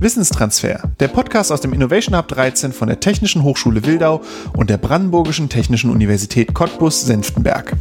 Wissenstransfer, 0.00 0.92
der 1.00 1.08
Podcast 1.08 1.50
aus 1.50 1.60
dem 1.60 1.72
Innovation 1.72 2.16
Hub 2.16 2.28
13 2.28 2.72
von 2.72 2.86
der 2.86 3.00
Technischen 3.00 3.42
Hochschule 3.42 3.84
Wildau 3.84 4.22
und 4.56 4.70
der 4.70 4.76
Brandenburgischen 4.76 5.48
Technischen 5.48 5.90
Universität 5.90 6.54
Cottbus-Senftenberg. 6.54 7.76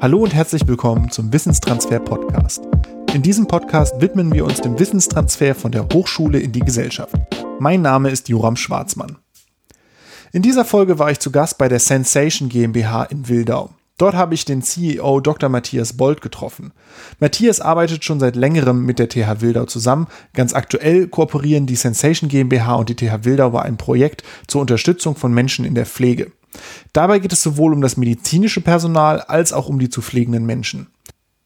Hallo 0.00 0.22
und 0.22 0.32
herzlich 0.32 0.68
willkommen 0.68 1.10
zum 1.10 1.32
Wissenstransfer 1.32 1.98
Podcast. 1.98 2.62
In 3.12 3.22
diesem 3.22 3.48
Podcast 3.48 4.00
widmen 4.00 4.32
wir 4.32 4.44
uns 4.44 4.60
dem 4.60 4.78
Wissenstransfer 4.78 5.56
von 5.56 5.72
der 5.72 5.88
Hochschule 5.92 6.38
in 6.38 6.52
die 6.52 6.60
Gesellschaft. 6.60 7.16
Mein 7.58 7.82
Name 7.82 8.10
ist 8.10 8.28
Joram 8.28 8.54
Schwarzmann. 8.54 9.16
In 10.32 10.42
dieser 10.42 10.64
Folge 10.64 11.00
war 11.00 11.10
ich 11.10 11.18
zu 11.18 11.32
Gast 11.32 11.58
bei 11.58 11.66
der 11.66 11.80
Sensation 11.80 12.48
GmbH 12.48 13.02
in 13.04 13.28
Wildau. 13.28 13.70
Dort 13.96 14.16
habe 14.16 14.34
ich 14.34 14.44
den 14.44 14.60
CEO 14.60 15.20
Dr. 15.20 15.48
Matthias 15.48 15.92
Bold 15.92 16.20
getroffen. 16.20 16.72
Matthias 17.20 17.60
arbeitet 17.60 18.04
schon 18.04 18.18
seit 18.18 18.34
längerem 18.34 18.84
mit 18.84 18.98
der 18.98 19.08
TH 19.08 19.40
Wildau 19.40 19.66
zusammen. 19.66 20.08
Ganz 20.32 20.52
aktuell 20.52 21.06
kooperieren 21.06 21.66
die 21.66 21.76
Sensation 21.76 22.28
GmbH 22.28 22.74
und 22.74 22.88
die 22.88 22.96
TH 22.96 23.24
Wildau 23.24 23.50
bei 23.50 23.62
einem 23.62 23.76
Projekt 23.76 24.24
zur 24.48 24.62
Unterstützung 24.62 25.14
von 25.14 25.32
Menschen 25.32 25.64
in 25.64 25.76
der 25.76 25.86
Pflege. 25.86 26.32
Dabei 26.92 27.20
geht 27.20 27.32
es 27.32 27.42
sowohl 27.42 27.72
um 27.72 27.80
das 27.80 27.96
medizinische 27.96 28.60
Personal 28.60 29.20
als 29.20 29.52
auch 29.52 29.68
um 29.68 29.78
die 29.78 29.90
zu 29.90 30.02
pflegenden 30.02 30.44
Menschen. 30.44 30.88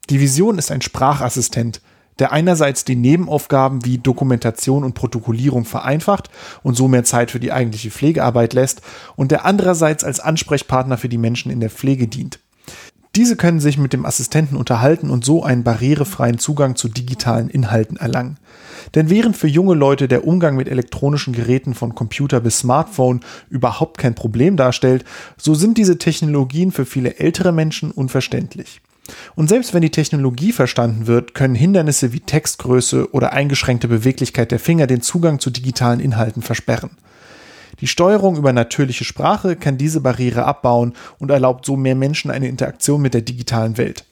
Die 0.09 0.21
Vision 0.21 0.57
ist 0.57 0.71
ein 0.71 0.81
Sprachassistent, 0.81 1.83
der 2.19 2.33
einerseits 2.33 2.85
die 2.85 2.97
Nebenaufgaben 2.97 3.85
wie 3.85 3.99
Dokumentation 3.99 4.85
und 4.85 4.95
Protokollierung 4.95 5.65
vereinfacht 5.65 6.31
und 6.63 6.77
so 6.77 6.89
mehr 6.89 7.05
Zeit 7.05 7.31
für 7.31 7.41
die 7.41 7.53
eigentliche 7.53 7.91
Pflegearbeit 7.91 8.55
lässt 8.55 8.83
und 9.17 9.31
der 9.31 9.45
andererseits 9.45 10.03
als 10.03 10.21
Ansprechpartner 10.21 10.99
für 10.99 11.09
die 11.09 11.19
Menschen 11.19 11.53
in 11.53 11.61
der 11.61 11.71
Pflege 11.71 12.09
dient. 12.09 12.41
Diese 13.19 13.35
können 13.35 13.59
sich 13.59 13.79
mit 13.79 13.93
dem 13.93 14.07
Assistenten 14.07 14.55
unterhalten 14.55 15.11
und 15.11 15.25
so 15.25 15.43
einen 15.43 15.65
barrierefreien 15.65 16.39
Zugang 16.39 16.77
zu 16.77 16.87
digitalen 16.87 17.49
Inhalten 17.49 17.97
erlangen. 17.97 18.37
Denn 18.95 19.11
während 19.11 19.37
für 19.37 19.49
junge 19.49 19.75
Leute 19.75 20.07
der 20.07 20.25
Umgang 20.25 20.55
mit 20.55 20.69
elektronischen 20.69 21.33
Geräten 21.33 21.75
von 21.75 21.97
Computer 21.97 22.39
bis 22.39 22.61
Smartphone 22.61 23.19
überhaupt 23.51 23.99
kein 23.99 24.15
Problem 24.15 24.57
darstellt, 24.57 25.05
so 25.37 25.55
sind 25.55 25.79
diese 25.79 25.99
Technologien 25.99 26.71
für 26.71 26.87
viele 26.87 27.17
ältere 27.19 27.51
Menschen 27.51 27.91
unverständlich. 27.91 28.83
Und 29.35 29.49
selbst 29.49 29.75
wenn 29.75 29.83
die 29.83 29.91
Technologie 29.91 30.53
verstanden 30.53 31.09
wird, 31.09 31.35
können 31.35 31.57
Hindernisse 31.57 32.13
wie 32.13 32.21
Textgröße 32.21 33.11
oder 33.11 33.33
eingeschränkte 33.33 33.89
Beweglichkeit 33.89 34.53
der 34.53 34.61
Finger 34.61 34.87
den 34.87 35.03
Zugang 35.03 35.41
zu 35.41 35.51
digitalen 35.51 35.99
Inhalten 35.99 36.43
versperren. 36.43 36.91
Die 37.81 37.87
Steuerung 37.87 38.37
über 38.37 38.53
natürliche 38.53 39.05
Sprache 39.05 39.57
kann 39.57 39.79
diese 39.79 40.01
Barriere 40.01 40.45
abbauen 40.45 40.95
und 41.19 41.31
erlaubt 41.31 41.65
so 41.65 41.77
mehr 41.77 41.95
Menschen 41.95 42.31
eine 42.31 42.49
Interaktion 42.49 43.01
mit 43.01 43.15
der 43.15 43.23
digitalen 43.23 43.77
Welt. 43.77 44.05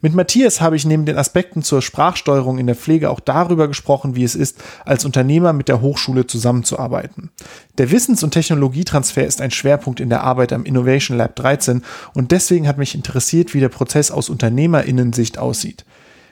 Mit 0.00 0.14
Matthias 0.14 0.60
habe 0.60 0.76
ich 0.76 0.84
neben 0.84 1.06
den 1.06 1.16
Aspekten 1.16 1.62
zur 1.62 1.80
Sprachsteuerung 1.80 2.58
in 2.58 2.66
der 2.66 2.76
Pflege 2.76 3.10
auch 3.10 3.20
darüber 3.20 3.68
gesprochen, 3.68 4.16
wie 4.16 4.24
es 4.24 4.34
ist, 4.34 4.62
als 4.84 5.04
Unternehmer 5.04 5.52
mit 5.52 5.68
der 5.68 5.80
Hochschule 5.80 6.26
zusammenzuarbeiten. 6.26 7.30
Der 7.78 7.90
Wissens- 7.90 8.22
und 8.22 8.32
Technologietransfer 8.32 9.24
ist 9.24 9.40
ein 9.40 9.50
Schwerpunkt 9.50 10.00
in 10.00 10.08
der 10.08 10.22
Arbeit 10.24 10.52
am 10.52 10.64
Innovation 10.64 11.16
Lab 11.16 11.36
13 11.36 11.82
und 12.14 12.32
deswegen 12.32 12.68
hat 12.68 12.78
mich 12.78 12.94
interessiert, 12.94 13.54
wie 13.54 13.60
der 13.60 13.68
Prozess 13.68 14.10
aus 14.10 14.28
Unternehmerinnensicht 14.28 15.38
aussieht. 15.38 15.84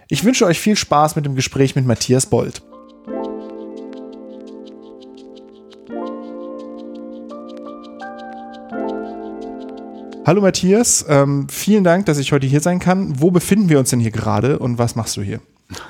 Ich 0.08 0.24
wünsche 0.24 0.46
euch 0.46 0.58
viel 0.58 0.76
Spaß 0.76 1.16
mit 1.16 1.24
dem 1.24 1.36
Gespräch 1.36 1.76
mit 1.76 1.86
Matthias 1.86 2.26
Bold. 2.26 2.62
Hallo 10.26 10.42
Matthias, 10.42 11.06
ähm, 11.08 11.48
vielen 11.48 11.82
Dank, 11.82 12.04
dass 12.04 12.18
ich 12.18 12.32
heute 12.32 12.46
hier 12.46 12.60
sein 12.60 12.78
kann. 12.78 13.20
Wo 13.20 13.30
befinden 13.30 13.70
wir 13.70 13.78
uns 13.78 13.88
denn 13.88 14.00
hier 14.00 14.10
gerade 14.10 14.58
und 14.58 14.78
was 14.78 14.94
machst 14.94 15.16
du 15.16 15.22
hier? 15.22 15.40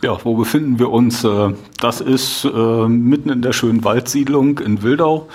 Ja, 0.00 0.16
wo 0.24 0.36
befinden 0.36 0.78
wir 0.78 0.90
uns? 0.90 1.24
Äh, 1.24 1.52
das 1.80 2.00
ist 2.00 2.44
äh, 2.44 2.88
mitten 2.88 3.30
in 3.30 3.42
der 3.42 3.52
schönen 3.52 3.82
Waldsiedlung 3.82 4.60
in 4.60 4.82
Wildau, 4.84 5.28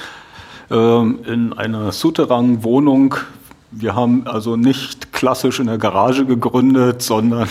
äh, 0.72 0.76
in 0.76 1.52
einer 1.52 1.92
Souterrain-Wohnung. 1.92 3.16
Wir 3.72 3.94
haben 3.94 4.26
also 4.26 4.56
nicht 4.56 5.12
klassisch 5.12 5.60
in 5.60 5.68
der 5.68 5.78
Garage 5.78 6.26
gegründet, 6.26 7.02
sondern 7.02 7.50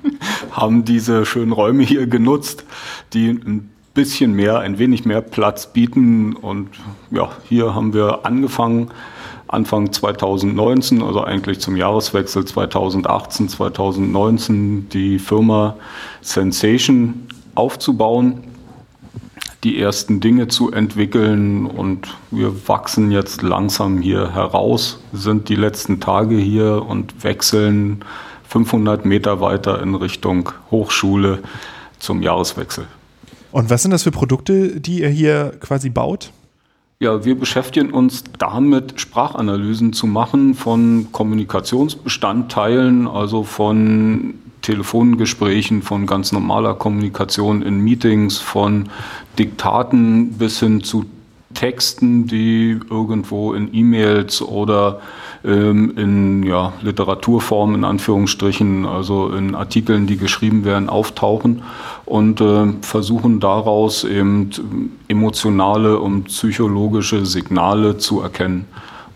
haben 0.52 0.86
diese 0.86 1.26
schönen 1.26 1.52
Räume 1.52 1.82
hier 1.82 2.06
genutzt, 2.06 2.64
die 3.12 3.28
ein 3.28 3.70
bisschen 3.92 4.32
mehr, 4.32 4.58
ein 4.60 4.78
wenig 4.78 5.04
mehr 5.04 5.20
Platz 5.20 5.72
bieten. 5.72 6.34
Und 6.34 6.70
ja, 7.10 7.30
hier 7.46 7.74
haben 7.74 7.92
wir 7.92 8.24
angefangen, 8.24 8.90
Anfang 9.54 9.92
2019, 9.92 11.02
also 11.02 11.24
eigentlich 11.24 11.60
zum 11.60 11.76
Jahreswechsel 11.76 12.44
2018, 12.44 13.48
2019, 13.48 14.88
die 14.90 15.18
Firma 15.18 15.76
Sensation 16.20 17.26
aufzubauen, 17.54 18.42
die 19.62 19.80
ersten 19.80 20.20
Dinge 20.20 20.48
zu 20.48 20.72
entwickeln 20.72 21.66
und 21.66 22.08
wir 22.30 22.68
wachsen 22.68 23.10
jetzt 23.10 23.42
langsam 23.42 24.02
hier 24.02 24.34
heraus, 24.34 25.00
sind 25.12 25.48
die 25.48 25.56
letzten 25.56 26.00
Tage 26.00 26.36
hier 26.36 26.84
und 26.86 27.24
wechseln 27.24 28.04
500 28.48 29.06
Meter 29.06 29.40
weiter 29.40 29.80
in 29.82 29.94
Richtung 29.94 30.50
Hochschule 30.70 31.38
zum 31.98 32.22
Jahreswechsel. 32.22 32.86
Und 33.52 33.70
was 33.70 33.82
sind 33.82 33.92
das 33.92 34.02
für 34.02 34.10
Produkte, 34.10 34.80
die 34.80 35.00
ihr 35.00 35.08
hier 35.08 35.54
quasi 35.60 35.88
baut? 35.88 36.30
Ja, 37.00 37.24
wir 37.24 37.38
beschäftigen 37.38 37.90
uns 37.90 38.22
damit, 38.38 39.00
Sprachanalysen 39.00 39.92
zu 39.92 40.06
machen 40.06 40.54
von 40.54 41.08
Kommunikationsbestandteilen, 41.10 43.08
also 43.08 43.42
von 43.42 44.34
Telefongesprächen, 44.62 45.82
von 45.82 46.06
ganz 46.06 46.30
normaler 46.30 46.74
Kommunikation 46.74 47.62
in 47.62 47.80
Meetings, 47.80 48.38
von 48.38 48.88
Diktaten 49.38 50.34
bis 50.38 50.60
hin 50.60 50.84
zu 50.84 51.04
Texten, 51.52 52.26
die 52.26 52.78
irgendwo 52.88 53.54
in 53.54 53.74
E-Mails 53.74 54.40
oder 54.40 55.00
ähm, 55.44 55.92
in 55.96 56.42
ja, 56.42 56.72
Literaturform 56.80 57.74
in 57.74 57.84
Anführungsstrichen, 57.84 58.86
also 58.86 59.30
in 59.30 59.54
Artikeln, 59.54 60.06
die 60.06 60.16
geschrieben 60.16 60.64
werden, 60.64 60.88
auftauchen 60.88 61.62
und 62.06 62.40
äh, 62.40 62.66
versuchen 62.80 63.40
daraus 63.40 64.04
eben 64.04 64.50
emotionale 65.08 65.98
und 65.98 66.24
psychologische 66.24 67.26
Signale 67.26 67.98
zu 67.98 68.20
erkennen. 68.20 68.66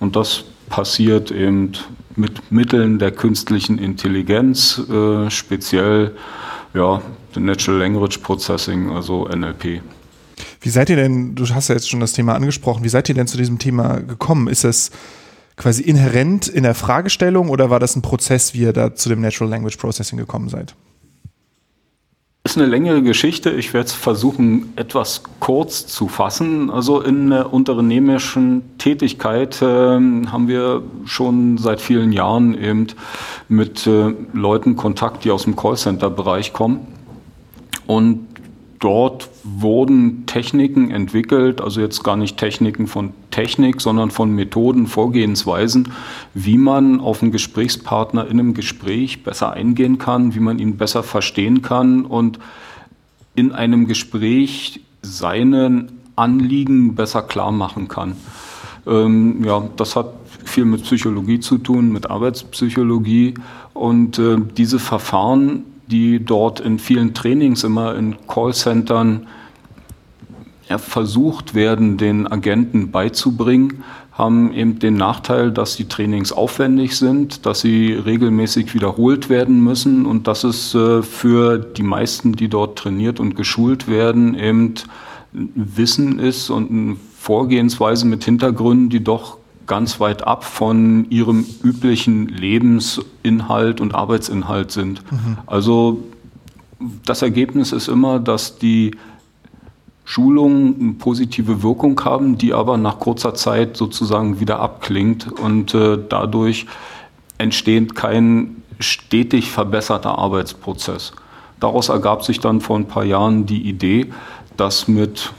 Und 0.00 0.16
das 0.16 0.44
passiert 0.69 1.31
eben 1.31 1.72
mit 2.15 2.53
Mitteln 2.53 2.99
der 2.99 3.12
künstlichen 3.12 3.78
Intelligenz, 3.78 4.83
äh, 4.91 5.31
speziell 5.31 6.15
ja, 6.75 7.00
Natural 7.37 7.78
Language 7.78 8.19
Processing, 8.19 8.91
also 8.91 9.27
NLP. 9.28 9.81
Wie 10.60 10.69
seid 10.69 10.91
ihr 10.91 10.97
denn, 10.97 11.34
du 11.34 11.49
hast 11.49 11.69
ja 11.69 11.75
jetzt 11.75 11.89
schon 11.89 12.00
das 12.00 12.12
Thema 12.12 12.34
angesprochen, 12.34 12.84
wie 12.84 12.89
seid 12.89 13.09
ihr 13.09 13.15
denn 13.15 13.27
zu 13.27 13.39
diesem 13.39 13.59
Thema 13.59 14.00
gekommen? 14.00 14.49
Ist 14.49 14.65
es 14.65 14.91
quasi 15.58 15.82
inhärent 15.82 16.48
in 16.48 16.62
der 16.62 16.74
Fragestellung 16.74 17.50
oder 17.50 17.69
war 17.69 17.80
das 17.80 17.94
ein 17.96 18.02
Prozess, 18.02 18.54
wie 18.54 18.60
ihr 18.60 18.72
da 18.72 18.94
zu 18.94 19.08
dem 19.10 19.20
Natural 19.20 19.50
Language 19.50 19.76
Processing 19.76 20.19
gekommen 20.19 20.48
seid? 20.48 20.74
ist 22.48 22.56
eine 22.56 22.66
längere 22.66 23.02
Geschichte. 23.02 23.50
Ich 23.50 23.74
werde 23.74 23.88
es 23.88 23.92
versuchen, 23.92 24.72
etwas 24.76 25.22
kurz 25.38 25.86
zu 25.86 26.08
fassen. 26.08 26.70
Also 26.70 27.02
in 27.02 27.28
der 27.28 27.52
unternehmerischen 27.52 28.62
Tätigkeit 28.78 29.60
äh, 29.60 29.64
haben 29.66 30.48
wir 30.48 30.82
schon 31.04 31.58
seit 31.58 31.80
vielen 31.80 32.10
Jahren 32.10 32.56
eben 32.58 32.86
mit 33.48 33.86
äh, 33.86 34.14
Leuten 34.32 34.76
Kontakt, 34.76 35.24
die 35.24 35.30
aus 35.30 35.44
dem 35.44 35.56
Callcenter-Bereich 35.56 36.54
kommen. 36.54 36.86
Und 37.86 38.28
dort 38.78 39.28
wurden 39.43 40.27
Techniken 40.27 40.91
entwickelt, 40.91 41.61
also 41.61 41.81
jetzt 41.81 42.05
gar 42.05 42.16
nicht 42.16 42.37
Techniken 42.37 42.86
von 42.86 43.13
Technik, 43.30 43.80
sondern 43.80 44.10
von 44.10 44.30
Methoden, 44.30 44.86
Vorgehensweisen, 44.86 45.92
wie 46.34 46.59
man 46.59 47.01
auf 47.01 47.22
einen 47.22 47.33
Gesprächspartner 47.33 48.27
in 48.27 48.39
einem 48.39 48.54
Gespräch 48.54 49.25
besser 49.25 49.53
eingehen 49.53 49.98
kann, 49.98 50.34
wie 50.34 50.41
man 50.41 50.59
ihn 50.59 50.77
besser 50.77 51.03
verstehen 51.03 51.63
kann 51.63 52.04
und 52.04 52.39
in 53.34 53.53
einem 53.53 53.86
Gespräch 53.86 54.81
seinen 55.03 55.92
Anliegen 56.16 56.95
besser 56.95 57.22
klar 57.22 57.53
machen 57.53 57.89
kann. 57.89 58.16
Ähm, 58.86 59.45
ja, 59.45 59.63
das 59.77 59.97
hat 59.97 60.13
viel 60.45 60.65
mit 60.65 60.83
Psychologie 60.83 61.41
zu 61.41 61.59
tun, 61.59 61.92
mit 61.92 62.10
Arbeitspsychologie 62.10 63.34
und 63.74 64.19
äh, 64.19 64.39
diese 64.57 64.78
Verfahren 64.78 65.65
die 65.90 66.24
dort 66.24 66.60
in 66.60 66.78
vielen 66.78 67.14
Trainings 67.14 67.64
immer 67.64 67.94
in 67.96 68.16
Callcentern 68.26 69.26
versucht 70.76 71.54
werden, 71.54 71.96
den 71.96 72.26
Agenten 72.26 72.90
beizubringen, 72.90 73.82
haben 74.12 74.52
eben 74.52 74.80
den 74.80 74.96
Nachteil, 74.96 75.52
dass 75.52 75.76
die 75.76 75.86
Trainings 75.86 76.32
aufwendig 76.32 76.96
sind, 76.96 77.46
dass 77.46 77.60
sie 77.60 77.92
regelmäßig 77.92 78.74
wiederholt 78.74 79.30
werden 79.30 79.62
müssen 79.62 80.06
und 80.06 80.26
dass 80.26 80.42
es 80.42 80.74
äh, 80.74 81.02
für 81.02 81.58
die 81.58 81.84
meisten, 81.84 82.32
die 82.32 82.48
dort 82.48 82.78
trainiert 82.78 83.20
und 83.20 83.36
geschult 83.36 83.86
werden, 83.88 84.34
eben 84.34 84.74
Wissen 85.32 86.18
ist 86.18 86.50
und 86.50 86.70
eine 86.70 86.96
Vorgehensweise 87.16 88.06
mit 88.06 88.24
Hintergründen, 88.24 88.88
die 88.88 89.04
doch 89.04 89.37
ganz 89.68 90.00
weit 90.00 90.26
ab 90.26 90.44
von 90.44 91.09
ihrem 91.10 91.47
üblichen 91.62 92.26
Lebensinhalt 92.26 93.80
und 93.80 93.94
Arbeitsinhalt 93.94 94.72
sind. 94.72 95.03
Mhm. 95.12 95.38
Also 95.47 96.03
das 97.04 97.22
Ergebnis 97.22 97.72
ist 97.72 97.88
immer, 97.88 98.18
dass 98.18 98.59
die 98.59 98.92
Schulungen 100.04 100.80
eine 100.80 100.92
positive 100.94 101.62
Wirkung 101.62 102.00
haben, 102.03 102.38
die 102.38 102.54
aber 102.54 102.78
nach 102.78 102.98
kurzer 102.98 103.34
Zeit 103.34 103.76
sozusagen 103.76 104.41
wieder 104.41 104.59
abklingt 104.59 105.30
und 105.30 105.74
äh, 105.74 105.98
dadurch 106.09 106.66
entsteht 107.36 107.94
kein 107.94 108.62
stetig 108.80 109.50
verbesserter 109.50 110.16
Arbeitsprozess. 110.18 111.12
Daraus 111.60 111.88
ergab 111.88 112.24
sich 112.24 112.41
dann 112.41 112.60
vor 112.60 112.78
ein 112.78 112.86
paar 112.86 113.04
Jahren 113.04 113.44
die 113.44 113.68
Idee, 113.68 114.06
das 114.56 114.88
mit 114.88 115.32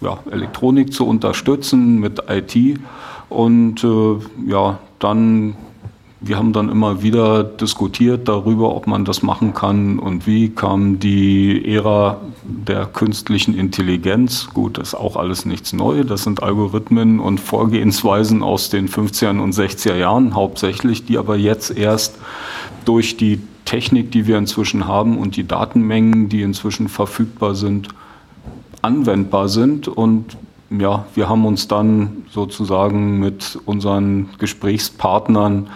ja, 0.00 0.18
Elektronik 0.30 0.92
zu 0.92 1.06
unterstützen, 1.06 1.98
mit 1.98 2.22
IT 2.28 2.78
und 3.32 3.82
äh, 3.84 4.50
ja, 4.50 4.78
dann 4.98 5.54
wir 6.24 6.38
haben 6.38 6.52
dann 6.52 6.68
immer 6.68 7.02
wieder 7.02 7.42
diskutiert 7.42 8.28
darüber, 8.28 8.76
ob 8.76 8.86
man 8.86 9.04
das 9.04 9.22
machen 9.22 9.54
kann 9.54 9.98
und 9.98 10.26
wie 10.26 10.50
kam 10.50 11.00
die 11.00 11.64
Ära 11.66 12.20
der 12.44 12.86
künstlichen 12.86 13.58
Intelligenz. 13.58 14.48
Gut, 14.54 14.78
das 14.78 14.88
ist 14.88 14.94
auch 14.94 15.16
alles 15.16 15.46
nichts 15.46 15.72
Neues. 15.72 16.06
Das 16.06 16.22
sind 16.22 16.42
Algorithmen 16.42 17.18
und 17.18 17.40
Vorgehensweisen 17.40 18.42
aus 18.44 18.70
den 18.70 18.88
50er 18.88 19.40
und 19.40 19.52
60er 19.52 19.96
Jahren 19.96 20.34
hauptsächlich, 20.34 21.04
die 21.04 21.18
aber 21.18 21.36
jetzt 21.36 21.76
erst 21.76 22.18
durch 22.84 23.16
die 23.16 23.40
Technik, 23.64 24.12
die 24.12 24.28
wir 24.28 24.38
inzwischen 24.38 24.86
haben 24.86 25.18
und 25.18 25.34
die 25.34 25.46
Datenmengen, 25.46 26.28
die 26.28 26.42
inzwischen 26.42 26.88
verfügbar 26.88 27.56
sind, 27.56 27.88
anwendbar 28.80 29.48
sind. 29.48 29.88
Und 29.88 30.36
ja, 30.78 31.04
wir 31.14 31.28
haben 31.28 31.44
uns 31.44 31.68
dann 31.68 32.24
sozusagen 32.30 33.18
mit 33.18 33.58
unseren 33.66 34.30
Gesprächspartnern 34.38 35.68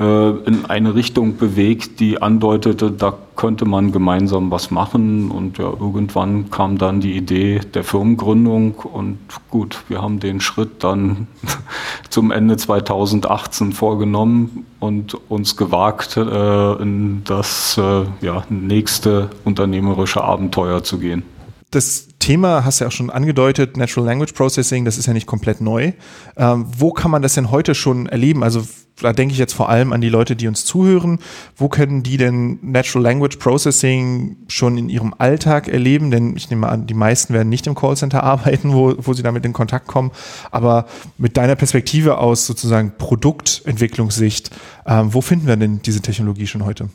äh, 0.00 0.30
in 0.30 0.64
eine 0.66 0.94
Richtung 0.94 1.36
bewegt, 1.36 2.00
die 2.00 2.20
andeutete, 2.20 2.90
da 2.90 3.14
könnte 3.36 3.64
man 3.64 3.92
gemeinsam 3.92 4.50
was 4.50 4.70
machen. 4.70 5.30
Und 5.30 5.58
ja, 5.58 5.64
irgendwann 5.64 6.50
kam 6.50 6.78
dann 6.78 7.00
die 7.00 7.16
Idee 7.16 7.60
der 7.60 7.84
Firmengründung. 7.84 8.74
Und 8.74 9.18
gut, 9.50 9.84
wir 9.88 10.02
haben 10.02 10.20
den 10.20 10.40
Schritt 10.40 10.84
dann 10.84 11.28
zum 12.10 12.30
Ende 12.30 12.56
2018 12.56 13.72
vorgenommen 13.72 14.66
und 14.80 15.14
uns 15.30 15.56
gewagt, 15.56 16.16
äh, 16.16 16.72
in 16.82 17.22
das 17.24 17.78
äh, 17.78 18.04
ja, 18.20 18.44
nächste 18.48 19.30
unternehmerische 19.44 20.22
Abenteuer 20.22 20.82
zu 20.82 20.98
gehen 20.98 21.22
das 21.72 22.08
Thema 22.18 22.64
hast 22.64 22.78
du 22.78 22.84
ja 22.84 22.88
auch 22.88 22.92
schon 22.92 23.10
angedeutet, 23.10 23.76
Natural 23.76 24.06
Language 24.06 24.32
Processing, 24.32 24.84
das 24.84 24.98
ist 24.98 25.06
ja 25.06 25.12
nicht 25.12 25.26
komplett 25.26 25.60
neu. 25.60 25.92
Ähm, 26.36 26.66
wo 26.78 26.92
kann 26.92 27.10
man 27.10 27.22
das 27.22 27.34
denn 27.34 27.50
heute 27.50 27.74
schon 27.74 28.06
erleben? 28.06 28.44
Also 28.44 28.62
da 29.00 29.12
denke 29.12 29.32
ich 29.32 29.38
jetzt 29.38 29.54
vor 29.54 29.68
allem 29.68 29.92
an 29.92 30.00
die 30.00 30.10
Leute, 30.10 30.36
die 30.36 30.46
uns 30.46 30.64
zuhören. 30.64 31.18
Wo 31.56 31.68
können 31.68 32.02
die 32.02 32.18
denn 32.18 32.58
Natural 32.62 33.02
Language 33.02 33.38
Processing 33.38 34.36
schon 34.48 34.76
in 34.78 34.88
ihrem 34.88 35.14
Alltag 35.16 35.66
erleben? 35.66 36.10
Denn 36.10 36.36
ich 36.36 36.50
nehme 36.50 36.68
an, 36.68 36.86
die 36.86 36.94
meisten 36.94 37.32
werden 37.34 37.48
nicht 37.48 37.66
im 37.66 37.74
Callcenter 37.74 38.22
arbeiten, 38.22 38.72
wo, 38.72 38.94
wo 38.98 39.14
sie 39.14 39.22
damit 39.22 39.44
in 39.44 39.54
Kontakt 39.54 39.86
kommen. 39.86 40.12
Aber 40.50 40.86
mit 41.18 41.36
deiner 41.36 41.56
Perspektive 41.56 42.18
aus 42.18 42.46
sozusagen 42.46 42.92
Produktentwicklungssicht, 42.98 44.50
ähm, 44.86 45.12
wo 45.14 45.22
finden 45.22 45.46
wir 45.46 45.56
denn 45.56 45.80
diese 45.82 46.02
Technologie 46.02 46.46
schon 46.46 46.64
heute? 46.64 46.88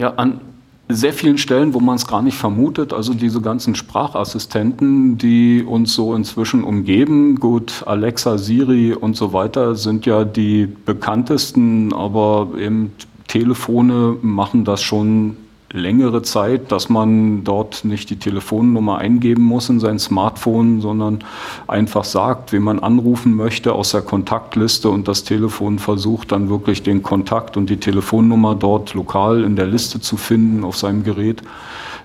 Ja, 0.00 0.14
an 0.14 0.40
sehr 0.88 1.12
vielen 1.12 1.38
Stellen, 1.38 1.74
wo 1.74 1.80
man 1.80 1.96
es 1.96 2.06
gar 2.06 2.22
nicht 2.22 2.36
vermutet, 2.36 2.92
also 2.92 3.12
diese 3.12 3.40
ganzen 3.40 3.74
Sprachassistenten, 3.74 5.18
die 5.18 5.62
uns 5.62 5.94
so 5.94 6.14
inzwischen 6.14 6.64
umgeben, 6.64 7.36
gut, 7.36 7.82
Alexa, 7.86 8.38
Siri 8.38 8.94
und 8.94 9.16
so 9.16 9.32
weiter 9.32 9.74
sind 9.74 10.06
ja 10.06 10.24
die 10.24 10.66
bekanntesten, 10.66 11.92
aber 11.92 12.48
eben 12.58 12.92
Telefone 13.26 14.16
machen 14.22 14.64
das 14.64 14.82
schon 14.82 15.36
längere 15.72 16.22
Zeit, 16.22 16.72
dass 16.72 16.88
man 16.88 17.44
dort 17.44 17.84
nicht 17.84 18.08
die 18.10 18.16
Telefonnummer 18.16 18.98
eingeben 18.98 19.42
muss 19.42 19.68
in 19.68 19.80
sein 19.80 19.98
Smartphone, 19.98 20.80
sondern 20.80 21.18
einfach 21.66 22.04
sagt, 22.04 22.52
wen 22.52 22.62
man 22.62 22.78
anrufen 22.78 23.34
möchte 23.34 23.74
aus 23.74 23.90
der 23.90 24.00
Kontaktliste 24.00 24.88
und 24.88 25.08
das 25.08 25.24
Telefon 25.24 25.78
versucht 25.78 26.32
dann 26.32 26.48
wirklich 26.48 26.82
den 26.82 27.02
Kontakt 27.02 27.56
und 27.56 27.68
die 27.68 27.76
Telefonnummer 27.76 28.54
dort 28.54 28.94
lokal 28.94 29.44
in 29.44 29.56
der 29.56 29.66
Liste 29.66 30.00
zu 30.00 30.16
finden 30.16 30.64
auf 30.64 30.76
seinem 30.76 31.04
Gerät. 31.04 31.42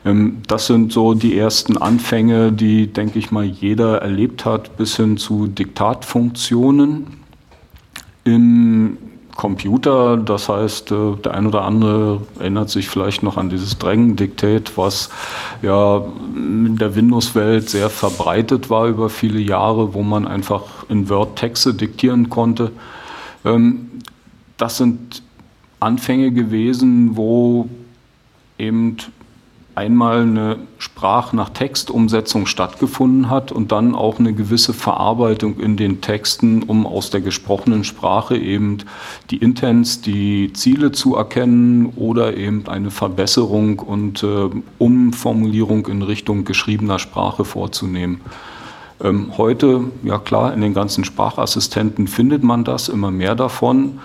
Ähm, 0.06 0.42
das 0.48 0.68
sind 0.68 0.92
so 0.92 1.14
die 1.14 1.38
ersten 1.38 1.78
Anfänge, 1.78 2.52
die, 2.52 2.88
denke 2.88 3.18
ich 3.18 3.32
mal, 3.32 3.46
jeder 3.46 4.02
erlebt 4.02 4.44
hat, 4.44 4.76
bis 4.76 4.98
hin 4.98 5.18
zu 5.18 5.48
Diktatfunktionen. 5.48 7.08
Im 8.26 8.98
Computer. 9.36 10.18
Das 10.18 10.50
heißt, 10.50 10.92
äh, 10.92 11.16
der 11.24 11.34
ein 11.34 11.48
oder 11.48 11.64
andere 11.64 12.22
erinnert 12.40 12.70
sich 12.70 12.90
vielleicht 12.90 13.24
noch 13.24 13.38
an 13.38 13.50
dieses 13.50 13.78
Drängendiktat, 13.78 14.78
was 14.78 15.10
ja 15.62 16.04
in 16.36 16.78
der 16.78 16.96
Windows-Welt 16.96 17.70
sehr 17.70 17.90
verbreitet 17.90 18.70
war 18.70 18.88
über 18.88 19.10
viele 19.10 19.40
Jahre, 19.40 19.94
wo 19.94 20.04
man 20.04 20.28
einfach 20.28 20.64
in 20.90 21.10
Word 21.10 21.38
Texte 21.38 21.74
diktieren 21.74 22.30
konnte. 22.30 22.72
Ähm, 23.46 23.90
das 24.58 24.78
sind 24.78 25.24
Anfänge 25.80 26.32
gewesen, 26.32 27.18
wo 27.18 27.68
eben 28.58 28.98
einmal 29.76 30.22
eine 30.22 30.58
Sprach- 30.78 31.34
nach 31.34 31.50
Textumsetzung 31.50 32.46
stattgefunden 32.46 33.30
hat 33.30 33.52
und 33.52 33.72
dann 33.72 33.96
auch 33.96 34.20
eine 34.20 34.34
gewisse 34.34 34.74
Verarbeitung 34.74 35.60
in 35.60 35.78
den 35.78 36.02
Texten, 36.02 36.64
um 36.64 36.86
aus 36.86 37.10
der 37.10 37.22
gesprochenen 37.22 37.84
Sprache 37.84 38.38
eben 38.38 38.80
die 39.32 39.38
Intents, 39.38 40.02
die 40.02 40.54
Ziele 40.54 40.92
zu 40.92 41.16
erkennen 41.16 41.94
oder 41.96 42.38
eben 42.38 42.68
eine 42.68 42.92
Verbesserung 42.92 43.80
und 43.80 44.24
äh, 44.24 44.50
Umformulierung 44.78 45.88
in 45.88 46.02
Richtung 46.02 46.46
geschriebener 46.46 47.00
Sprache 47.00 47.46
vorzunehmen. 47.46 48.22
Ähm, 49.02 49.34
heute, 49.38 49.86
ja 50.04 50.20
klar, 50.20 50.54
in 50.54 50.62
den 50.62 50.74
ganzen 50.74 51.04
Sprachassistenten 51.04 52.08
findet 52.08 52.44
man 52.44 52.64
das, 52.64 52.90
immer 52.90 53.12
mehr 53.12 53.36
davon. 53.36 54.00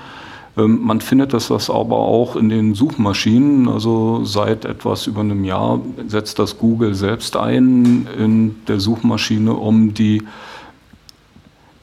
Ähm, 0.59 0.81
man 0.83 1.01
findet 1.01 1.33
das 1.33 1.51
aber 1.51 1.97
auch 1.97 2.37
in 2.37 2.49
den 2.49 2.75
Suchmaschinen. 2.75 3.69
Also 3.69 4.25
seit 4.25 4.65
etwas 4.65 5.07
über 5.07 5.21
einem 5.21 5.45
Jahr 5.45 5.81
setzt 6.07 6.39
das 6.39 6.59
Google 6.59 6.95
selbst 6.95 7.37
ein 7.37 8.07
in 8.19 8.57
der 8.67 8.81
Suchmaschine, 8.81 9.55
um 9.55 9.95
die 9.95 10.23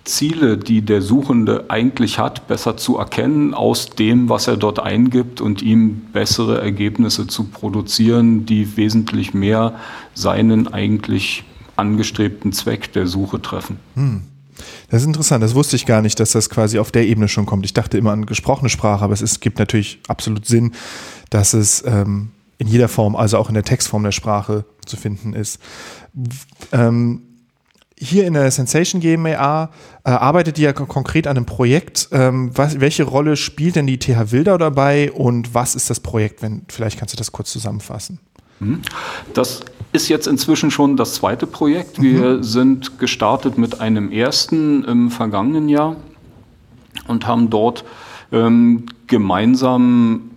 Ziele, 0.03 0.57
die 0.57 0.83
der 0.83 1.01
Suchende 1.01 1.65
eigentlich 1.69 2.19
hat, 2.19 2.47
besser 2.47 2.77
zu 2.77 2.97
erkennen 2.97 3.55
aus 3.55 3.89
dem, 3.89 4.29
was 4.29 4.47
er 4.47 4.55
dort 4.55 4.79
eingibt 4.79 5.41
und 5.41 5.63
ihm 5.63 6.01
bessere 6.13 6.61
Ergebnisse 6.61 7.25
zu 7.25 7.45
produzieren, 7.45 8.45
die 8.45 8.77
wesentlich 8.77 9.33
mehr 9.33 9.79
seinen 10.13 10.67
eigentlich 10.71 11.43
angestrebten 11.75 12.51
Zweck 12.51 12.93
der 12.93 13.07
Suche 13.07 13.41
treffen. 13.41 13.79
Hm. 13.95 14.21
Das 14.89 15.01
ist 15.01 15.07
interessant, 15.07 15.43
das 15.43 15.55
wusste 15.55 15.75
ich 15.75 15.85
gar 15.85 16.01
nicht, 16.01 16.19
dass 16.19 16.31
das 16.31 16.49
quasi 16.49 16.79
auf 16.79 16.91
der 16.91 17.05
Ebene 17.05 17.27
schon 17.27 17.45
kommt. 17.45 17.65
Ich 17.65 17.73
dachte 17.73 17.97
immer 17.97 18.11
an 18.11 18.25
gesprochene 18.25 18.69
Sprache, 18.69 19.03
aber 19.03 19.13
es 19.13 19.21
ist, 19.21 19.41
gibt 19.41 19.59
natürlich 19.59 19.99
absolut 20.07 20.45
Sinn, 20.45 20.73
dass 21.29 21.53
es 21.53 21.83
ähm, 21.85 22.31
in 22.57 22.67
jeder 22.67 22.87
Form, 22.87 23.15
also 23.15 23.37
auch 23.37 23.49
in 23.49 23.53
der 23.53 23.63
Textform 23.63 24.03
der 24.03 24.11
Sprache 24.11 24.65
zu 24.85 24.97
finden 24.97 25.33
ist. 25.33 25.59
Ähm, 26.71 27.21
hier 27.97 28.27
in 28.27 28.33
der 28.33 28.51
Sensation 28.51 29.01
GmbH 29.01 29.71
äh, 30.03 30.09
arbeitet 30.09 30.57
ihr 30.57 30.65
ja 30.65 30.73
konkret 30.73 31.27
an 31.27 31.37
einem 31.37 31.45
Projekt. 31.45 32.09
Ähm, 32.11 32.51
was, 32.53 32.79
welche 32.79 33.03
Rolle 33.03 33.37
spielt 33.37 33.77
denn 33.77 33.87
die 33.87 33.97
TH 33.97 34.31
Wilder 34.31 34.57
dabei 34.57 35.11
und 35.11 35.53
was 35.53 35.75
ist 35.75 35.89
das 35.89 36.01
Projekt? 36.01 36.41
Wenn, 36.41 36.63
vielleicht 36.67 36.99
kannst 36.99 37.13
du 37.13 37.17
das 37.17 37.31
kurz 37.31 37.51
zusammenfassen. 37.51 38.19
Mhm. 38.59 38.81
Das 39.33 39.61
ist 39.95 40.09
jetzt 40.09 40.27
inzwischen 40.27 40.69
schon 40.69 40.97
das 40.97 41.15
zweite 41.15 41.47
Projekt. 41.47 42.01
Wir 42.01 42.37
mhm. 42.37 42.43
sind 42.43 42.99
gestartet 42.99 43.57
mit 43.57 43.79
einem 43.79 44.11
ersten 44.11 44.83
im 44.83 45.09
vergangenen 45.09 45.69
Jahr 45.69 45.95
und 47.07 47.25
haben 47.25 47.49
dort 47.49 47.85
ähm, 48.31 48.85
gemeinsam 49.07 50.31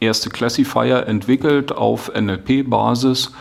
erste 0.00 0.28
Classifier 0.28 1.06
entwickelt 1.06 1.72
auf 1.72 2.10
NLP-Basis. 2.14 3.32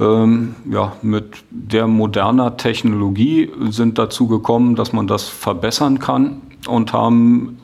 Ähm, 0.00 0.56
ja, 0.70 0.96
mit 1.02 1.44
der 1.50 1.86
moderner 1.86 2.56
Technologie 2.56 3.50
sind 3.68 3.98
dazu 3.98 4.26
gekommen, 4.26 4.74
dass 4.74 4.94
man 4.94 5.06
das 5.06 5.28
verbessern 5.28 5.98
kann 5.98 6.40
und 6.66 6.94
haben 6.94 7.58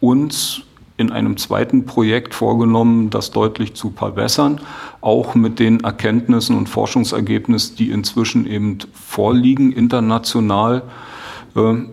uns 0.00 0.62
in 0.96 1.12
einem 1.12 1.36
zweiten 1.36 1.84
Projekt 1.84 2.34
vorgenommen, 2.34 3.10
das 3.10 3.30
deutlich 3.30 3.74
zu 3.74 3.90
verbessern, 3.90 4.60
auch 5.00 5.34
mit 5.34 5.58
den 5.58 5.80
Erkenntnissen 5.80 6.56
und 6.56 6.68
Forschungsergebnissen, 6.68 7.76
die 7.76 7.90
inzwischen 7.90 8.46
eben 8.46 8.78
vorliegen 8.92 9.72
international. 9.72 10.82
Ähm, 11.54 11.90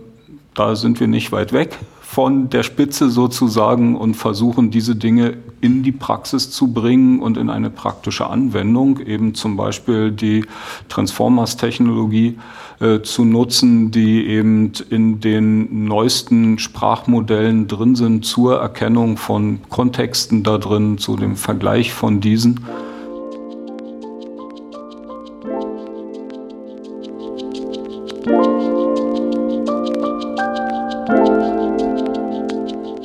da 0.54 0.76
sind 0.76 1.00
wir 1.00 1.08
nicht 1.08 1.32
weit 1.32 1.52
weg 1.52 1.78
von 2.14 2.48
der 2.48 2.62
Spitze 2.62 3.10
sozusagen 3.10 3.96
und 3.96 4.14
versuchen 4.14 4.70
diese 4.70 4.94
Dinge 4.94 5.36
in 5.60 5.82
die 5.82 5.90
Praxis 5.90 6.52
zu 6.52 6.72
bringen 6.72 7.18
und 7.18 7.36
in 7.36 7.50
eine 7.50 7.70
praktische 7.70 8.28
Anwendung, 8.28 9.00
eben 9.00 9.34
zum 9.34 9.56
Beispiel 9.56 10.12
die 10.12 10.44
Transformers-Technologie 10.88 12.38
äh, 12.80 13.02
zu 13.02 13.24
nutzen, 13.24 13.92
die 13.92 14.26
eben 14.26 14.72
in 14.90 15.20
den 15.20 15.84
neuesten 15.84 16.58
Sprachmodellen 16.58 17.68
drin 17.68 17.94
sind 17.94 18.24
zur 18.24 18.58
Erkennung 18.58 19.16
von 19.16 19.60
Kontexten 19.68 20.42
da 20.42 20.58
drin, 20.58 20.98
zu 20.98 21.16
dem 21.16 21.36
Vergleich 21.36 21.92
von 21.92 22.20
diesen. 22.20 22.64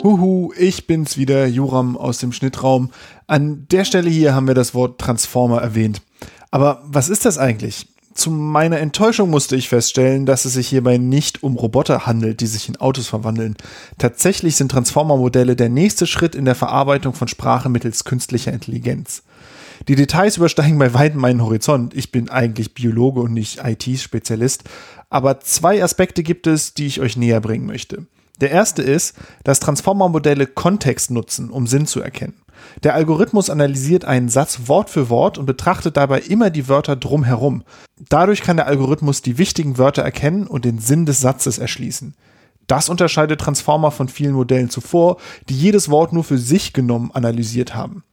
Huhu, 0.04 0.52
ich 0.58 0.88
bin's 0.88 1.16
wieder, 1.18 1.46
Juram 1.46 1.96
aus 1.96 2.18
dem 2.18 2.32
Schnittraum. 2.32 2.90
An 3.28 3.68
der 3.70 3.86
Stelle 3.86 4.10
hier 4.10 4.34
haben 4.34 4.48
wir 4.48 4.56
das 4.56 4.74
Wort 4.74 5.00
Transformer 5.00 5.62
erwähnt. 5.62 6.02
Aber 6.50 6.82
was 6.88 7.10
ist 7.10 7.26
das 7.26 7.38
eigentlich? 7.38 7.86
Zu 8.20 8.32
meiner 8.32 8.80
Enttäuschung 8.80 9.30
musste 9.30 9.56
ich 9.56 9.70
feststellen, 9.70 10.26
dass 10.26 10.44
es 10.44 10.52
sich 10.52 10.68
hierbei 10.68 10.98
nicht 10.98 11.42
um 11.42 11.56
Roboter 11.56 12.06
handelt, 12.06 12.42
die 12.42 12.48
sich 12.48 12.68
in 12.68 12.76
Autos 12.76 13.08
verwandeln. 13.08 13.56
Tatsächlich 13.98 14.58
sind 14.58 14.72
Transformer-Modelle 14.72 15.56
der 15.56 15.70
nächste 15.70 16.06
Schritt 16.06 16.36
in 16.36 16.44
der 16.44 16.56
Verarbeitung 16.56 17.14
von 17.14 17.30
Sprache 17.30 17.70
mittels 17.70 18.04
künstlicher 18.04 18.52
Intelligenz. 18.52 19.24
Die 19.88 19.96
Details 19.96 20.36
übersteigen 20.36 20.78
bei 20.78 20.94
weitem 20.94 21.22
meinen 21.22 21.42
Horizont. 21.42 21.94
Ich 21.94 22.12
bin 22.12 22.28
eigentlich 22.28 22.74
Biologe 22.74 23.22
und 23.22 23.32
nicht 23.32 23.62
IT-Spezialist. 23.64 24.66
Aber 25.10 25.40
zwei 25.40 25.82
Aspekte 25.82 26.22
gibt 26.22 26.46
es, 26.46 26.74
die 26.74 26.88
ich 26.88 27.00
euch 27.00 27.16
näher 27.16 27.40
bringen 27.40 27.68
möchte. 27.68 28.06
Der 28.42 28.52
erste 28.52 28.82
ist, 28.82 29.16
dass 29.44 29.60
Transformer-Modelle 29.60 30.48
Kontext 30.48 31.12
nutzen, 31.12 31.50
um 31.50 31.68
Sinn 31.68 31.86
zu 31.86 32.02
erkennen. 32.02 32.42
Der 32.84 32.94
Algorithmus 32.94 33.50
analysiert 33.50 34.06
einen 34.06 34.30
Satz 34.30 34.62
Wort 34.68 34.90
für 34.90 35.10
Wort 35.10 35.38
und 35.38 35.46
betrachtet 35.46 35.98
dabei 35.98 36.20
immer 36.20 36.50
die 36.50 36.68
Wörter 36.68 36.96
drumherum. 36.96 37.64
Dadurch 38.10 38.42
kann 38.42 38.58
der 38.58 38.68
Algorithmus 38.68 39.22
die 39.22 39.38
wichtigen 39.38 39.78
Wörter 39.78 40.02
erkennen 40.02 40.48
und 40.48 40.66
den 40.66 40.80
Sinn 40.80 41.06
des 41.06 41.22
Satzes 41.22 41.58
erschließen. 41.58 42.16
Das 42.68 42.88
unterscheidet 42.88 43.42
Transformer 43.42 43.92
von 43.92 44.10
vielen 44.10 44.34
Modellen 44.34 44.70
zuvor, 44.70 45.18
die 45.50 45.58
jedes 45.58 45.90
Wort 45.90 46.14
nur 46.14 46.24
für 46.24 46.38
sich 46.38 46.72
genommen 46.74 47.12
analysiert 47.14 47.74
haben. 47.74 48.04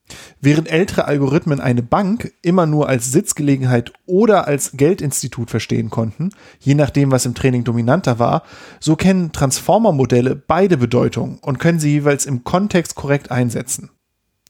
Während 0.40 0.70
ältere 0.70 1.06
Algorithmen 1.06 1.60
eine 1.60 1.82
Bank 1.82 2.32
immer 2.42 2.66
nur 2.66 2.88
als 2.88 3.10
Sitzgelegenheit 3.10 3.92
oder 4.06 4.46
als 4.46 4.72
Geldinstitut 4.72 5.50
verstehen 5.50 5.90
konnten, 5.90 6.30
je 6.60 6.74
nachdem, 6.74 7.10
was 7.10 7.26
im 7.26 7.34
Training 7.34 7.64
dominanter 7.64 8.18
war, 8.18 8.42
so 8.80 8.96
kennen 8.96 9.32
Transformer-Modelle 9.32 10.36
beide 10.36 10.76
Bedeutungen 10.76 11.38
und 11.40 11.58
können 11.58 11.80
sie 11.80 11.90
jeweils 11.90 12.26
im 12.26 12.44
Kontext 12.44 12.94
korrekt 12.94 13.30
einsetzen. 13.30 13.90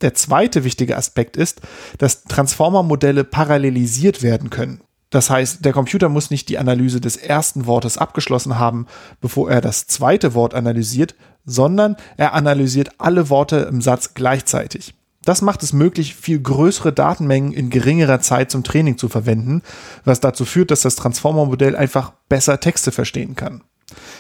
Der 0.02 0.12
zweite 0.12 0.64
wichtige 0.64 0.96
Aspekt 0.96 1.36
ist, 1.36 1.62
dass 1.98 2.25
Transformer-Modelle 2.25 3.25
parallelisiert 3.25 4.22
werden 4.22 4.50
können. 4.50 4.82
Das 5.08 5.30
heißt, 5.30 5.64
der 5.64 5.72
Computer 5.72 6.08
muss 6.08 6.30
nicht 6.30 6.48
die 6.48 6.58
Analyse 6.58 7.00
des 7.00 7.16
ersten 7.16 7.66
Wortes 7.66 7.96
abgeschlossen 7.96 8.58
haben, 8.58 8.86
bevor 9.20 9.50
er 9.50 9.60
das 9.60 9.86
zweite 9.86 10.34
Wort 10.34 10.52
analysiert, 10.52 11.14
sondern 11.44 11.96
er 12.16 12.34
analysiert 12.34 12.90
alle 12.98 13.30
Worte 13.30 13.68
im 13.70 13.80
Satz 13.80 14.14
gleichzeitig. 14.14 14.94
Das 15.26 15.42
macht 15.42 15.64
es 15.64 15.73
möglich, 15.73 16.14
viel 16.14 16.40
größere 16.40 16.92
Datenmengen 16.92 17.52
in 17.52 17.68
geringerer 17.68 18.21
Zeit 18.21 18.50
zum 18.50 18.62
Training 18.62 18.97
zu 18.97 19.09
verwenden, 19.09 19.61
was 20.04 20.21
dazu 20.21 20.45
führt, 20.45 20.71
dass 20.71 20.83
das 20.83 20.95
Transformer-Modell 20.95 21.75
einfach 21.75 22.12
besser 22.28 22.61
Texte 22.61 22.92
verstehen 22.92 23.35
kann. 23.35 23.62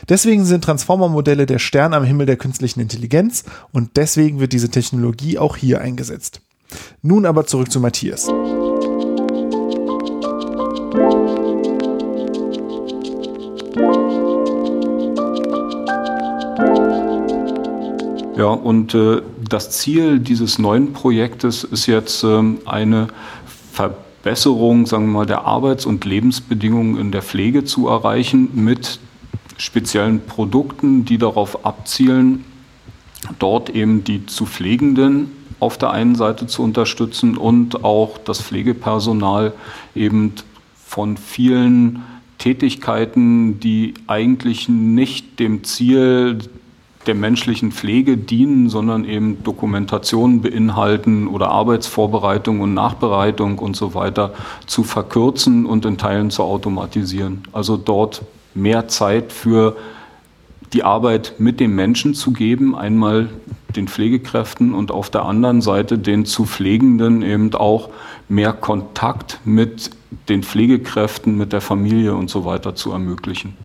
Deswegen 0.08 0.44
sind 0.44 0.64
Transformer-Modelle 0.64 1.46
der 1.46 1.60
Stern 1.60 1.94
am 1.94 2.02
Himmel 2.02 2.26
der 2.26 2.36
künstlichen 2.36 2.80
Intelligenz 2.80 3.44
und 3.72 3.96
deswegen 3.96 4.40
wird 4.40 4.52
diese 4.52 4.68
Technologie 4.68 5.38
auch 5.38 5.56
hier 5.56 5.80
eingesetzt. 5.80 6.40
Nun 7.02 7.24
aber 7.24 7.46
zurück 7.46 7.70
zu 7.70 7.78
Matthias. 7.78 8.26
Ja, 18.36 18.48
und 18.48 18.92
äh, 18.94 19.22
das 19.48 19.70
Ziel 19.70 20.18
dieses 20.18 20.58
neuen 20.58 20.92
Projektes 20.92 21.64
ist 21.64 21.86
jetzt 21.86 22.24
ähm, 22.24 22.58
eine 22.66 23.08
Verbesserung, 23.72 24.86
sagen 24.86 25.06
wir 25.06 25.12
mal, 25.12 25.26
der 25.26 25.44
Arbeits- 25.44 25.86
und 25.86 26.04
Lebensbedingungen 26.04 26.98
in 26.98 27.12
der 27.12 27.22
Pflege 27.22 27.64
zu 27.64 27.88
erreichen 27.88 28.50
mit 28.54 28.98
speziellen 29.58 30.20
Produkten, 30.26 31.04
die 31.04 31.18
darauf 31.18 31.64
abzielen, 31.64 32.44
dort 33.38 33.70
eben 33.70 34.04
die 34.04 34.26
zu 34.26 34.46
Pflegenden 34.46 35.30
auf 35.58 35.78
der 35.78 35.90
einen 35.90 36.14
Seite 36.14 36.46
zu 36.46 36.62
unterstützen 36.62 37.36
und 37.36 37.84
auch 37.84 38.18
das 38.18 38.42
Pflegepersonal 38.42 39.54
eben 39.94 40.34
von 40.74 41.16
vielen 41.16 42.02
Tätigkeiten, 42.38 43.58
die 43.60 43.94
eigentlich 44.06 44.68
nicht 44.68 45.40
dem 45.40 45.64
Ziel 45.64 46.38
der 47.06 47.14
menschlichen 47.14 47.72
Pflege 47.72 48.16
dienen, 48.16 48.68
sondern 48.68 49.04
eben 49.04 49.42
Dokumentationen 49.42 50.42
beinhalten 50.42 51.28
oder 51.28 51.50
Arbeitsvorbereitung 51.50 52.60
und 52.60 52.74
Nachbereitung 52.74 53.58
und 53.58 53.76
so 53.76 53.94
weiter 53.94 54.34
zu 54.66 54.82
verkürzen 54.82 55.66
und 55.66 55.84
in 55.84 55.98
Teilen 55.98 56.30
zu 56.30 56.42
automatisieren. 56.42 57.42
Also 57.52 57.76
dort 57.76 58.22
mehr 58.54 58.88
Zeit 58.88 59.32
für 59.32 59.76
die 60.72 60.82
Arbeit 60.82 61.34
mit 61.38 61.60
dem 61.60 61.74
Menschen 61.74 62.14
zu 62.14 62.32
geben, 62.32 62.74
einmal 62.74 63.28
den 63.76 63.88
Pflegekräften 63.88 64.74
und 64.74 64.90
auf 64.90 65.10
der 65.10 65.24
anderen 65.24 65.60
Seite 65.60 65.98
den 65.98 66.24
zu 66.24 66.44
Pflegenden 66.44 67.22
eben 67.22 67.54
auch 67.54 67.90
mehr 68.28 68.52
Kontakt 68.52 69.40
mit 69.44 69.90
den 70.28 70.42
Pflegekräften, 70.42 71.36
mit 71.36 71.52
der 71.52 71.60
Familie 71.60 72.14
und 72.14 72.30
so 72.30 72.44
weiter 72.44 72.74
zu 72.74 72.90
ermöglichen. 72.90 73.56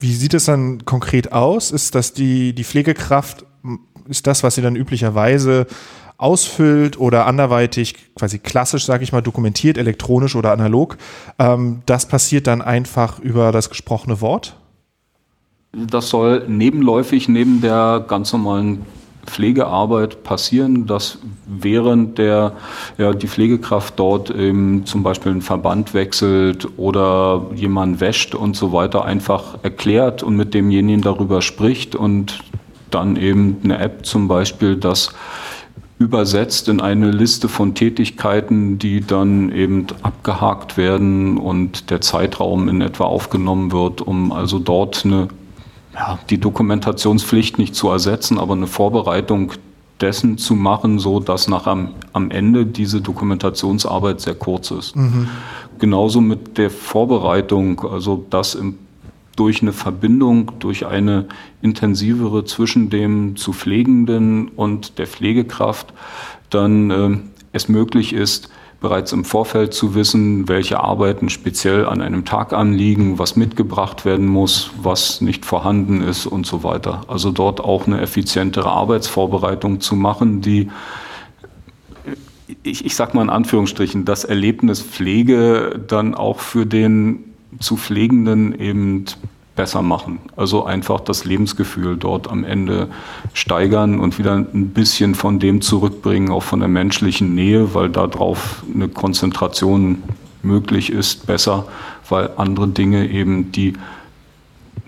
Wie 0.00 0.14
sieht 0.14 0.34
es 0.34 0.46
dann 0.46 0.84
konkret 0.86 1.32
aus? 1.32 1.70
Ist 1.70 1.94
das 1.94 2.14
die, 2.14 2.54
die 2.54 2.64
Pflegekraft, 2.64 3.44
ist 4.08 4.26
das, 4.26 4.42
was 4.42 4.54
sie 4.54 4.62
dann 4.62 4.74
üblicherweise 4.74 5.66
ausfüllt 6.16 6.98
oder 6.98 7.26
anderweitig 7.26 8.14
quasi 8.14 8.38
klassisch, 8.38 8.84
sage 8.84 9.04
ich 9.04 9.12
mal, 9.12 9.22
dokumentiert, 9.22 9.78
elektronisch 9.78 10.36
oder 10.36 10.52
analog, 10.52 10.98
ähm, 11.38 11.82
das 11.86 12.06
passiert 12.06 12.46
dann 12.46 12.60
einfach 12.60 13.18
über 13.20 13.52
das 13.52 13.70
gesprochene 13.70 14.20
Wort? 14.20 14.56
Das 15.72 16.08
soll 16.08 16.46
nebenläufig 16.48 17.28
neben 17.28 17.60
der 17.60 18.04
ganz 18.06 18.32
normalen 18.32 18.84
Pflegearbeit 19.26 20.22
passieren, 20.22 20.86
dass 20.86 21.18
während 21.46 22.18
der 22.18 22.52
ja, 22.98 23.12
die 23.12 23.28
Pflegekraft 23.28 23.94
dort 23.98 24.30
eben 24.30 24.86
zum 24.86 25.02
Beispiel 25.02 25.32
einen 25.32 25.42
Verband 25.42 25.94
wechselt 25.94 26.68
oder 26.76 27.46
jemand 27.54 28.00
wäscht 28.00 28.34
und 28.34 28.56
so 28.56 28.72
weiter, 28.72 29.04
einfach 29.04 29.58
erklärt 29.62 30.22
und 30.22 30.36
mit 30.36 30.54
demjenigen 30.54 31.02
darüber 31.02 31.42
spricht 31.42 31.94
und 31.94 32.40
dann 32.90 33.16
eben 33.16 33.58
eine 33.62 33.78
App 33.78 34.04
zum 34.04 34.28
Beispiel 34.28 34.76
das 34.76 35.12
übersetzt 36.00 36.68
in 36.70 36.80
eine 36.80 37.10
Liste 37.10 37.46
von 37.48 37.74
Tätigkeiten, 37.74 38.78
die 38.78 39.02
dann 39.02 39.52
eben 39.52 39.86
abgehakt 40.02 40.78
werden 40.78 41.36
und 41.36 41.90
der 41.90 42.00
Zeitraum 42.00 42.70
in 42.70 42.80
etwa 42.80 43.04
aufgenommen 43.04 43.70
wird, 43.70 44.00
um 44.00 44.32
also 44.32 44.58
dort 44.58 45.04
eine 45.04 45.28
ja, 45.94 46.18
die 46.30 46.38
Dokumentationspflicht 46.38 47.58
nicht 47.58 47.74
zu 47.74 47.88
ersetzen, 47.88 48.38
aber 48.38 48.54
eine 48.54 48.66
Vorbereitung 48.66 49.52
dessen 50.00 50.38
zu 50.38 50.54
machen, 50.54 50.98
so 50.98 51.20
dass 51.20 51.48
nach 51.48 51.66
am, 51.66 51.90
am 52.12 52.30
Ende 52.30 52.64
diese 52.66 53.00
Dokumentationsarbeit 53.00 54.20
sehr 54.20 54.34
kurz 54.34 54.70
ist. 54.70 54.96
Mhm. 54.96 55.28
Genauso 55.78 56.20
mit 56.20 56.58
der 56.58 56.70
Vorbereitung, 56.70 57.80
also 57.84 58.24
dass 58.30 58.54
im, 58.54 58.78
durch 59.36 59.62
eine 59.62 59.72
Verbindung, 59.72 60.52
durch 60.58 60.86
eine 60.86 61.26
intensivere 61.62 62.44
zwischen 62.44 62.90
dem 62.90 63.36
zu 63.36 63.52
Pflegenden 63.52 64.48
und 64.48 64.98
der 64.98 65.06
Pflegekraft 65.06 65.92
dann 66.50 66.90
äh, 66.90 67.18
es 67.52 67.68
möglich 67.68 68.12
ist, 68.12 68.50
bereits 68.80 69.12
im 69.12 69.24
Vorfeld 69.24 69.74
zu 69.74 69.94
wissen, 69.94 70.48
welche 70.48 70.80
Arbeiten 70.80 71.28
speziell 71.28 71.86
an 71.86 72.00
einem 72.00 72.24
Tag 72.24 72.52
anliegen, 72.52 73.18
was 73.18 73.36
mitgebracht 73.36 74.04
werden 74.04 74.26
muss, 74.26 74.70
was 74.82 75.20
nicht 75.20 75.44
vorhanden 75.44 76.02
ist 76.02 76.26
und 76.26 76.46
so 76.46 76.64
weiter. 76.64 77.02
Also 77.06 77.30
dort 77.30 77.60
auch 77.60 77.86
eine 77.86 78.00
effizientere 78.00 78.70
Arbeitsvorbereitung 78.70 79.80
zu 79.80 79.94
machen, 79.94 80.40
die 80.40 80.70
ich, 82.62 82.84
ich 82.84 82.96
sage 82.96 83.16
mal 83.16 83.22
in 83.22 83.30
Anführungsstrichen, 83.30 84.04
das 84.04 84.24
Erlebnis 84.24 84.82
Pflege 84.82 85.80
dann 85.86 86.14
auch 86.14 86.40
für 86.40 86.66
den 86.66 87.24
zu 87.58 87.76
Pflegenden 87.76 88.58
eben 88.58 89.04
besser 89.60 89.82
machen. 89.82 90.20
Also 90.36 90.64
einfach 90.64 91.00
das 91.00 91.26
Lebensgefühl 91.26 91.98
dort 91.98 92.30
am 92.30 92.44
Ende 92.44 92.88
steigern 93.34 94.00
und 94.00 94.18
wieder 94.18 94.36
ein 94.36 94.70
bisschen 94.70 95.14
von 95.14 95.38
dem 95.38 95.60
zurückbringen, 95.60 96.30
auch 96.30 96.42
von 96.42 96.60
der 96.60 96.68
menschlichen 96.70 97.34
Nähe, 97.34 97.74
weil 97.74 97.90
darauf 97.90 98.64
eine 98.74 98.88
Konzentration 98.88 100.02
möglich 100.42 100.90
ist, 100.90 101.26
besser, 101.26 101.66
weil 102.08 102.30
andere 102.38 102.68
Dinge 102.68 103.10
eben, 103.10 103.52
die 103.52 103.74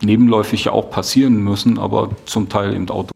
nebenläufig 0.00 0.64
ja 0.64 0.73
auch 0.73 0.88
passieren 0.88 1.45
müssen, 1.45 1.79
aber 1.79 2.09
zum 2.25 2.49
Teil 2.49 2.73
eben 2.73 2.88
automatisch. 2.88 3.12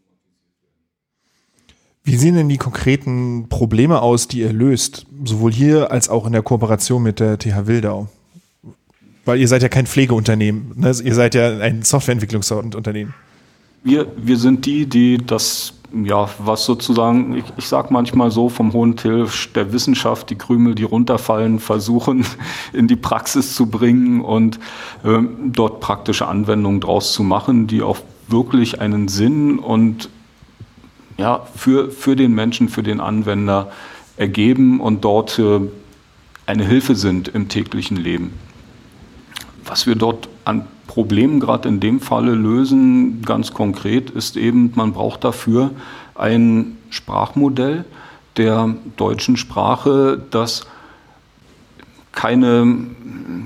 Wie 2.03 2.17
sehen 2.17 2.35
denn 2.35 2.49
die 2.49 2.57
konkreten 2.57 3.49
Probleme 3.49 4.03
aus, 4.03 4.27
die 4.27 4.41
ihr 4.41 4.53
löst, 4.53 5.07
sowohl 5.25 5.51
hier 5.51 5.89
als 5.89 6.07
auch 6.07 6.27
in 6.27 6.33
der 6.33 6.43
Kooperation 6.43 7.01
mit 7.01 7.19
der 7.19 7.39
TH 7.39 7.65
Wildau? 7.65 8.09
Weil 9.27 9.41
ihr 9.41 9.47
seid 9.49 9.61
ja 9.61 9.67
kein 9.67 9.85
Pflegeunternehmen, 9.85 10.71
ne? 10.75 10.95
ihr 11.03 11.13
seid 11.13 11.35
ja 11.35 11.57
ein 11.59 11.83
Softwareentwicklungsunternehmen. 11.83 13.13
Wir, 13.83 14.07
wir 14.15 14.37
sind 14.37 14.65
die, 14.65 14.85
die 14.85 15.17
das, 15.17 15.73
ja, 15.93 16.29
was 16.39 16.63
sozusagen, 16.63 17.35
ich, 17.35 17.43
ich 17.57 17.67
sag 17.67 17.91
manchmal 17.91 18.31
so, 18.31 18.47
vom 18.47 18.71
hohen 18.71 18.95
Tisch 18.95 19.51
der 19.51 19.73
Wissenschaft, 19.73 20.29
die 20.29 20.35
Krümel, 20.35 20.75
die 20.75 20.83
runterfallen, 20.83 21.59
versuchen 21.59 22.25
in 22.73 22.87
die 22.87 22.95
Praxis 22.95 23.53
zu 23.53 23.65
bringen 23.65 24.21
und 24.21 24.59
äh, 25.03 25.19
dort 25.51 25.81
praktische 25.81 26.25
Anwendungen 26.25 26.79
draus 26.79 27.11
zu 27.11 27.21
machen, 27.23 27.67
die 27.67 27.81
auch 27.81 27.97
wirklich 28.29 28.79
einen 28.79 29.09
Sinn 29.09 29.59
und 29.59 30.07
ja, 31.17 31.45
für, 31.53 31.91
für 31.91 32.15
den 32.15 32.33
Menschen, 32.33 32.69
für 32.69 32.83
den 32.83 33.01
Anwender 33.01 33.71
ergeben 34.15 34.79
und 34.79 35.03
dort 35.03 35.37
äh, 35.37 35.59
eine 36.45 36.65
Hilfe 36.65 36.95
sind 36.95 37.27
im 37.27 37.49
täglichen 37.49 37.97
Leben. 37.97 38.46
Was 39.67 39.85
wir 39.85 39.95
dort 39.95 40.29
an 40.45 40.65
Problemen 40.87 41.39
gerade 41.39 41.67
in 41.69 41.79
dem 41.79 41.99
Falle 41.99 42.33
lösen, 42.33 43.21
ganz 43.23 43.53
konkret, 43.53 44.09
ist 44.09 44.37
eben, 44.37 44.71
man 44.75 44.93
braucht 44.93 45.23
dafür 45.23 45.71
ein 46.15 46.77
Sprachmodell 46.89 47.85
der 48.37 48.75
deutschen 48.95 49.37
Sprache, 49.37 50.21
das 50.31 50.65
keine, 52.13 52.77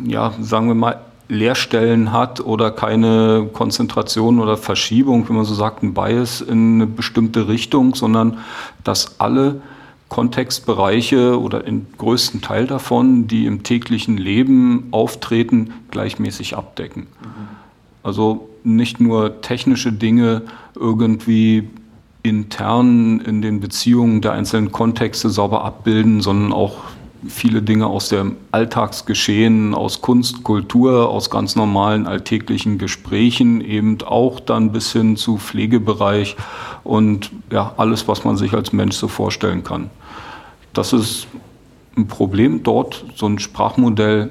ja, 0.05 0.33
sagen 0.39 0.67
wir 0.67 0.75
mal, 0.75 1.01
Leerstellen 1.27 2.11
hat 2.11 2.41
oder 2.41 2.71
keine 2.71 3.49
Konzentration 3.53 4.39
oder 4.39 4.57
Verschiebung, 4.57 5.27
wie 5.29 5.33
man 5.33 5.45
so 5.45 5.53
sagt, 5.53 5.81
ein 5.81 5.93
Bias 5.93 6.41
in 6.41 6.75
eine 6.75 6.87
bestimmte 6.87 7.47
Richtung, 7.47 7.95
sondern 7.95 8.37
dass 8.83 9.19
alle 9.19 9.61
Kontextbereiche 10.11 11.39
oder 11.39 11.61
den 11.61 11.87
größten 11.97 12.41
Teil 12.41 12.67
davon, 12.67 13.27
die 13.27 13.45
im 13.45 13.63
täglichen 13.63 14.17
Leben 14.17 14.89
auftreten, 14.91 15.71
gleichmäßig 15.89 16.57
abdecken. 16.57 17.07
Also 18.03 18.49
nicht 18.65 18.99
nur 18.99 19.39
technische 19.39 19.93
Dinge 19.93 20.41
irgendwie 20.75 21.69
intern 22.23 23.21
in 23.21 23.41
den 23.41 23.61
Beziehungen 23.61 24.19
der 24.19 24.33
einzelnen 24.33 24.73
Kontexte 24.73 25.29
sauber 25.29 25.63
abbilden, 25.63 26.19
sondern 26.19 26.51
auch 26.51 26.79
viele 27.29 27.61
Dinge 27.61 27.87
aus 27.87 28.09
dem 28.09 28.35
Alltagsgeschehen, 28.51 29.73
aus 29.73 30.01
Kunst, 30.01 30.43
Kultur, 30.43 31.07
aus 31.09 31.29
ganz 31.29 31.55
normalen 31.55 32.05
alltäglichen 32.05 32.77
Gesprächen, 32.77 33.61
eben 33.61 33.99
auch 34.01 34.41
dann 34.41 34.73
bis 34.73 34.91
hin 34.91 35.15
zu 35.15 35.37
Pflegebereich 35.37 36.35
und 36.83 37.31
ja, 37.49 37.73
alles, 37.77 38.09
was 38.09 38.25
man 38.25 38.35
sich 38.35 38.51
als 38.53 38.73
Mensch 38.73 38.97
so 38.97 39.07
vorstellen 39.07 39.63
kann. 39.63 39.89
Das 40.73 40.93
ist 40.93 41.27
ein 41.97 42.07
Problem 42.07 42.63
dort. 42.63 43.05
So 43.15 43.27
ein 43.27 43.39
Sprachmodell 43.39 44.29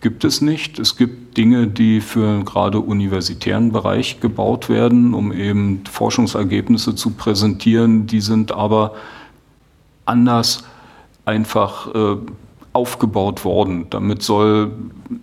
gibt 0.00 0.24
es 0.24 0.40
nicht. 0.40 0.78
Es 0.78 0.96
gibt 0.96 1.36
Dinge, 1.36 1.66
die 1.66 2.00
für 2.00 2.42
gerade 2.44 2.80
universitären 2.80 3.72
Bereich 3.72 4.20
gebaut 4.20 4.68
werden, 4.68 5.14
um 5.14 5.32
eben 5.32 5.84
Forschungsergebnisse 5.90 6.94
zu 6.94 7.10
präsentieren. 7.10 8.06
Die 8.06 8.20
sind 8.20 8.52
aber 8.52 8.94
anders 10.04 10.64
einfach 11.24 11.94
äh, 11.94 12.16
aufgebaut 12.72 13.44
worden. 13.44 13.86
Damit 13.90 14.22
soll 14.22 14.72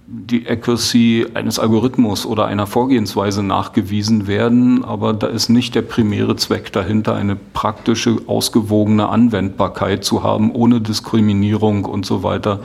die 0.06 0.48
Accuracy 0.48 1.28
eines 1.34 1.60
Algorithmus 1.60 2.26
oder 2.26 2.46
einer 2.46 2.68
Vorgehensweise 2.68 3.42
nachgewiesen 3.42 4.28
werden, 4.28 4.84
aber 4.84 5.14
da 5.14 5.28
ist 5.28 5.50
nicht 5.50 5.76
der 5.76 5.82
primäre 5.82 6.36
Zweck 6.36 6.72
dahinter, 6.74 7.16
eine 7.16 7.36
praktische, 7.36 8.18
ausgewogene 8.28 9.08
Anwendbarkeit 9.08 10.04
zu 10.04 10.24
haben, 10.24 10.52
ohne 10.52 10.82
Diskriminierung 10.82 11.86
und 11.86 12.06
so 12.06 12.24
weiter. 12.24 12.60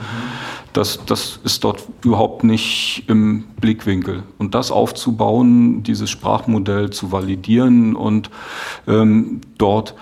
Das, 0.73 0.99
das 1.05 1.39
ist 1.43 1.63
dort 1.63 1.83
überhaupt 2.03 2.43
nicht 2.43 3.03
im 3.07 3.43
Blickwinkel. 3.61 4.23
Und 4.39 4.55
das 4.55 4.71
aufzubauen, 4.71 5.83
dieses 5.83 6.09
Sprachmodell 6.09 6.89
zu 6.89 7.11
validieren 7.11 7.95
und 7.95 8.31
ähm, 8.87 9.41
dort 9.57 9.93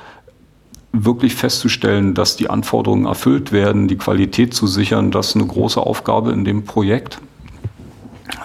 wirklich 0.93 1.35
festzustellen, 1.35 2.13
dass 2.13 2.35
die 2.35 2.49
Anforderungen 2.49 3.05
erfüllt 3.05 3.51
werden, 3.51 3.87
die 3.87 3.97
Qualität 3.97 4.53
zu 4.53 4.67
sichern, 4.67 5.11
das 5.11 5.29
ist 5.29 5.35
eine 5.35 5.47
große 5.47 5.79
Aufgabe 5.79 6.31
in 6.31 6.43
dem 6.43 6.65
Projekt. 6.65 7.19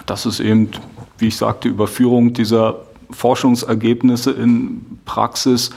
Das 0.05 0.25
ist 0.25 0.39
eben, 0.39 0.69
wie 1.17 1.27
ich 1.27 1.37
sagte, 1.37 1.67
Überführung 1.67 2.33
dieser 2.33 2.81
Forschungsergebnisse 3.09 4.31
in 4.31 4.99
Praxis 5.05 5.71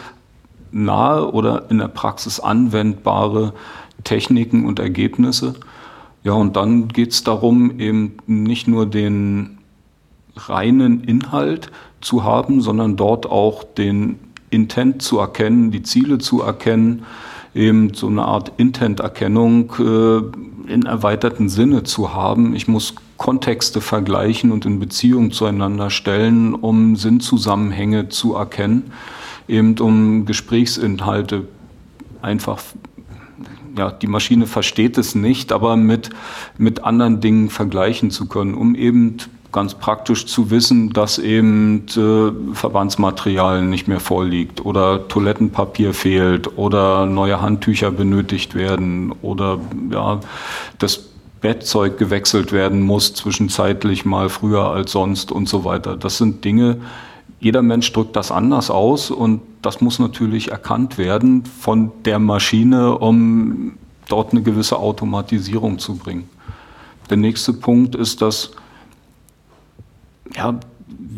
nahe 0.73 1.33
oder 1.33 1.71
in 1.71 1.79
der 1.79 1.89
Praxis 1.89 2.39
anwendbare 2.39 3.53
Techniken 4.05 4.65
und 4.65 4.79
Ergebnisse. 4.79 5.55
Ja, 6.23 6.33
und 6.33 6.57
dann 6.57 6.89
geht 6.89 7.13
es 7.13 7.25
darum, 7.25 7.81
eben 7.81 8.19
nicht 8.27 8.69
nur 8.69 8.87
den 8.87 9.59
reinen 10.37 11.03
Inhalt 11.03 11.71
zu 12.01 12.25
haben, 12.25 12.61
sondern 12.61 12.97
dort 12.97 13.27
auch 13.27 13.65
den 13.65 14.19
Intent 14.51 15.03
zu 15.03 15.19
erkennen, 15.19 15.71
die 15.71 15.83
Ziele 15.83 16.19
zu 16.19 16.43
erkennen, 16.43 17.05
eben 17.55 17.95
so 17.95 18.07
eine 18.07 18.25
Art 18.25 18.53
Intent-Erkennung 18.57 19.73
äh, 19.79 20.73
in 20.73 20.87
erweiterten 20.87 21.49
Sinne 21.49 21.83
zu 21.83 22.15
haben. 22.15 22.55
Ich 22.55 22.69
muss 22.69 22.95
Kontexte 23.17 23.81
vergleichen 23.81 24.53
und 24.53 24.65
in 24.67 24.79
Beziehung 24.79 25.33
zueinander 25.33 25.91
stellen, 25.91 26.55
um 26.55 26.97
Sinnzusammenhänge 26.97 28.09
zu 28.09 28.35
erkennen, 28.35 28.93
eben 29.49 29.79
um 29.79 30.27
Gesprächsinhalte 30.27 31.47
einfach 32.23 32.63
ja, 33.77 33.91
die 33.91 34.07
Maschine 34.07 34.47
versteht 34.47 34.99
es 34.99 35.15
nicht, 35.15 35.53
aber 35.53 35.77
mit, 35.77 36.11
mit 36.59 36.85
anderen 36.85 37.21
Dingen 37.21 37.51
vergleichen 37.51 38.11
zu 38.11 38.27
können, 38.27 38.55
um 38.55 38.75
eben 38.75 39.19
ganz 39.53 39.75
praktisch 39.75 40.27
zu 40.27 40.51
wissen, 40.51 40.91
dass 40.93 41.19
eben 41.19 41.87
äh, 41.97 42.55
Verbandsmaterial 42.55 43.63
nicht 43.65 43.89
mehr 43.89 44.01
vorliegt 44.01 44.65
oder 44.65 45.09
Toilettenpapier 45.09 45.95
fehlt 45.95 46.57
oder 46.59 47.07
neue 47.07 47.41
Handtücher 47.41 47.91
benötigt 47.91 48.55
werden 48.55 49.13
oder 49.23 49.59
ja, 49.91 50.21
das 50.79 51.05
Bettzeug 51.41 51.99
gewechselt 51.99 52.53
werden 52.53 52.83
muss, 52.83 53.15
zwischenzeitlich 53.15 54.05
mal 54.05 54.29
früher 54.29 54.71
als 54.71 54.93
sonst 54.93 55.33
und 55.33 55.49
so 55.49 55.65
weiter. 55.65 55.97
Das 55.97 56.19
sind 56.19 56.45
Dinge, 56.45 56.79
jeder 57.41 57.63
Mensch 57.63 57.91
drückt 57.93 58.17
das 58.17 58.31
anders 58.31 58.71
aus 58.71 59.11
und 59.11 59.41
das 59.63 59.81
muss 59.81 59.99
natürlich 59.99 60.51
erkannt 60.51 60.99
werden 60.99 61.45
von 61.45 61.91
der 62.05 62.19
Maschine, 62.19 62.99
um 62.99 63.79
dort 64.09 64.33
eine 64.33 64.43
gewisse 64.43 64.79
Automatisierung 64.79 65.79
zu 65.79 65.97
bringen. 65.97 66.29
Der 67.09 67.17
nächste 67.17 67.55
Punkt 67.55 67.95
ist, 67.95 68.21
dass 68.21 68.53
ja, 70.35 70.59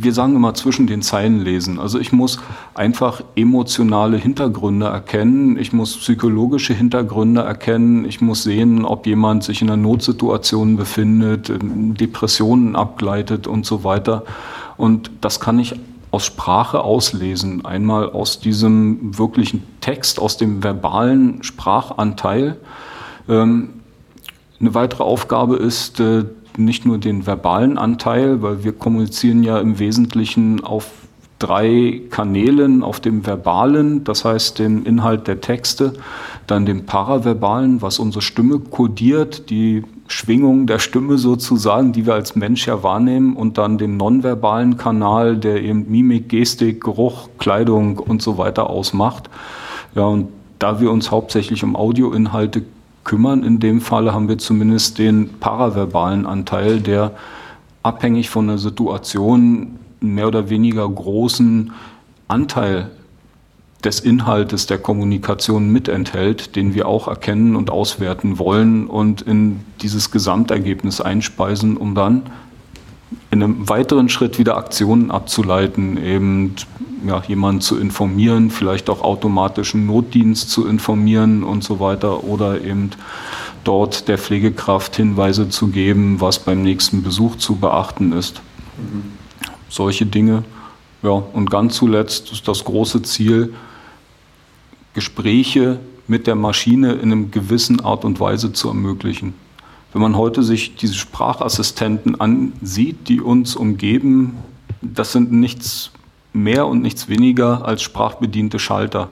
wir 0.02 0.12
sagen 0.12 0.34
immer 0.34 0.54
zwischen 0.54 0.86
den 0.86 1.02
Zeilen 1.02 1.40
lesen. 1.40 1.78
Also 1.78 1.98
ich 1.98 2.12
muss 2.12 2.40
einfach 2.74 3.22
emotionale 3.36 4.16
Hintergründe 4.16 4.86
erkennen, 4.86 5.56
ich 5.56 5.72
muss 5.72 5.96
psychologische 5.96 6.74
Hintergründe 6.74 7.42
erkennen, 7.42 8.04
ich 8.04 8.20
muss 8.20 8.42
sehen, 8.42 8.84
ob 8.84 9.06
jemand 9.06 9.44
sich 9.44 9.62
in 9.62 9.70
einer 9.70 9.80
Notsituation 9.80 10.76
befindet, 10.76 11.52
Depressionen 11.62 12.74
abgleitet 12.74 13.46
und 13.46 13.64
so 13.64 13.84
weiter. 13.84 14.24
Und 14.76 15.10
das 15.20 15.40
kann 15.40 15.58
ich 15.58 15.74
aus 16.10 16.26
Sprache 16.26 16.82
auslesen. 16.82 17.64
Einmal 17.64 18.10
aus 18.10 18.40
diesem 18.40 19.16
wirklichen 19.18 19.62
Text, 19.80 20.20
aus 20.20 20.36
dem 20.36 20.62
verbalen 20.62 21.42
Sprachanteil. 21.42 22.58
Ähm, 23.28 23.70
eine 24.60 24.74
weitere 24.74 25.02
Aufgabe 25.02 25.56
ist, 25.56 26.00
äh, 26.00 26.24
nicht 26.56 26.86
nur 26.86 26.98
den 26.98 27.26
verbalen 27.26 27.78
Anteil, 27.78 28.42
weil 28.42 28.64
wir 28.64 28.72
kommunizieren 28.72 29.42
ja 29.42 29.58
im 29.58 29.78
Wesentlichen 29.78 30.62
auf 30.62 30.90
drei 31.38 32.02
Kanälen, 32.10 32.84
auf 32.84 33.00
dem 33.00 33.26
verbalen, 33.26 34.04
das 34.04 34.24
heißt 34.24 34.60
dem 34.60 34.84
Inhalt 34.84 35.26
der 35.26 35.40
Texte, 35.40 35.94
dann 36.46 36.66
dem 36.66 36.86
paraverbalen, 36.86 37.82
was 37.82 37.98
unsere 37.98 38.22
Stimme 38.22 38.60
kodiert, 38.60 39.50
die 39.50 39.82
Schwingung 40.06 40.66
der 40.66 40.78
Stimme 40.78 41.18
sozusagen, 41.18 41.92
die 41.92 42.06
wir 42.06 42.14
als 42.14 42.36
Mensch 42.36 42.66
ja 42.68 42.82
wahrnehmen, 42.84 43.34
und 43.34 43.58
dann 43.58 43.76
dem 43.76 43.96
nonverbalen 43.96 44.76
Kanal, 44.76 45.36
der 45.36 45.62
eben 45.62 45.90
Mimik, 45.90 46.28
Gestik, 46.28 46.82
Geruch, 46.82 47.28
Kleidung 47.38 47.98
und 47.98 48.22
so 48.22 48.38
weiter 48.38 48.70
ausmacht. 48.70 49.28
Ja, 49.96 50.04
und 50.04 50.28
da 50.60 50.80
wir 50.80 50.92
uns 50.92 51.10
hauptsächlich 51.10 51.64
um 51.64 51.74
Audioinhalte 51.74 52.62
kümmern. 53.04 53.42
In 53.42 53.60
dem 53.60 53.80
Fall 53.80 54.12
haben 54.12 54.28
wir 54.28 54.38
zumindest 54.38 54.98
den 54.98 55.38
paraverbalen 55.40 56.26
Anteil, 56.26 56.80
der 56.80 57.12
abhängig 57.82 58.30
von 58.30 58.46
der 58.46 58.58
Situation 58.58 59.78
mehr 60.00 60.28
oder 60.28 60.50
weniger 60.50 60.88
großen 60.88 61.72
Anteil 62.28 62.90
des 63.84 64.00
Inhaltes 64.00 64.66
der 64.66 64.78
Kommunikation 64.78 65.70
mitenthält, 65.70 66.54
den 66.54 66.74
wir 66.74 66.86
auch 66.86 67.08
erkennen 67.08 67.56
und 67.56 67.70
auswerten 67.70 68.38
wollen 68.38 68.86
und 68.86 69.22
in 69.22 69.60
dieses 69.80 70.10
Gesamtergebnis 70.10 71.00
einspeisen, 71.00 71.76
um 71.76 71.94
dann 71.94 72.22
in 73.30 73.42
einem 73.42 73.68
weiteren 73.68 74.08
Schritt 74.08 74.38
wieder 74.38 74.56
Aktionen 74.56 75.10
abzuleiten, 75.10 75.96
eben 76.02 76.54
ja, 77.06 77.22
jemanden 77.26 77.60
zu 77.60 77.78
informieren, 77.78 78.50
vielleicht 78.50 78.88
auch 78.90 79.02
automatischen 79.02 79.86
Notdienst 79.86 80.50
zu 80.50 80.66
informieren 80.66 81.42
und 81.42 81.64
so 81.64 81.80
weiter 81.80 82.24
oder 82.24 82.60
eben 82.62 82.90
dort 83.64 84.08
der 84.08 84.18
Pflegekraft 84.18 84.96
Hinweise 84.96 85.48
zu 85.48 85.68
geben, 85.68 86.20
was 86.20 86.38
beim 86.38 86.62
nächsten 86.62 87.02
Besuch 87.02 87.36
zu 87.36 87.56
beachten 87.56 88.12
ist. 88.12 88.42
Mhm. 88.76 89.12
Solche 89.68 90.06
Dinge. 90.06 90.44
Ja, 91.02 91.10
und 91.10 91.50
ganz 91.50 91.76
zuletzt 91.76 92.30
ist 92.32 92.46
das 92.46 92.64
große 92.64 93.02
Ziel, 93.02 93.54
Gespräche 94.94 95.80
mit 96.06 96.26
der 96.26 96.34
Maschine 96.34 96.92
in 96.94 97.12
einem 97.12 97.30
gewissen 97.30 97.80
Art 97.80 98.04
und 98.04 98.20
Weise 98.20 98.52
zu 98.52 98.68
ermöglichen. 98.68 99.34
Wenn 99.92 100.02
man 100.02 100.16
heute 100.16 100.42
sich 100.42 100.76
diese 100.76 100.94
Sprachassistenten 100.94 102.20
ansieht, 102.20 103.08
die 103.08 103.20
uns 103.20 103.56
umgeben, 103.56 104.38
das 104.80 105.12
sind 105.12 105.32
nichts 105.32 105.90
mehr 106.32 106.66
und 106.66 106.80
nichts 106.80 107.08
weniger 107.08 107.66
als 107.66 107.82
sprachbediente 107.82 108.58
Schalter. 108.58 109.10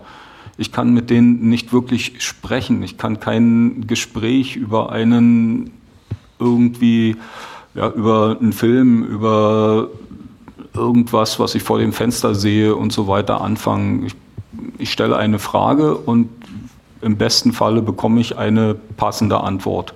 ich 0.57 0.73
kann 0.73 0.93
mit 0.93 1.09
denen 1.09 1.49
nicht 1.49 1.73
wirklich 1.73 2.23
sprechen. 2.23 2.83
Ich 2.83 2.99
kann 2.99 3.19
kein 3.19 3.87
Gespräch 3.87 4.57
über 4.57 4.93
einen 4.93 5.71
irgendwie, 6.39 7.17
ja, 7.75 7.89
über 7.91 8.37
einen 8.39 8.53
Film, 8.53 9.05
über 9.05 9.89
irgendwas, 10.75 11.39
was 11.39 11.55
ich 11.55 11.63
vor 11.63 11.79
dem 11.79 11.93
Fenster 11.93 12.35
sehe 12.35 12.75
und 12.75 12.93
so 12.93 13.09
weiter 13.09 13.41
anfangen. 13.41 14.07
Ich, 14.07 14.15
ich 14.79 14.93
stelle 14.93 15.17
eine 15.17 15.39
Frage 15.39 15.97
und 15.97 16.29
im 17.01 17.17
besten 17.17 17.53
Falle 17.53 17.81
bekomme 17.83 18.21
ich 18.21 18.37
eine 18.37 18.75
passende 18.97 19.41
Antwort. 19.41 19.95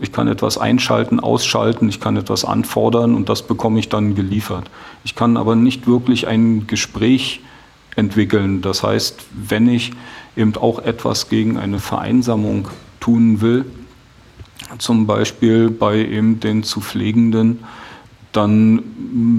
Ich 0.00 0.12
kann 0.12 0.28
etwas 0.28 0.58
einschalten, 0.58 1.18
ausschalten, 1.18 1.88
ich 1.88 2.00
kann 2.00 2.16
etwas 2.16 2.44
anfordern 2.44 3.14
und 3.14 3.28
das 3.28 3.42
bekomme 3.42 3.80
ich 3.80 3.88
dann 3.88 4.14
geliefert. 4.14 4.70
Ich 5.04 5.14
kann 5.14 5.36
aber 5.36 5.56
nicht 5.56 5.86
wirklich 5.86 6.28
ein 6.28 6.66
Gespräch 6.66 7.40
entwickeln. 7.96 8.62
Das 8.62 8.82
heißt, 8.82 9.26
wenn 9.32 9.68
ich 9.68 9.92
eben 10.36 10.54
auch 10.56 10.78
etwas 10.78 11.28
gegen 11.28 11.58
eine 11.58 11.80
Vereinsamung 11.80 12.68
tun 13.00 13.40
will, 13.40 13.64
zum 14.78 15.06
Beispiel 15.06 15.70
bei 15.70 15.98
eben 15.98 16.40
den 16.40 16.62
zu 16.62 16.80
Pflegenden, 16.80 17.64
dann 18.32 18.82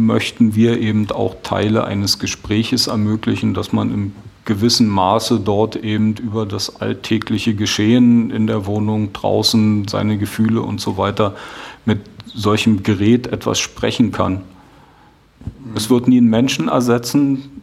möchten 0.07 0.55
wir 0.55 0.79
eben 0.79 1.09
auch 1.11 1.35
Teile 1.43 1.85
eines 1.85 2.19
Gespräches 2.19 2.87
ermöglichen, 2.87 3.53
dass 3.53 3.71
man 3.71 3.93
im 3.93 4.13
gewissen 4.49 4.89
Maße 4.89 5.39
dort 5.39 5.75
eben 5.75 6.15
über 6.15 6.47
das 6.47 6.81
alltägliche 6.81 7.53
Geschehen 7.53 8.31
in 8.31 8.47
der 8.47 8.65
Wohnung, 8.65 9.13
draußen, 9.13 9.87
seine 9.87 10.17
Gefühle 10.17 10.63
und 10.63 10.81
so 10.81 10.97
weiter 10.97 11.35
mit 11.85 11.99
solchem 12.25 12.81
Gerät 12.81 13.27
etwas 13.27 13.59
sprechen 13.59 14.11
kann. 14.11 14.41
Es 15.75 15.91
wird 15.91 16.07
nie 16.07 16.17
einen 16.17 16.31
Menschen 16.31 16.67
ersetzen, 16.67 17.61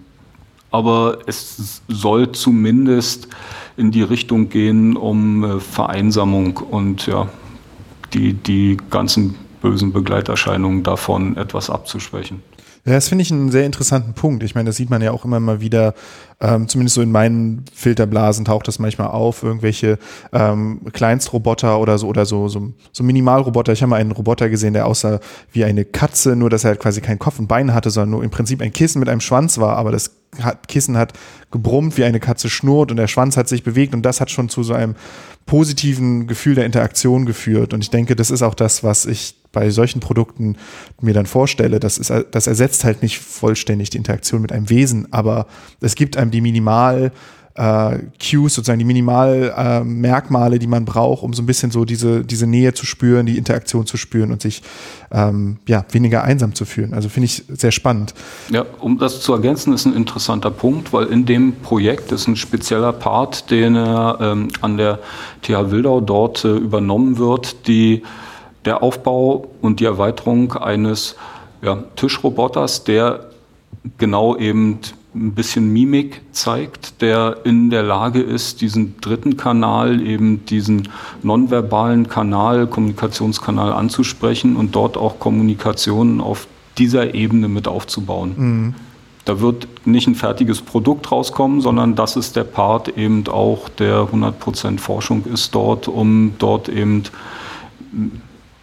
aber 0.71 1.19
es 1.27 1.83
soll 1.89 2.31
zumindest 2.31 3.29
in 3.77 3.91
die 3.91 4.03
Richtung 4.03 4.49
gehen, 4.49 4.97
um 4.97 5.43
äh, 5.43 5.61
Vereinsamung 5.61 6.57
und 6.57 7.09
ja, 7.09 7.29
die, 8.15 8.33
die 8.33 8.77
ganzen 8.91 9.35
bösen 9.61 9.93
Begleiterscheinungen 9.93 10.85
davon 10.85 11.37
etwas 11.37 11.69
abzuschwächen. 11.69 12.43
Ja, 12.87 12.93
das 12.93 13.09
finde 13.09 13.23
ich 13.23 13.33
einen 13.33 13.51
sehr 13.51 13.67
interessanten 13.67 14.15
Punkt. 14.15 14.45
Ich 14.45 14.55
meine, 14.55 14.69
das 14.69 14.77
sieht 14.77 14.91
man 14.91 15.03
ja 15.03 15.11
auch 15.11 15.25
immer 15.25 15.41
mal 15.41 15.61
wieder, 15.61 15.93
ähm, 16.39 16.69
zumindest 16.69 16.95
so 16.95 17.03
in 17.03 17.11
meinen 17.11 17.65
Filterblasen 17.75 18.45
taucht 18.45 18.69
das 18.69 18.79
manchmal 18.79 19.09
auf, 19.09 19.43
irgendwelche 19.43 19.99
ähm, 20.33 20.81
Kleinstroboter 20.93 21.81
oder 21.81 21.99
so 21.99 22.07
oder 22.07 22.27
so, 22.27 22.47
so, 22.47 22.73
so 22.93 23.03
Minimalroboter. 23.03 23.73
Ich 23.73 23.83
habe 23.83 23.91
mal 23.91 23.97
einen 23.97 24.13
Roboter 24.13 24.49
gesehen, 24.49 24.73
der 24.73 24.87
aussah 24.87 25.19
wie 25.51 25.65
eine 25.65 25.85
Katze, 25.85 26.37
nur 26.37 26.49
dass 26.49 26.63
er 26.63 26.69
halt 26.69 26.81
quasi 26.81 27.01
kein 27.01 27.19
Kopf 27.19 27.41
und 27.41 27.49
Bein 27.49 27.75
hatte, 27.75 27.91
sondern 27.91 28.11
nur 28.11 28.23
im 28.23 28.31
Prinzip 28.31 28.63
ein 28.63 28.73
Kissen 28.73 29.01
mit 29.01 29.09
einem 29.09 29.21
Schwanz 29.21 29.59
war, 29.59 29.77
aber 29.77 29.91
das 29.91 30.13
Kissen 30.69 30.97
hat 30.97 31.13
gebrummt, 31.51 31.97
wie 31.97 32.05
eine 32.05 32.21
Katze 32.21 32.49
schnurrt 32.49 32.93
und 32.93 32.99
der 32.99 33.09
Schwanz 33.09 33.37
hat 33.37 33.49
sich 33.49 33.65
bewegt 33.65 33.95
und 33.95 34.03
das 34.03 34.21
hat 34.21 34.31
schon 34.31 34.49
zu 34.49 34.63
so 34.63 34.75
einem 34.75 34.95
positiven 35.47 36.27
Gefühl 36.27 36.57
der 36.57 36.67
Interaktion 36.67 37.25
geführt. 37.25 37.73
Und 37.73 37.83
ich 37.83 37.91
denke, 37.91 38.17
das 38.17 38.31
ist 38.31 38.43
auch 38.43 38.55
das, 38.55 38.83
was 38.83 39.07
ich 39.07 39.37
bei 39.57 39.71
solchen 39.71 40.01
Produkten 40.01 40.57
mir 41.01 41.15
dann 41.15 41.25
vorstelle. 41.25 41.81
Das, 41.81 41.97
ist, 41.97 42.13
das 42.31 42.47
ersetzt 42.47 42.85
halt 42.85 43.01
nicht 43.01 43.19
vollständig 43.19 43.89
die 43.89 43.97
Interaktion 43.97 44.43
mit 44.43 44.53
einem 44.53 44.69
Wesen, 44.69 45.11
aber 45.15 45.47
es 45.81 45.95
gibt 45.95 46.19
einem 46.19 46.31
die 46.31 46.43
Minimal- 46.43 47.11
äh, 47.55 48.01
Cues, 48.21 48.55
sozusagen 48.55 48.79
die 48.79 48.85
Minimalmerkmale, 48.85 50.57
äh, 50.57 50.59
die 50.59 50.67
man 50.67 50.85
braucht, 50.85 51.23
um 51.23 51.33
so 51.33 51.41
ein 51.41 51.47
bisschen 51.47 51.71
so 51.71 51.87
diese, 51.87 52.23
diese 52.23 52.47
Nähe 52.47 52.75
zu 52.75 52.85
spüren, 52.85 53.25
die 53.25 53.39
Interaktion 53.39 53.87
zu 53.87 53.97
spüren 53.97 54.31
und 54.31 54.43
sich 54.43 54.63
ähm, 55.11 55.57
ja, 55.67 55.87
weniger 55.91 56.23
einsam 56.23 56.55
zu 56.55 56.67
fühlen. 56.67 56.93
Also 56.93 57.09
finde 57.09 57.25
ich 57.25 57.45
sehr 57.49 57.73
spannend. 57.73 58.13
Ja, 58.51 58.67
um 58.81 58.99
das 58.99 59.23
zu 59.23 59.33
ergänzen, 59.33 59.73
ist 59.73 59.87
ein 59.87 59.97
interessanter 59.97 60.51
Punkt, 60.51 60.93
weil 60.93 61.07
in 61.07 61.25
dem 61.25 61.55
Projekt 61.63 62.13
ist 62.13 62.29
ein 62.29 62.37
spezieller 62.37 62.93
Part, 62.93 63.51
den 63.51 63.75
ähm, 63.75 64.49
an 64.61 64.77
der 64.77 64.99
TH 65.41 65.71
Wildau 65.71 66.03
dort 66.03 66.45
äh, 66.45 66.55
übernommen 66.55 67.17
wird, 67.17 67.67
die, 67.67 68.03
der 68.67 68.83
Aufbau 68.83 69.49
und 69.63 69.81
die 69.81 69.85
Erweiterung 69.85 70.53
eines 70.55 71.17
ja, 71.63 71.83
Tischroboters, 71.97 72.85
der 72.85 73.31
genau 73.99 74.37
eben 74.37 74.81
ein 75.15 75.33
bisschen 75.33 75.73
Mimik 75.73 76.21
zeigt, 76.33 77.01
der 77.01 77.39
in 77.45 77.71
der 77.71 77.83
Lage 77.83 78.21
ist, 78.21 78.61
diesen 78.61 79.01
dritten 79.01 79.37
Kanal, 79.39 80.03
eben 80.03 80.45
diesen 80.45 80.89
nonverbalen 81.23 82.09
Kanal, 82.09 82.67
Kommunikationskanal 82.67 83.73
anzusprechen 83.73 84.57
und 84.57 84.75
dort 84.75 84.99
auch 84.99 85.19
Kommunikation 85.19 86.21
auf 86.21 86.47
dieser 86.77 87.15
Ebene 87.15 87.49
mit 87.49 87.67
aufzubauen. 87.67 88.35
Mhm. 88.37 88.75
Da 89.25 89.41
wird 89.41 89.67
nicht 89.87 90.07
ein 90.07 90.15
fertiges 90.15 90.61
Produkt 90.61 91.11
rauskommen, 91.11 91.61
sondern 91.61 91.97
das 91.97 92.17
ist 92.17 92.37
der 92.37 92.45
Part 92.45 92.97
eben 92.97 93.27
auch, 93.27 93.69
der 93.71 94.03
100% 94.03 94.79
Forschung 94.79 95.25
ist 95.25 95.55
dort, 95.55 95.89
um 95.89 96.35
dort 96.39 96.69
eben 96.69 97.05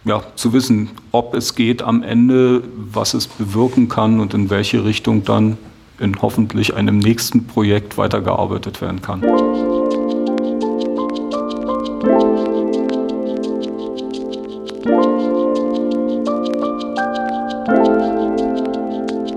ja, 0.04 0.22
zu 0.36 0.52
wissen, 0.52 0.90
ob 1.12 1.34
es 1.34 1.54
geht 1.54 1.82
am 1.82 2.02
Ende, 2.02 2.62
was 2.76 3.14
es 3.14 3.26
bewirken 3.26 3.88
kann 3.88 4.20
und 4.20 4.34
in 4.34 4.50
welche 4.50 4.84
Richtung 4.84 5.24
dann 5.24 5.56
in 5.98 6.20
hoffentlich 6.20 6.74
einem 6.74 6.98
nächsten 6.98 7.46
Projekt 7.46 7.96
weitergearbeitet 7.96 8.80
werden 8.80 9.00
kann. 9.00 9.22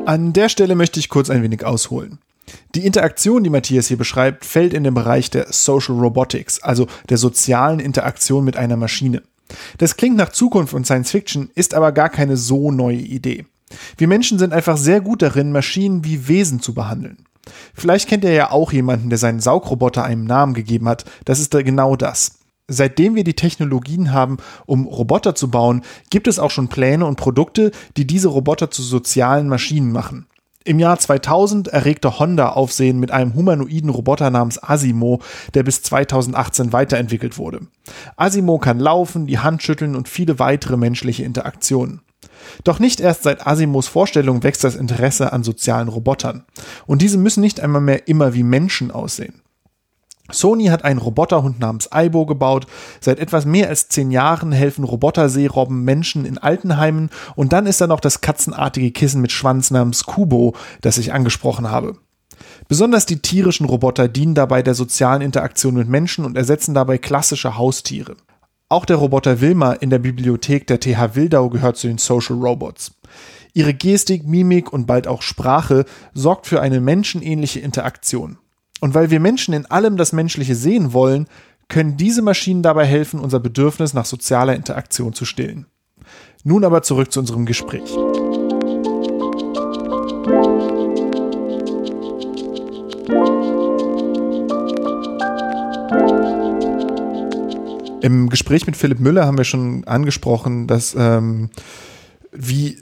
An 0.05 0.33
der 0.33 0.49
Stelle 0.49 0.75
möchte 0.75 0.99
ich 0.99 1.09
kurz 1.09 1.29
ein 1.29 1.43
wenig 1.43 1.65
ausholen. 1.65 2.19
Die 2.75 2.85
Interaktion, 2.85 3.43
die 3.43 3.49
Matthias 3.49 3.87
hier 3.87 3.97
beschreibt, 3.97 4.45
fällt 4.45 4.73
in 4.73 4.83
den 4.83 4.93
Bereich 4.93 5.29
der 5.29 5.51
Social 5.51 5.97
Robotics, 5.97 6.61
also 6.63 6.87
der 7.09 7.17
sozialen 7.17 7.79
Interaktion 7.79 8.43
mit 8.43 8.57
einer 8.57 8.77
Maschine. 8.77 9.21
Das 9.77 9.97
klingt 9.97 10.17
nach 10.17 10.29
Zukunft 10.29 10.73
und 10.73 10.85
Science 10.85 11.11
Fiction, 11.11 11.49
ist 11.55 11.73
aber 11.73 11.91
gar 11.91 12.09
keine 12.09 12.37
so 12.37 12.71
neue 12.71 12.97
Idee. 12.97 13.45
Wir 13.97 14.07
Menschen 14.07 14.39
sind 14.39 14.53
einfach 14.53 14.77
sehr 14.77 15.01
gut 15.01 15.21
darin, 15.21 15.51
Maschinen 15.51 16.03
wie 16.03 16.27
Wesen 16.27 16.61
zu 16.61 16.73
behandeln. 16.73 17.25
Vielleicht 17.73 18.07
kennt 18.09 18.23
ihr 18.23 18.33
ja 18.33 18.51
auch 18.51 18.71
jemanden, 18.71 19.09
der 19.09 19.17
seinen 19.17 19.39
Saugroboter 19.39 20.03
einem 20.03 20.25
Namen 20.25 20.53
gegeben 20.53 20.87
hat. 20.89 21.05
Das 21.25 21.39
ist 21.39 21.53
da 21.53 21.61
genau 21.61 21.95
das. 21.95 22.39
Seitdem 22.69 23.15
wir 23.15 23.23
die 23.23 23.35
Technologien 23.35 24.11
haben, 24.11 24.37
um 24.65 24.85
Roboter 24.85 25.35
zu 25.35 25.49
bauen, 25.49 25.83
gibt 26.09 26.27
es 26.27 26.37
auch 26.37 26.51
schon 26.51 26.67
Pläne 26.67 27.05
und 27.05 27.15
Produkte, 27.15 27.71
die 27.95 28.05
diese 28.05 28.27
Roboter 28.27 28.69
zu 28.69 28.83
sozialen 28.83 29.47
Maschinen 29.47 29.91
machen. 29.91 30.27
Im 30.67 30.79
Jahr 30.79 30.99
2000 30.99 31.69
erregte 31.69 32.19
Honda 32.19 32.49
Aufsehen 32.49 32.99
mit 32.99 33.09
einem 33.09 33.35
humanoiden 33.35 33.89
Roboter 33.89 34.29
namens 34.29 34.61
Asimo, 34.61 35.21
der 35.53 35.63
bis 35.63 35.81
2018 35.81 36.73
weiterentwickelt 36.73 37.37
wurde. 37.37 37.61
Asimo 38.17 38.57
kann 38.57 38.77
laufen, 38.77 39.27
die 39.27 39.39
Hand 39.39 39.63
schütteln 39.63 39.95
und 39.95 40.09
viele 40.09 40.39
weitere 40.39 40.75
menschliche 40.75 41.23
Interaktionen. 41.23 42.01
Doch 42.65 42.79
nicht 42.79 42.99
erst 42.99 43.23
seit 43.23 43.47
Asimos 43.47 43.87
Vorstellung 43.87 44.43
wächst 44.43 44.65
das 44.65 44.75
Interesse 44.75 45.31
an 45.31 45.41
sozialen 45.41 45.87
Robotern. 45.87 46.43
Und 46.85 47.01
diese 47.01 47.17
müssen 47.17 47.39
nicht 47.39 47.61
einmal 47.61 47.79
mehr 47.79 48.09
immer 48.09 48.33
wie 48.33 48.43
Menschen 48.43 48.91
aussehen. 48.91 49.41
Sony 50.31 50.65
hat 50.65 50.83
einen 50.83 50.99
Roboterhund 50.99 51.59
namens 51.59 51.91
Aibo 51.91 52.25
gebaut. 52.25 52.67
Seit 52.99 53.19
etwas 53.19 53.45
mehr 53.45 53.69
als 53.69 53.87
zehn 53.89 54.11
Jahren 54.11 54.51
helfen 54.51 54.83
Roboterseerobben 54.83 55.83
Menschen 55.83 56.25
in 56.25 56.37
Altenheimen. 56.37 57.09
Und 57.35 57.53
dann 57.53 57.65
ist 57.65 57.81
da 57.81 57.87
noch 57.87 57.99
das 57.99 58.21
katzenartige 58.21 58.91
Kissen 58.91 59.21
mit 59.21 59.31
Schwanz 59.31 59.71
namens 59.71 60.05
Kubo, 60.05 60.53
das 60.81 60.97
ich 60.97 61.13
angesprochen 61.13 61.71
habe. 61.71 61.95
Besonders 62.67 63.05
die 63.05 63.21
tierischen 63.21 63.65
Roboter 63.65 64.07
dienen 64.07 64.35
dabei 64.35 64.61
der 64.61 64.73
sozialen 64.73 65.21
Interaktion 65.21 65.75
mit 65.75 65.87
Menschen 65.87 66.25
und 66.25 66.37
ersetzen 66.37 66.73
dabei 66.73 66.97
klassische 66.97 67.57
Haustiere. 67.57 68.15
Auch 68.69 68.85
der 68.85 68.97
Roboter 68.97 69.39
Wilma 69.39 69.73
in 69.73 69.89
der 69.89 69.99
Bibliothek 69.99 70.67
der 70.67 70.81
TH 70.81 71.15
Wildau 71.15 71.49
gehört 71.49 71.77
zu 71.77 71.87
den 71.87 71.97
Social 71.97 72.35
Robots. 72.35 72.91
Ihre 73.53 73.73
Gestik, 73.73 74.27
Mimik 74.27 74.73
und 74.73 74.85
bald 74.85 75.07
auch 75.07 75.21
Sprache 75.21 75.85
sorgt 76.13 76.47
für 76.47 76.61
eine 76.61 76.81
menschenähnliche 76.81 77.61
Interaktion. 77.61 78.37
Und 78.79 78.93
weil 78.93 79.09
wir 79.09 79.19
Menschen 79.19 79.53
in 79.53 79.65
allem 79.65 79.97
das 79.97 80.13
Menschliche 80.13 80.55
sehen 80.55 80.93
wollen, 80.93 81.27
können 81.67 81.97
diese 81.97 82.21
Maschinen 82.21 82.63
dabei 82.63 82.85
helfen, 82.85 83.19
unser 83.19 83.39
Bedürfnis 83.39 83.93
nach 83.93 84.05
sozialer 84.05 84.55
Interaktion 84.55 85.13
zu 85.13 85.25
stillen. 85.25 85.65
Nun 86.43 86.63
aber 86.63 86.81
zurück 86.81 87.11
zu 87.11 87.19
unserem 87.19 87.45
Gespräch. 87.45 87.95
Im 98.01 98.29
Gespräch 98.29 98.65
mit 98.65 98.77
Philipp 98.77 98.99
Müller 98.99 99.25
haben 99.25 99.37
wir 99.37 99.43
schon 99.43 99.83
angesprochen, 99.85 100.67
dass 100.67 100.95
ähm, 100.97 101.49
wie 102.31 102.77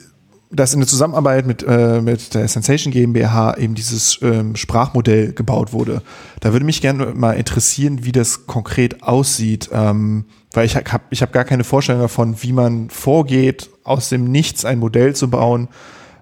dass 0.50 0.72
in 0.72 0.80
der 0.80 0.88
Zusammenarbeit 0.88 1.46
mit, 1.46 1.64
äh, 1.66 2.00
mit 2.00 2.34
der 2.34 2.46
Sensation 2.48 2.92
GmbH 2.92 3.56
eben 3.56 3.74
dieses 3.74 4.18
ähm, 4.22 4.56
Sprachmodell 4.56 5.32
gebaut 5.32 5.72
wurde. 5.72 6.02
Da 6.40 6.52
würde 6.52 6.64
mich 6.64 6.80
gerne 6.80 7.14
mal 7.14 7.32
interessieren, 7.32 8.04
wie 8.04 8.12
das 8.12 8.46
konkret 8.46 9.02
aussieht, 9.02 9.70
ähm, 9.72 10.24
weil 10.52 10.66
ich 10.66 10.76
habe 10.76 11.04
ich 11.10 11.22
hab 11.22 11.32
gar 11.32 11.44
keine 11.44 11.64
Vorstellung 11.64 12.02
davon, 12.02 12.42
wie 12.42 12.52
man 12.52 12.90
vorgeht, 12.90 13.70
aus 13.84 14.08
dem 14.08 14.24
Nichts 14.24 14.64
ein 14.64 14.78
Modell 14.78 15.14
zu 15.14 15.28
bauen, 15.28 15.68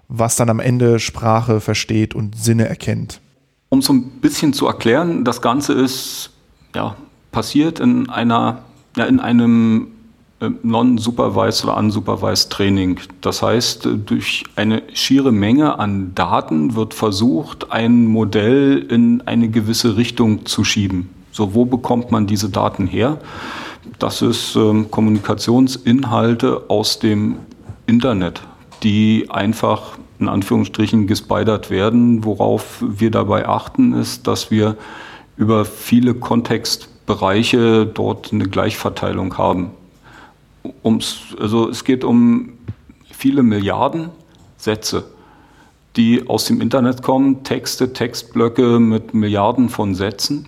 was 0.07 0.35
dann 0.35 0.49
am 0.49 0.59
Ende 0.59 0.99
Sprache 0.99 1.61
versteht 1.61 2.13
und 2.15 2.37
Sinne 2.37 2.67
erkennt. 2.67 3.21
Um 3.69 3.81
so 3.81 3.93
ein 3.93 4.03
bisschen 4.21 4.53
zu 4.53 4.67
erklären, 4.67 5.23
das 5.23 5.41
Ganze 5.41 5.73
ist 5.73 6.31
ja, 6.75 6.95
passiert 7.31 7.79
in, 7.79 8.09
einer, 8.09 8.63
ja, 8.97 9.05
in 9.05 9.19
einem 9.19 9.87
non-supervised 10.63 11.65
oder 11.65 11.77
unsupervised 11.77 12.51
Training. 12.51 12.99
Das 13.21 13.41
heißt, 13.41 13.85
äh, 13.85 13.97
durch 13.97 14.43
eine 14.55 14.83
schiere 14.93 15.31
Menge 15.31 15.79
an 15.79 16.13
Daten 16.15 16.75
wird 16.75 16.93
versucht, 16.93 17.71
ein 17.71 18.05
Modell 18.05 18.85
in 18.89 19.21
eine 19.25 19.49
gewisse 19.49 19.97
Richtung 19.97 20.45
zu 20.45 20.63
schieben. 20.63 21.09
So, 21.31 21.53
wo 21.53 21.65
bekommt 21.65 22.11
man 22.11 22.27
diese 22.27 22.49
Daten 22.49 22.87
her? 22.87 23.17
Das 23.99 24.21
ist 24.21 24.55
ähm, 24.55 24.89
Kommunikationsinhalte 24.89 26.63
aus 26.69 26.99
dem 26.99 27.35
Internet, 27.87 28.41
die 28.83 29.27
einfach 29.29 29.97
in 30.19 30.29
Anführungsstrichen 30.29 31.07
gespidert 31.07 31.69
werden. 31.69 32.23
Worauf 32.23 32.81
wir 32.81 33.11
dabei 33.11 33.47
achten, 33.47 33.93
ist, 33.93 34.27
dass 34.27 34.49
wir 34.49 34.77
über 35.37 35.65
viele 35.65 36.13
Kontextbereiche 36.13 37.85
dort 37.85 38.31
eine 38.31 38.47
Gleichverteilung 38.47 39.37
haben. 39.37 39.71
Ums, 40.83 41.35
also 41.39 41.69
es 41.69 41.83
geht 41.83 42.03
um 42.03 42.53
viele 43.11 43.43
Milliarden 43.43 44.09
Sätze, 44.57 45.05
die 45.95 46.27
aus 46.27 46.45
dem 46.45 46.61
Internet 46.61 47.01
kommen, 47.01 47.43
Texte, 47.43 47.93
Textblöcke 47.93 48.79
mit 48.79 49.13
Milliarden 49.13 49.69
von 49.69 49.95
Sätzen. 49.95 50.47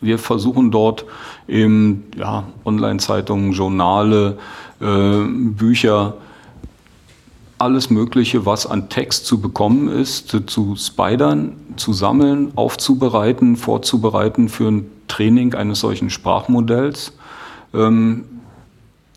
Wir 0.00 0.18
versuchen 0.18 0.70
dort 0.70 1.04
eben 1.46 2.04
ja, 2.16 2.44
Online-Zeitungen, 2.64 3.52
Journale, 3.52 4.38
äh, 4.80 5.22
Bücher, 5.24 6.14
alles 7.58 7.90
Mögliche, 7.90 8.44
was 8.44 8.66
an 8.66 8.88
Text 8.88 9.26
zu 9.26 9.40
bekommen 9.40 9.88
ist, 9.88 10.36
zu 10.46 10.74
spidern, 10.74 11.52
zu 11.76 11.92
sammeln, 11.92 12.50
aufzubereiten, 12.56 13.56
vorzubereiten 13.56 14.48
für 14.48 14.68
ein 14.68 14.90
Training 15.06 15.54
eines 15.54 15.78
solchen 15.78 16.10
Sprachmodells. 16.10 17.12
Ähm, 17.72 18.24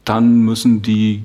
dann 0.05 0.39
müssen 0.39 0.81
die 0.81 1.23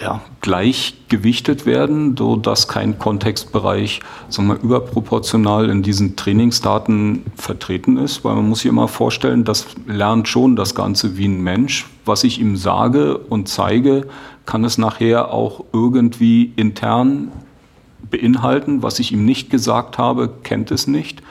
ja, 0.00 0.20
gleich 0.40 0.94
gewichtet 1.08 1.66
werden, 1.66 2.16
sodass 2.16 2.68
kein 2.68 2.98
Kontextbereich 2.98 4.00
sagen 4.28 4.48
wir, 4.48 4.60
überproportional 4.60 5.70
in 5.70 5.82
diesen 5.82 6.16
Trainingsdaten 6.16 7.22
vertreten 7.36 7.96
ist. 7.96 8.24
Weil 8.24 8.34
man 8.34 8.48
muss 8.48 8.60
sich 8.60 8.68
immer 8.68 8.88
vorstellen, 8.88 9.44
das 9.44 9.66
lernt 9.86 10.28
schon 10.28 10.56
das 10.56 10.74
Ganze 10.74 11.16
wie 11.16 11.26
ein 11.26 11.42
Mensch. 11.42 11.86
Was 12.04 12.24
ich 12.24 12.40
ihm 12.40 12.56
sage 12.56 13.18
und 13.18 13.48
zeige, 13.48 14.08
kann 14.46 14.64
es 14.64 14.78
nachher 14.78 15.32
auch 15.32 15.64
irgendwie 15.72 16.52
intern 16.56 17.30
beinhalten. 18.10 18.82
Was 18.82 18.98
ich 18.98 19.12
ihm 19.12 19.24
nicht 19.24 19.48
gesagt 19.50 19.98
habe, 19.98 20.28
kennt 20.42 20.70
es 20.70 20.86
nicht. 20.86 21.22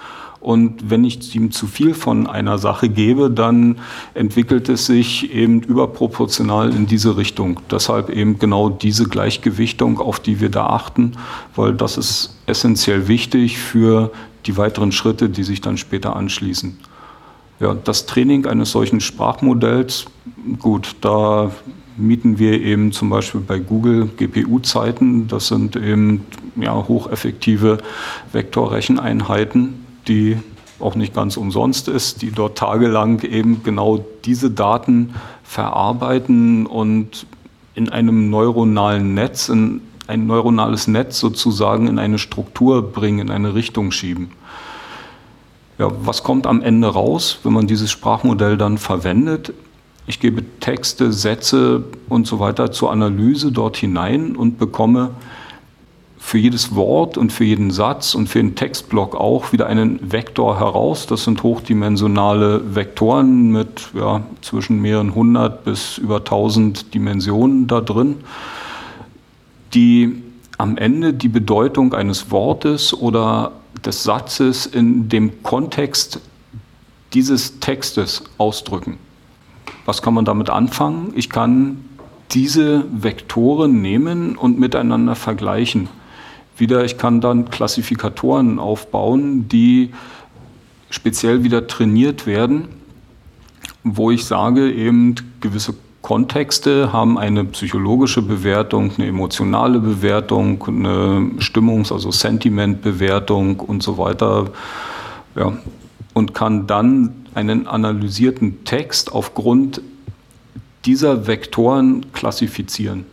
Und 0.43 0.89
wenn 0.89 1.05
ich 1.05 1.33
ihm 1.35 1.51
zu 1.51 1.67
viel 1.67 1.93
von 1.93 2.27
einer 2.27 2.57
Sache 2.57 2.89
gebe, 2.89 3.31
dann 3.31 3.79
entwickelt 4.13 4.67
es 4.67 4.85
sich 4.85 5.33
eben 5.33 5.61
überproportional 5.61 6.75
in 6.75 6.85
diese 6.85 7.15
Richtung. 7.15 7.61
Deshalb 7.71 8.09
eben 8.09 8.39
genau 8.39 8.67
diese 8.67 9.05
Gleichgewichtung, 9.05 9.99
auf 9.99 10.19
die 10.19 10.41
wir 10.41 10.49
da 10.49 10.65
achten, 10.65 11.13
weil 11.55 11.73
das 11.73 11.97
ist 11.97 12.35
essentiell 12.45 13.07
wichtig 13.07 13.57
für 13.57 14.11
die 14.45 14.57
weiteren 14.57 14.91
Schritte, 14.91 15.29
die 15.29 15.43
sich 15.43 15.61
dann 15.61 15.77
später 15.77 16.13
anschließen. 16.17 16.77
Ja, 17.61 17.73
das 17.73 18.05
Training 18.05 18.45
eines 18.45 18.71
solchen 18.71 18.99
Sprachmodells, 18.99 20.07
gut, 20.59 20.97
da 20.99 21.51
mieten 21.95 22.37
wir 22.37 22.61
eben 22.61 22.91
zum 22.91 23.09
Beispiel 23.09 23.39
bei 23.39 23.59
Google 23.59 24.09
GPU-Zeiten. 24.17 25.29
Das 25.29 25.47
sind 25.47 25.77
eben 25.77 26.25
ja, 26.55 26.73
hocheffektive 26.73 27.77
Vektorrecheneinheiten, 28.33 29.82
die 30.07 30.37
auch 30.79 30.95
nicht 30.95 31.13
ganz 31.13 31.37
umsonst 31.37 31.87
ist, 31.87 32.21
die 32.21 32.31
dort 32.31 32.57
tagelang 32.57 33.21
eben 33.21 33.63
genau 33.63 34.03
diese 34.25 34.51
Daten 34.51 35.15
verarbeiten 35.43 36.65
und 36.65 37.25
in 37.75 37.89
einem 37.89 38.29
neuronalen 38.29 39.13
Netz, 39.13 39.49
in 39.49 39.81
ein 40.07 40.27
neuronales 40.27 40.87
Netz 40.87 41.19
sozusagen 41.19 41.87
in 41.87 41.99
eine 41.99 42.19
Struktur 42.19 42.81
bringen, 42.91 43.19
in 43.19 43.31
eine 43.31 43.55
Richtung 43.55 43.91
schieben. 43.91 44.31
Ja, 45.79 45.89
was 46.03 46.23
kommt 46.23 46.45
am 46.45 46.61
Ende 46.61 46.87
raus, 46.87 47.39
wenn 47.43 47.53
man 47.53 47.67
dieses 47.67 47.89
Sprachmodell 47.89 48.57
dann 48.57 48.77
verwendet? 48.77 49.53
Ich 50.05 50.19
gebe 50.19 50.43
Texte, 50.59 51.13
Sätze 51.13 51.85
und 52.09 52.27
so 52.27 52.39
weiter 52.39 52.71
zur 52.71 52.91
Analyse 52.91 53.51
dort 53.51 53.77
hinein 53.77 54.35
und 54.35 54.59
bekomme 54.59 55.11
für 56.25 56.37
jedes 56.37 56.73
Wort 56.73 57.17
und 57.17 57.33
für 57.33 57.43
jeden 57.43 57.69
Satz 57.69 58.15
und 58.15 58.27
für 58.27 58.39
den 58.39 58.55
Textblock 58.55 59.13
auch 59.13 59.51
wieder 59.51 59.67
einen 59.67 60.11
Vektor 60.11 60.57
heraus. 60.57 61.05
Das 61.05 61.25
sind 61.25 61.43
hochdimensionale 61.43 62.75
Vektoren 62.75 63.51
mit 63.51 63.89
ja, 63.93 64.23
zwischen 64.41 64.81
mehreren 64.81 65.13
hundert 65.13 65.65
bis 65.65 65.97
über 65.97 66.23
tausend 66.23 66.93
Dimensionen 66.93 67.67
da 67.67 67.81
drin, 67.81 68.15
die 69.73 70.23
am 70.57 70.77
Ende 70.77 71.13
die 71.13 71.27
Bedeutung 71.27 71.93
eines 71.93 72.31
Wortes 72.31 72.93
oder 72.93 73.51
des 73.85 74.03
Satzes 74.03 74.65
in 74.65 75.09
dem 75.09 75.43
Kontext 75.43 76.21
dieses 77.13 77.59
Textes 77.59 78.23
ausdrücken. 78.37 78.97
Was 79.85 80.01
kann 80.01 80.13
man 80.13 80.23
damit 80.23 80.49
anfangen? 80.49 81.11
Ich 81.15 81.29
kann 81.29 81.83
diese 82.31 82.85
Vektoren 82.91 83.81
nehmen 83.81 84.37
und 84.37 84.57
miteinander 84.57 85.15
vergleichen 85.15 85.89
wieder, 86.57 86.83
ich 86.85 86.97
kann 86.97 87.21
dann 87.21 87.49
Klassifikatoren 87.49 88.59
aufbauen, 88.59 89.47
die 89.47 89.91
speziell 90.89 91.43
wieder 91.43 91.67
trainiert 91.67 92.27
werden, 92.27 92.67
wo 93.83 94.11
ich 94.11 94.25
sage, 94.25 94.71
eben 94.71 95.15
gewisse 95.41 95.73
Kontexte 96.03 96.91
haben 96.91 97.17
eine 97.17 97.45
psychologische 97.45 98.21
Bewertung, 98.21 98.91
eine 98.97 99.07
emotionale 99.07 99.79
Bewertung, 99.79 100.63
eine 100.67 101.31
Stimmungs-, 101.39 101.93
also 101.93 102.11
Sentimentbewertung 102.11 103.61
und 103.61 103.81
so 103.81 103.97
weiter. 103.97 104.51
Ja, 105.35 105.53
und 106.13 106.33
kann 106.33 106.67
dann 106.67 107.25
einen 107.33 107.67
analysierten 107.67 108.65
Text 108.65 109.13
aufgrund 109.13 109.81
dieser 110.85 111.25
Vektoren 111.25 112.11
klassifizieren. 112.11 113.05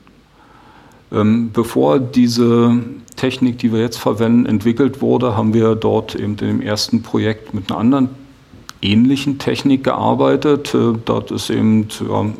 Ähm, 1.13 1.51
bevor 1.53 1.99
diese 1.99 2.79
Technik, 3.17 3.59
die 3.59 3.73
wir 3.73 3.81
jetzt 3.81 3.99
verwenden, 3.99 4.47
entwickelt 4.47 5.03
wurde, 5.03 5.37
haben 5.37 5.53
wir 5.53 5.75
dort 5.75 6.15
eben 6.15 6.33
in 6.33 6.37
dem 6.37 6.61
ersten 6.61 7.03
Projekt 7.03 7.53
mit 7.53 7.71
einer 7.71 7.81
anderen 7.81 8.09
ähnlichen 8.83 9.39
Technik 9.39 9.85
gearbeitet. 9.85 10.75
Äh, 10.75 10.93
dort 11.05 11.31
ist 11.31 11.51
eben 11.51 11.89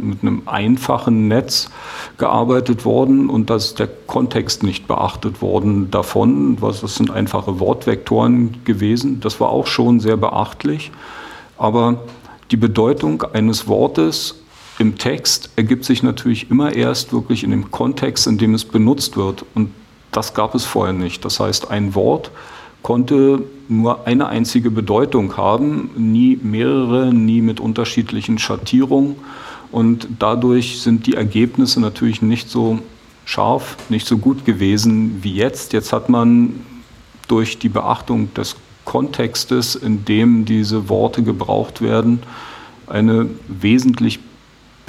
mit 0.01 0.23
einem 0.23 0.43
einfachen 0.47 1.29
Netz 1.29 1.71
gearbeitet 2.19 2.85
worden 2.85 3.29
und 3.29 3.51
da 3.51 3.57
ist 3.57 3.79
der 3.79 3.89
Kontext 4.07 4.63
nicht 4.63 4.89
beachtet 4.89 5.43
worden 5.43 5.91
davon. 5.91 6.57
Was, 6.61 6.81
das 6.81 6.95
sind 6.95 7.11
einfache 7.11 7.61
Wortvektoren 7.61 8.65
gewesen. 8.65 9.21
Das 9.21 9.41
war 9.41 9.51
auch 9.51 9.67
schon 9.67 10.01
sehr 10.01 10.17
beachtlich. 10.17 10.91
Aber 11.59 11.99
die 12.51 12.57
Bedeutung 12.57 13.23
eines 13.33 13.69
Wortes 13.69 14.40
im 14.81 14.97
Text 14.97 15.51
ergibt 15.57 15.85
sich 15.85 16.03
natürlich 16.03 16.51
immer 16.51 16.75
erst 16.75 17.13
wirklich 17.13 17.45
in 17.45 17.51
dem 17.51 17.71
Kontext, 17.71 18.27
in 18.27 18.39
dem 18.39 18.55
es 18.55 18.65
benutzt 18.65 19.15
wird. 19.19 19.45
Und 19.55 19.71
das 20.11 20.33
gab 20.33 20.55
es 20.55 20.65
vorher 20.65 20.95
nicht. 20.95 21.23
Das 21.27 21.39
heißt, 21.39 21.71
ein 21.71 21.95
Wort 21.95 22.31
konnte 22.83 23.43
nur 23.69 24.07
eine 24.07 24.29
einzige 24.29 24.71
Bedeutung 24.71 25.37
haben, 25.37 25.91
nie 25.97 26.39
mehrere, 26.43 27.13
nie 27.13 27.43
mit 27.43 27.61
unterschiedlichen 27.61 28.39
Schattierungen. 28.39 29.17
Und 29.71 30.09
dadurch 30.19 30.81
sind 30.81 31.07
die 31.07 31.15
Ergebnisse 31.15 31.79
natürlich 31.79 32.23
nicht 32.23 32.49
so 32.49 32.79
scharf, 33.27 33.77
nicht 33.91 34.07
so 34.07 34.17
gut 34.17 34.47
gewesen 34.47 35.19
wie 35.23 35.35
jetzt. 35.35 35.75
Jetzt 35.75 35.93
hat 35.93 36.09
man 36.09 36.65
durch 37.29 37.59
die 37.59 37.69
Beachtung 37.69 38.33
des 38.33 38.57
Kontextes, 38.87 39.75
in 39.75 40.07
dem 40.07 40.47
diese 40.47 40.89
Worte 40.89 41.23
gebraucht 41.23 41.83
werden, 41.83 42.23
eine 42.87 43.29
wesentlich 43.47 44.19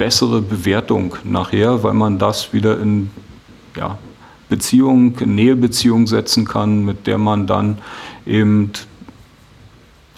bessere 0.02 0.42
Bewertung 0.42 1.14
nachher, 1.22 1.84
weil 1.84 1.94
man 1.94 2.18
das 2.18 2.52
wieder 2.52 2.80
in 2.80 3.08
ja, 3.76 3.98
Beziehung, 4.48 5.14
Nähebeziehung 5.24 6.08
setzen 6.08 6.44
kann, 6.44 6.84
mit 6.84 7.06
der 7.06 7.18
man 7.18 7.46
dann 7.46 7.78
eben, 8.26 8.72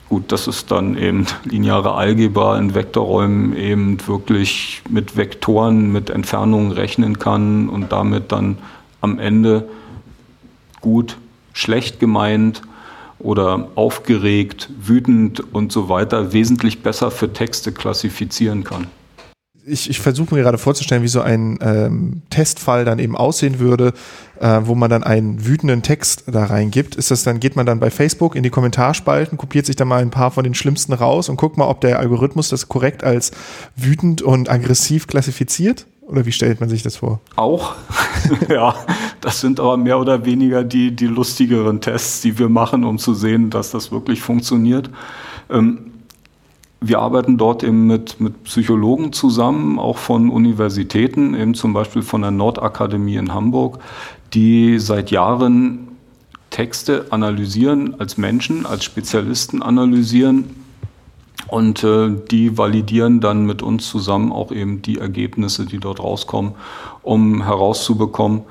gut, 0.08 0.32
das 0.32 0.46
ist 0.46 0.70
dann 0.70 0.96
eben 0.96 1.26
lineare 1.44 1.92
Algebra 1.96 2.58
in 2.58 2.74
Vektorräumen 2.74 3.54
eben 3.58 3.98
wirklich 4.06 4.80
mit 4.88 5.18
Vektoren, 5.18 5.92
mit 5.92 6.08
Entfernungen 6.08 6.72
rechnen 6.72 7.18
kann 7.18 7.68
und 7.68 7.92
damit 7.92 8.32
dann 8.32 8.56
am 9.02 9.18
Ende 9.18 9.68
gut, 10.80 11.18
schlecht 11.52 12.00
gemeint 12.00 12.62
oder 13.18 13.68
aufgeregt, 13.74 14.70
wütend 14.80 15.40
und 15.52 15.72
so 15.72 15.90
weiter 15.90 16.32
wesentlich 16.32 16.82
besser 16.82 17.10
für 17.10 17.30
Texte 17.30 17.70
klassifizieren 17.70 18.64
kann. 18.64 18.86
Ich, 19.66 19.88
ich 19.88 20.00
versuche 20.00 20.34
mir 20.34 20.42
gerade 20.42 20.58
vorzustellen, 20.58 21.02
wie 21.02 21.08
so 21.08 21.20
ein 21.20 21.58
ähm, 21.62 22.22
Testfall 22.30 22.84
dann 22.84 22.98
eben 22.98 23.16
aussehen 23.16 23.58
würde, 23.58 23.92
äh, 24.40 24.60
wo 24.64 24.74
man 24.74 24.90
dann 24.90 25.02
einen 25.02 25.46
wütenden 25.46 25.82
Text 25.82 26.24
da 26.26 26.44
reingibt. 26.44 26.96
Ist 26.96 27.10
das 27.10 27.22
dann, 27.22 27.40
geht 27.40 27.56
man 27.56 27.64
dann 27.64 27.80
bei 27.80 27.90
Facebook 27.90 28.36
in 28.36 28.42
die 28.42 28.50
Kommentarspalten, 28.50 29.38
kopiert 29.38 29.66
sich 29.66 29.76
da 29.76 29.84
mal 29.84 30.02
ein 30.02 30.10
paar 30.10 30.30
von 30.30 30.44
den 30.44 30.54
schlimmsten 30.54 30.92
raus 30.92 31.28
und 31.28 31.36
guckt 31.36 31.56
mal, 31.56 31.68
ob 31.68 31.80
der 31.80 31.98
Algorithmus 31.98 32.48
das 32.48 32.68
korrekt 32.68 33.04
als 33.04 33.32
wütend 33.76 34.22
und 34.22 34.50
aggressiv 34.50 35.06
klassifiziert? 35.06 35.86
Oder 36.02 36.26
wie 36.26 36.32
stellt 36.32 36.60
man 36.60 36.68
sich 36.68 36.82
das 36.82 36.96
vor? 36.96 37.20
Auch, 37.36 37.74
ja. 38.48 38.74
Das 39.22 39.40
sind 39.40 39.58
aber 39.58 39.78
mehr 39.78 39.98
oder 39.98 40.26
weniger 40.26 40.62
die, 40.62 40.94
die 40.94 41.06
lustigeren 41.06 41.80
Tests, 41.80 42.20
die 42.20 42.38
wir 42.38 42.50
machen, 42.50 42.84
um 42.84 42.98
zu 42.98 43.14
sehen, 43.14 43.48
dass 43.48 43.70
das 43.70 43.90
wirklich 43.90 44.20
funktioniert. 44.20 44.90
Ähm, 45.48 45.93
wir 46.86 46.98
arbeiten 46.98 47.38
dort 47.38 47.62
eben 47.62 47.86
mit, 47.86 48.20
mit 48.20 48.44
Psychologen 48.44 49.12
zusammen, 49.12 49.78
auch 49.78 49.96
von 49.96 50.28
Universitäten, 50.28 51.34
eben 51.34 51.54
zum 51.54 51.72
Beispiel 51.72 52.02
von 52.02 52.22
der 52.22 52.30
Nordakademie 52.30 53.16
in 53.16 53.32
Hamburg, 53.32 53.78
die 54.34 54.78
seit 54.78 55.10
Jahren 55.10 55.88
Texte 56.50 57.06
analysieren, 57.10 57.98
als 57.98 58.18
Menschen, 58.18 58.66
als 58.66 58.84
Spezialisten 58.84 59.62
analysieren 59.62 60.50
und 61.48 61.82
äh, 61.84 62.10
die 62.30 62.56
validieren 62.56 63.20
dann 63.20 63.46
mit 63.46 63.62
uns 63.62 63.88
zusammen 63.88 64.30
auch 64.30 64.52
eben 64.52 64.82
die 64.82 64.98
Ergebnisse, 64.98 65.66
die 65.66 65.78
dort 65.78 66.00
rauskommen, 66.00 66.52
um 67.02 67.44
herauszubekommen, 67.44 68.42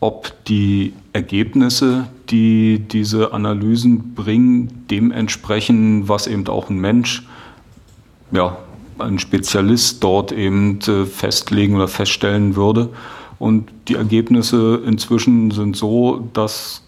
ob 0.00 0.32
die 0.46 0.92
Ergebnisse, 1.12 2.06
die 2.30 2.78
diese 2.78 3.32
Analysen 3.32 4.14
bringen, 4.14 4.84
dem 4.90 5.10
entsprechen, 5.10 6.08
was 6.08 6.26
eben 6.26 6.46
auch 6.48 6.70
ein 6.70 6.78
Mensch 6.78 7.26
ja, 8.30 8.56
ein 8.98 9.18
Spezialist 9.18 10.02
dort 10.02 10.32
eben 10.32 10.78
äh, 10.86 11.04
festlegen 11.04 11.76
oder 11.76 11.88
feststellen 11.88 12.56
würde. 12.56 12.90
Und 13.38 13.70
die 13.88 13.94
Ergebnisse 13.94 14.80
inzwischen 14.86 15.50
sind 15.50 15.76
so, 15.76 16.28
dass 16.32 16.82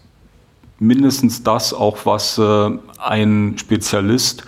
mindestens 0.79 1.43
das 1.43 1.73
auch, 1.73 1.97
was 2.05 2.37
äh, 2.37 2.69
ein 2.99 3.55
Spezialist, 3.57 4.43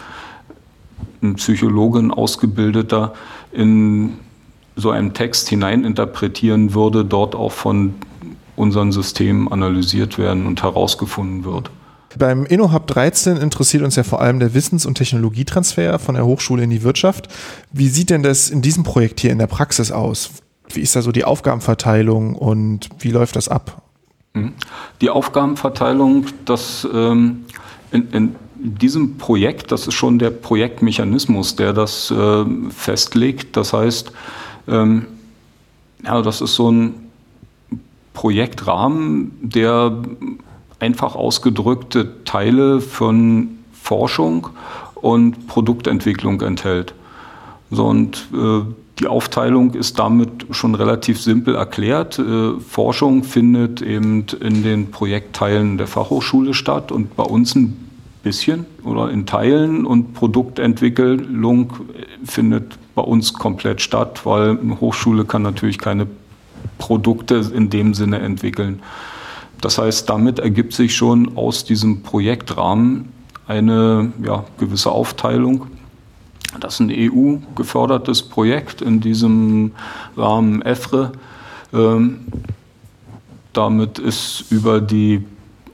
ein 1.21 1.35
Psychologe, 1.35 1.99
ein 1.99 2.11
Ausgebildeter 2.11 3.13
in 3.51 4.17
so 4.75 4.91
einen 4.91 5.13
Text 5.13 5.49
hineininterpretieren 5.49 6.73
würde, 6.73 7.03
dort 7.03 7.35
auch 7.35 7.51
von 7.51 7.95
unseren 8.55 8.91
Systemen 8.91 9.51
analysiert 9.51 10.17
werden 10.17 10.45
und 10.45 10.63
herausgefunden 10.63 11.43
wird. 11.43 11.69
Beim 12.17 12.45
InnoHub 12.45 12.87
13 12.87 13.37
interessiert 13.37 13.83
uns 13.83 13.95
ja 13.95 14.03
vor 14.03 14.21
allem 14.21 14.39
der 14.39 14.53
Wissens- 14.53 14.85
und 14.85 14.95
Technologietransfer 14.95 15.99
von 15.99 16.15
der 16.15 16.25
Hochschule 16.25 16.63
in 16.63 16.69
die 16.69 16.83
Wirtschaft. 16.83 17.27
Wie 17.71 17.87
sieht 17.87 18.09
denn 18.09 18.23
das 18.23 18.49
in 18.49 18.61
diesem 18.61 18.83
Projekt 18.83 19.19
hier 19.19 19.31
in 19.31 19.37
der 19.37 19.47
Praxis 19.47 19.91
aus? 19.91 20.31
Wie 20.69 20.81
ist 20.81 20.95
da 20.95 21.01
so 21.01 21.11
die 21.11 21.23
Aufgabenverteilung 21.23 22.35
und 22.35 22.89
wie 22.99 23.11
läuft 23.11 23.35
das 23.35 23.47
ab? 23.47 23.83
Mhm. 24.33 24.53
Die 25.01 25.09
Aufgabenverteilung, 25.09 26.25
das 26.45 26.87
ähm, 26.91 27.45
in, 27.91 28.09
in 28.11 28.35
diesem 28.55 29.17
Projekt, 29.17 29.71
das 29.71 29.87
ist 29.87 29.93
schon 29.93 30.19
der 30.19 30.31
Projektmechanismus, 30.31 31.55
der 31.55 31.73
das 31.73 32.11
äh, 32.11 32.45
festlegt. 32.69 33.55
Das 33.55 33.73
heißt, 33.73 34.11
ähm, 34.67 35.05
ja, 36.03 36.21
das 36.21 36.41
ist 36.41 36.55
so 36.55 36.71
ein 36.71 36.93
Projektrahmen, 38.13 39.31
der 39.41 39.97
einfach 40.79 41.15
ausgedrückte 41.15 42.23
Teile 42.23 42.81
von 42.81 43.59
Forschung 43.71 44.49
und 44.95 45.47
Produktentwicklung 45.47 46.41
enthält. 46.41 46.93
So, 47.71 47.85
und 47.85 48.27
äh, 48.33 48.61
die 48.99 49.07
Aufteilung 49.07 49.73
ist 49.73 49.99
damit 49.99 50.47
schon 50.51 50.75
relativ 50.75 51.21
simpel 51.21 51.55
erklärt. 51.55 52.19
Äh, 52.19 52.59
Forschung 52.59 53.23
findet 53.23 53.81
eben 53.81 54.25
in 54.41 54.63
den 54.63 54.91
Projektteilen 54.91 55.77
der 55.77 55.87
Fachhochschule 55.87 56.53
statt 56.53 56.91
und 56.91 57.15
bei 57.15 57.23
uns 57.23 57.55
ein 57.55 57.89
bisschen 58.23 58.65
oder 58.83 59.09
in 59.09 59.25
Teilen 59.25 59.85
und 59.85 60.13
Produktentwicklung 60.13 61.71
findet 62.25 62.77
bei 62.93 63.01
uns 63.01 63.33
komplett 63.33 63.81
statt, 63.81 64.25
weil 64.25 64.59
eine 64.59 64.79
Hochschule 64.81 65.23
kann 65.23 65.41
natürlich 65.41 65.77
keine 65.77 66.05
Produkte 66.77 67.49
in 67.53 67.69
dem 67.69 67.93
Sinne 67.93 68.19
entwickeln. 68.19 68.81
Das 69.61 69.77
heißt, 69.77 70.09
damit 70.09 70.39
ergibt 70.39 70.73
sich 70.73 70.95
schon 70.95 71.37
aus 71.37 71.65
diesem 71.65 72.01
Projektrahmen 72.01 73.11
eine 73.47 74.13
ja, 74.23 74.45
gewisse 74.57 74.91
Aufteilung. 74.91 75.67
Das 76.59 76.75
ist 76.75 76.79
ein 76.79 76.91
EU-gefördertes 76.91 78.23
Projekt 78.23 78.81
in 78.81 79.01
diesem 79.01 79.71
Rahmen 80.15 80.61
EFRE. 80.61 81.11
Ähm, 81.73 82.25
damit 83.53 83.99
ist 83.99 84.45
über 84.49 84.81
die 84.81 85.25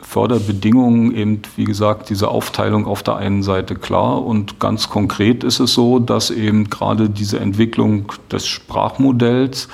Förderbedingungen 0.07 1.15
eben, 1.15 1.41
wie 1.55 1.65
gesagt, 1.65 2.09
diese 2.09 2.29
Aufteilung 2.29 2.85
auf 2.85 3.03
der 3.03 3.17
einen 3.17 3.43
Seite 3.43 3.75
klar. 3.75 4.23
Und 4.23 4.59
ganz 4.59 4.89
konkret 4.89 5.43
ist 5.43 5.59
es 5.59 5.73
so, 5.73 5.99
dass 5.99 6.29
eben 6.29 6.69
gerade 6.69 7.09
diese 7.09 7.39
Entwicklung 7.39 8.11
des 8.31 8.47
Sprachmodells 8.47 9.67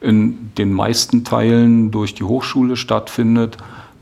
in 0.00 0.50
den 0.58 0.72
meisten 0.72 1.24
Teilen 1.24 1.90
durch 1.90 2.14
die 2.14 2.24
Hochschule 2.24 2.76
stattfindet. 2.76 3.56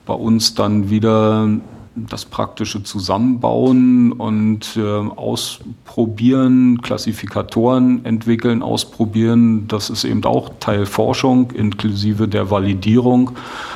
Bei 0.06 0.14
uns 0.14 0.54
dann 0.54 0.88
wieder 0.88 1.48
das 1.94 2.24
praktische 2.24 2.82
Zusammenbauen 2.82 4.12
und 4.12 4.76
äh, 4.76 4.80
Ausprobieren, 4.82 6.80
Klassifikatoren 6.82 8.04
entwickeln, 8.04 8.62
ausprobieren. 8.62 9.68
Das 9.68 9.90
ist 9.90 10.04
eben 10.04 10.24
auch 10.24 10.50
Teil 10.60 10.86
Forschung 10.86 11.50
inklusive 11.50 12.28
der 12.28 12.50
Validierung 12.50 13.32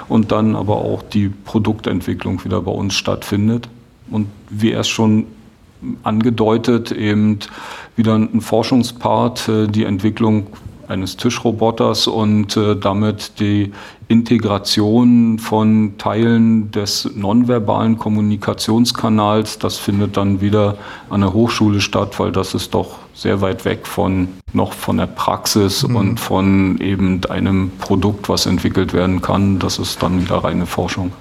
und 0.09 0.33
dann 0.33 0.57
aber 0.57 0.77
auch 0.77 1.03
die 1.03 1.29
Produktentwicklung 1.29 2.45
wieder 2.45 2.63
bei 2.63 2.73
uns 2.73 2.95
stattfindet. 2.95 3.69
Und 4.11 4.29
wie 4.51 4.71
erst 4.71 4.91
schon 4.91 5.27
angedeutet, 6.03 6.93
eben 6.93 7.39
wieder 7.97 8.15
ein 8.15 8.41
Forschungspart, 8.41 9.49
äh, 9.49 9.67
die 9.67 9.85
Entwicklung 9.85 10.47
eines 10.88 11.16
Tischroboters 11.16 12.07
und 12.07 12.57
äh, 12.57 12.77
damit 12.77 13.40
die 13.40 13.72
Integration 14.09 15.38
von 15.38 15.99
Teilen 15.99 16.70
des 16.70 17.11
nonverbalen 17.14 17.99
Kommunikationskanals, 17.99 19.59
das 19.59 19.79
findet 19.79 20.16
dann 20.16 20.40
wieder 20.40 20.77
an 21.11 21.22
der 21.22 21.33
Hochschule 21.33 21.81
statt, 21.81 22.18
weil 22.20 22.31
das 22.31 22.55
ist 22.55 22.75
doch 22.75 22.99
sehr 23.14 23.40
weit 23.40 23.64
weg 23.64 23.87
von 23.87 24.29
noch 24.53 24.72
von 24.72 24.99
der 24.99 25.07
Praxis 25.07 25.87
mhm. 25.87 25.96
und 25.96 26.20
von 26.20 26.79
eben 26.81 27.20
einem 27.29 27.72
Produkt, 27.79 28.29
was 28.29 28.46
entwickelt 28.46 28.92
werden 28.92 29.22
kann. 29.22 29.59
Das 29.59 29.79
ist 29.79 30.03
dann 30.03 30.20
wieder 30.20 30.37
reine 30.37 30.66
Forschung. 30.66 31.12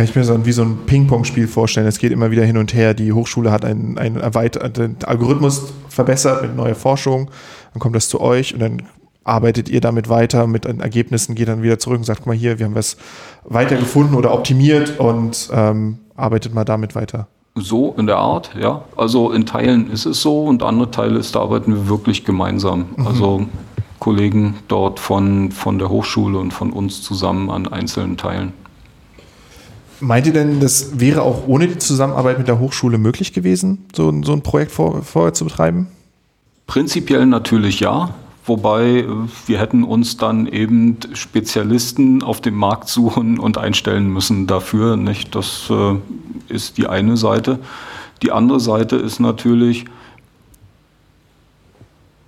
Kann 0.00 0.08
ich 0.08 0.16
mir 0.16 0.24
so 0.24 0.46
wie 0.46 0.52
so 0.52 0.62
ein 0.62 0.78
Ping-Pong-Spiel 0.86 1.46
vorstellen. 1.46 1.86
Es 1.86 1.98
geht 1.98 2.10
immer 2.10 2.30
wieder 2.30 2.42
hin 2.42 2.56
und 2.56 2.72
her. 2.72 2.94
Die 2.94 3.12
Hochschule 3.12 3.50
hat 3.50 3.66
einen, 3.66 3.98
einen 3.98 4.16
erweiterten 4.16 4.96
Algorithmus 5.04 5.74
verbessert 5.90 6.40
mit 6.40 6.56
neuer 6.56 6.74
Forschung. 6.74 7.30
Dann 7.74 7.80
kommt 7.80 7.94
das 7.94 8.08
zu 8.08 8.18
euch 8.18 8.54
und 8.54 8.60
dann 8.60 8.82
arbeitet 9.24 9.68
ihr 9.68 9.82
damit 9.82 10.08
weiter 10.08 10.46
mit 10.46 10.64
den 10.64 10.80
Ergebnissen, 10.80 11.34
geht 11.34 11.48
dann 11.48 11.62
wieder 11.62 11.78
zurück 11.78 11.98
und 11.98 12.04
sagt, 12.04 12.20
guck 12.20 12.28
mal 12.28 12.34
hier, 12.34 12.58
wir 12.58 12.64
haben 12.64 12.74
was 12.74 12.96
weiter 13.44 13.76
gefunden 13.76 14.14
oder 14.14 14.32
optimiert 14.32 14.98
und 14.98 15.50
ähm, 15.52 15.98
arbeitet 16.16 16.54
mal 16.54 16.64
damit 16.64 16.94
weiter. 16.94 17.26
So 17.56 17.94
in 17.98 18.06
der 18.06 18.16
Art, 18.16 18.52
ja. 18.58 18.82
Also 18.96 19.32
in 19.32 19.44
Teilen 19.44 19.90
ist 19.90 20.06
es 20.06 20.22
so 20.22 20.44
und 20.44 20.62
andere 20.62 20.90
Teile 20.90 21.18
ist, 21.18 21.34
da 21.34 21.40
arbeiten 21.40 21.74
wir 21.74 21.88
wirklich 21.90 22.24
gemeinsam. 22.24 22.86
Mhm. 22.96 23.06
Also 23.06 23.46
Kollegen 23.98 24.54
dort 24.66 24.98
von, 24.98 25.52
von 25.52 25.78
der 25.78 25.90
Hochschule 25.90 26.38
und 26.38 26.54
von 26.54 26.72
uns 26.72 27.02
zusammen 27.02 27.50
an 27.50 27.68
einzelnen 27.68 28.16
Teilen. 28.16 28.54
Meint 30.00 30.26
ihr 30.26 30.32
denn, 30.32 30.60
das 30.60 30.98
wäre 30.98 31.22
auch 31.22 31.46
ohne 31.46 31.68
die 31.68 31.78
Zusammenarbeit 31.78 32.38
mit 32.38 32.48
der 32.48 32.58
Hochschule 32.58 32.98
möglich 32.98 33.32
gewesen, 33.32 33.86
so, 33.94 34.12
so 34.22 34.32
ein 34.32 34.42
Projekt 34.42 34.72
vor, 34.72 35.02
vorher 35.02 35.34
zu 35.34 35.44
betreiben? 35.44 35.88
Prinzipiell 36.66 37.26
natürlich 37.26 37.80
ja. 37.80 38.14
Wobei 38.46 39.00
äh, 39.00 39.06
wir 39.46 39.60
hätten 39.60 39.84
uns 39.84 40.16
dann 40.16 40.46
eben 40.46 40.96
Spezialisten 41.12 42.22
auf 42.22 42.40
dem 42.40 42.54
Markt 42.54 42.88
suchen 42.88 43.38
und 43.38 43.58
einstellen 43.58 44.08
müssen 44.08 44.46
dafür. 44.46 44.96
Nicht? 44.96 45.34
Das 45.34 45.70
äh, 45.70 45.96
ist 46.48 46.78
die 46.78 46.86
eine 46.86 47.16
Seite. 47.16 47.58
Die 48.22 48.32
andere 48.32 48.60
Seite 48.60 48.96
ist 48.96 49.20
natürlich, 49.20 49.84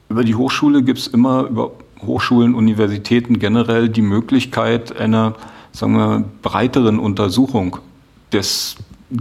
über 0.08 0.24
die 0.24 0.34
Hochschule 0.34 0.82
gibt 0.82 0.98
es 0.98 1.06
immer, 1.06 1.44
über 1.44 1.72
Hochschulen, 2.04 2.54
Universitäten 2.54 3.38
generell 3.38 3.88
die 3.88 4.02
Möglichkeit 4.02 4.96
einer 4.96 5.34
sagen 5.72 5.94
wir, 5.94 6.24
breiteren 6.42 6.98
Untersuchung 6.98 7.78
des 8.32 8.76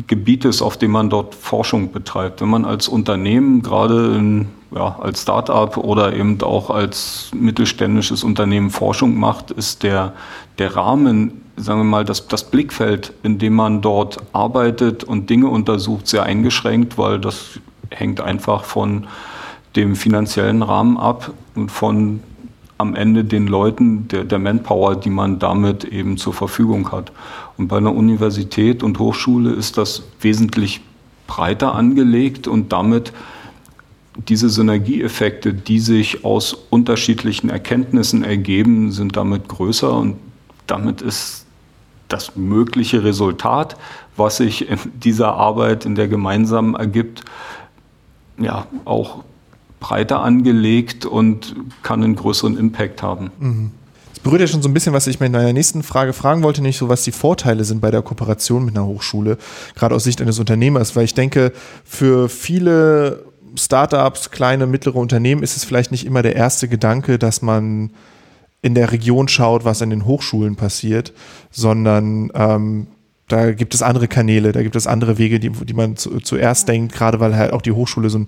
Gebietes, 0.07 0.61
auf 0.61 0.77
dem 0.77 0.91
man 0.91 1.09
dort 1.09 1.35
Forschung 1.35 1.91
betreibt. 1.91 2.41
Wenn 2.41 2.49
man 2.49 2.65
als 2.65 2.87
Unternehmen, 2.87 3.61
gerade 3.61 4.15
in, 4.15 4.47
ja, 4.73 4.97
als 4.99 5.23
Start-up 5.23 5.77
oder 5.77 6.13
eben 6.13 6.41
auch 6.41 6.69
als 6.69 7.29
mittelständisches 7.33 8.23
Unternehmen 8.23 8.69
Forschung 8.69 9.19
macht, 9.19 9.51
ist 9.51 9.83
der, 9.83 10.13
der 10.59 10.75
Rahmen, 10.75 11.41
sagen 11.57 11.81
wir 11.81 11.85
mal, 11.85 12.05
das, 12.05 12.27
das 12.27 12.49
Blickfeld, 12.49 13.13
in 13.23 13.37
dem 13.37 13.53
man 13.53 13.81
dort 13.81 14.17
arbeitet 14.31 15.03
und 15.03 15.29
Dinge 15.29 15.47
untersucht, 15.47 16.07
sehr 16.07 16.23
eingeschränkt, 16.23 16.97
weil 16.97 17.19
das 17.19 17.59
hängt 17.89 18.21
einfach 18.21 18.63
von 18.63 19.07
dem 19.75 19.95
finanziellen 19.95 20.63
Rahmen 20.63 20.97
ab. 20.97 21.31
und 21.55 21.69
von 21.69 22.21
am 22.81 22.95
Ende 22.95 23.23
den 23.23 23.47
Leuten, 23.47 24.07
der, 24.09 24.25
der 24.25 24.39
Manpower, 24.39 24.95
die 24.95 25.09
man 25.09 25.39
damit 25.39 25.85
eben 25.85 26.17
zur 26.17 26.33
Verfügung 26.33 26.91
hat. 26.91 27.11
Und 27.57 27.67
bei 27.67 27.77
einer 27.77 27.95
Universität 27.95 28.83
und 28.83 28.99
Hochschule 28.99 29.51
ist 29.51 29.77
das 29.77 30.03
wesentlich 30.19 30.81
breiter 31.27 31.75
angelegt 31.75 32.47
und 32.47 32.73
damit 32.73 33.13
diese 34.27 34.49
Synergieeffekte, 34.49 35.53
die 35.53 35.79
sich 35.79 36.25
aus 36.25 36.53
unterschiedlichen 36.69 37.49
Erkenntnissen 37.49 38.23
ergeben, 38.23 38.91
sind 38.91 39.15
damit 39.15 39.47
größer 39.47 39.93
und 39.93 40.17
damit 40.67 41.01
ist 41.01 41.45
das 42.09 42.35
mögliche 42.35 43.03
Resultat, 43.03 43.77
was 44.17 44.37
sich 44.37 44.69
in 44.69 44.77
dieser 44.99 45.33
Arbeit, 45.35 45.85
in 45.85 45.95
der 45.95 46.09
gemeinsam 46.09 46.75
ergibt, 46.75 47.23
ja 48.37 48.67
auch 48.83 49.23
breiter 49.81 50.21
angelegt 50.21 51.05
und 51.05 51.55
kann 51.83 52.01
einen 52.01 52.15
größeren 52.15 52.57
Impact 52.57 53.03
haben. 53.03 53.31
Mhm. 53.39 53.71
Das 54.13 54.19
berührt 54.19 54.41
ja 54.41 54.47
schon 54.47 54.61
so 54.61 54.69
ein 54.69 54.73
bisschen, 54.73 54.93
was 54.93 55.07
ich 55.07 55.19
mir 55.19 55.25
in 55.25 55.31
meiner 55.33 55.51
nächsten 55.51 55.83
Frage 55.83 56.13
fragen 56.13 56.43
wollte, 56.43 56.61
nicht 56.61 56.77
so, 56.77 56.87
was 56.87 57.03
die 57.03 57.11
Vorteile 57.11 57.65
sind 57.65 57.81
bei 57.81 57.91
der 57.91 58.01
Kooperation 58.01 58.63
mit 58.63 58.77
einer 58.77 58.85
Hochschule, 58.85 59.37
gerade 59.75 59.95
aus 59.95 60.05
Sicht 60.05 60.21
eines 60.21 60.39
Unternehmers, 60.39 60.95
weil 60.95 61.05
ich 61.05 61.15
denke, 61.15 61.51
für 61.83 62.29
viele 62.29 63.25
Startups, 63.55 64.29
kleine, 64.29 64.67
mittlere 64.67 64.95
Unternehmen 64.95 65.43
ist 65.43 65.57
es 65.57 65.65
vielleicht 65.65 65.91
nicht 65.91 66.05
immer 66.05 66.21
der 66.21 66.35
erste 66.35 66.67
Gedanke, 66.67 67.19
dass 67.19 67.41
man 67.41 67.89
in 68.61 68.75
der 68.75 68.91
Region 68.91 69.27
schaut, 69.27 69.65
was 69.65 69.81
an 69.81 69.89
den 69.89 70.05
Hochschulen 70.05 70.55
passiert, 70.55 71.13
sondern 71.49 72.31
ähm, 72.35 72.87
da 73.27 73.51
gibt 73.51 73.73
es 73.73 73.81
andere 73.81 74.07
Kanäle, 74.07 74.51
da 74.51 74.61
gibt 74.61 74.75
es 74.75 74.87
andere 74.87 75.17
Wege, 75.17 75.39
die, 75.39 75.49
die 75.49 75.73
man 75.73 75.97
zu, 75.97 76.19
zuerst 76.19 76.67
denkt, 76.67 76.93
gerade 76.93 77.19
weil 77.19 77.35
halt 77.35 77.53
auch 77.53 77.61
die 77.61 77.71
Hochschule 77.71 78.09
so 78.09 78.19
ein, 78.19 78.27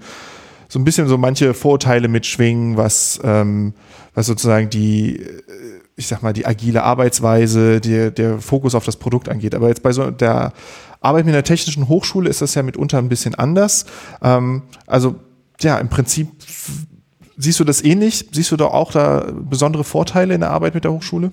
so 0.73 0.79
ein 0.79 0.85
bisschen 0.85 1.07
so 1.07 1.19
manche 1.19 1.53
Vorteile 1.53 2.07
mitschwingen, 2.07 2.77
was, 2.77 3.19
ähm, 3.23 3.75
was 4.15 4.25
sozusagen 4.25 4.71
die, 4.71 5.23
ich 5.95 6.07
sag 6.07 6.23
mal, 6.23 6.33
die 6.33 6.47
agile 6.47 6.81
Arbeitsweise, 6.81 7.79
die, 7.79 8.09
der 8.09 8.39
Fokus 8.39 8.73
auf 8.73 8.83
das 8.83 8.95
Produkt 8.95 9.29
angeht. 9.29 9.53
Aber 9.53 9.67
jetzt 9.67 9.83
bei 9.83 9.91
so 9.91 10.09
der 10.09 10.51
Arbeit 10.99 11.27
mit 11.27 11.35
einer 11.35 11.43
technischen 11.43 11.89
Hochschule 11.89 12.27
ist 12.27 12.41
das 12.41 12.55
ja 12.55 12.63
mitunter 12.63 12.97
ein 12.97 13.07
bisschen 13.07 13.35
anders. 13.35 13.85
Ähm, 14.23 14.63
also 14.87 15.13
ja, 15.61 15.77
im 15.77 15.89
Prinzip 15.89 16.29
siehst 17.37 17.59
du 17.59 17.65
das 17.65 17.83
ähnlich? 17.83 18.29
Siehst 18.31 18.51
du 18.51 18.57
da 18.57 18.65
auch 18.65 18.91
da 18.91 19.31
besondere 19.31 19.83
Vorteile 19.83 20.33
in 20.33 20.39
der 20.39 20.49
Arbeit 20.49 20.73
mit 20.73 20.85
der 20.85 20.91
Hochschule? 20.91 21.31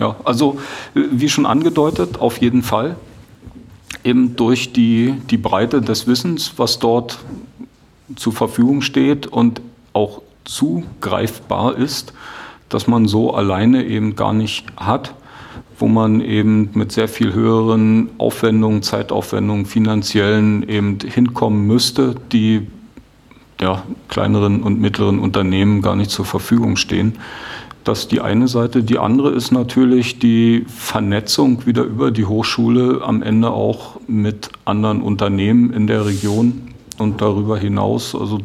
Ja, 0.00 0.16
also 0.24 0.58
wie 0.94 1.28
schon 1.28 1.46
angedeutet, 1.46 2.18
auf 2.18 2.38
jeden 2.38 2.64
Fall. 2.64 2.96
Eben 4.02 4.34
durch 4.34 4.72
die, 4.72 5.14
die 5.30 5.36
Breite 5.36 5.80
des 5.80 6.08
Wissens, 6.08 6.54
was 6.56 6.80
dort 6.80 7.20
zur 8.16 8.32
Verfügung 8.32 8.82
steht 8.82 9.26
und 9.26 9.60
auch 9.92 10.22
zugreifbar 10.44 11.76
ist, 11.76 12.12
dass 12.68 12.86
man 12.86 13.06
so 13.06 13.34
alleine 13.34 13.84
eben 13.84 14.16
gar 14.16 14.32
nicht 14.32 14.64
hat 14.76 15.14
wo 15.80 15.88
man 15.88 16.20
eben 16.20 16.70
mit 16.74 16.92
sehr 16.92 17.08
viel 17.08 17.32
höheren 17.32 18.10
Aufwendungen, 18.18 18.82
Zeitaufwendungen, 18.82 19.66
finanziellen 19.66 20.68
eben 20.68 20.98
hinkommen 21.00 21.66
müsste, 21.66 22.14
die 22.32 22.66
ja, 23.60 23.82
kleineren 24.08 24.62
und 24.62 24.80
mittleren 24.80 25.18
Unternehmen 25.18 25.82
gar 25.82 25.96
nicht 25.96 26.10
zur 26.10 26.24
Verfügung 26.24 26.76
stehen. 26.76 27.14
Das 27.84 28.00
ist 28.00 28.12
die 28.12 28.20
eine 28.20 28.46
Seite. 28.46 28.82
Die 28.82 28.98
andere 28.98 29.30
ist 29.30 29.52
natürlich 29.52 30.18
die 30.18 30.66
Vernetzung 30.68 31.66
wieder 31.66 31.82
über 31.82 32.10
die 32.10 32.26
Hochschule 32.26 33.00
am 33.02 33.22
Ende 33.22 33.50
auch 33.50 33.98
mit 34.06 34.50
anderen 34.66 35.00
Unternehmen 35.00 35.72
in 35.72 35.86
der 35.86 36.04
Region 36.04 36.69
und 37.00 37.20
darüber 37.20 37.58
hinaus. 37.58 38.14
Also 38.14 38.40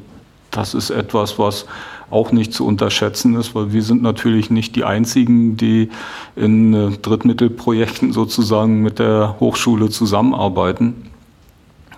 das 0.52 0.74
ist 0.74 0.90
etwas, 0.90 1.38
was 1.38 1.66
auch 2.12 2.32
nicht 2.32 2.54
zu 2.54 2.66
unterschätzen 2.66 3.36
ist, 3.36 3.56
weil 3.56 3.74
wir 3.74 3.84
sind 3.84 4.02
natürlich 4.02 4.50
nicht 4.50 4.76
die 4.76 4.84
Einzigen, 4.84 5.58
die 5.58 5.90
in 6.36 6.74
äh, 6.74 6.92
Drittmittelprojekten 6.92 8.14
sozusagen 8.14 8.82
mit 8.82 9.00
der 9.00 9.36
Hochschule 9.40 9.90
zusammenarbeiten. 9.90 11.10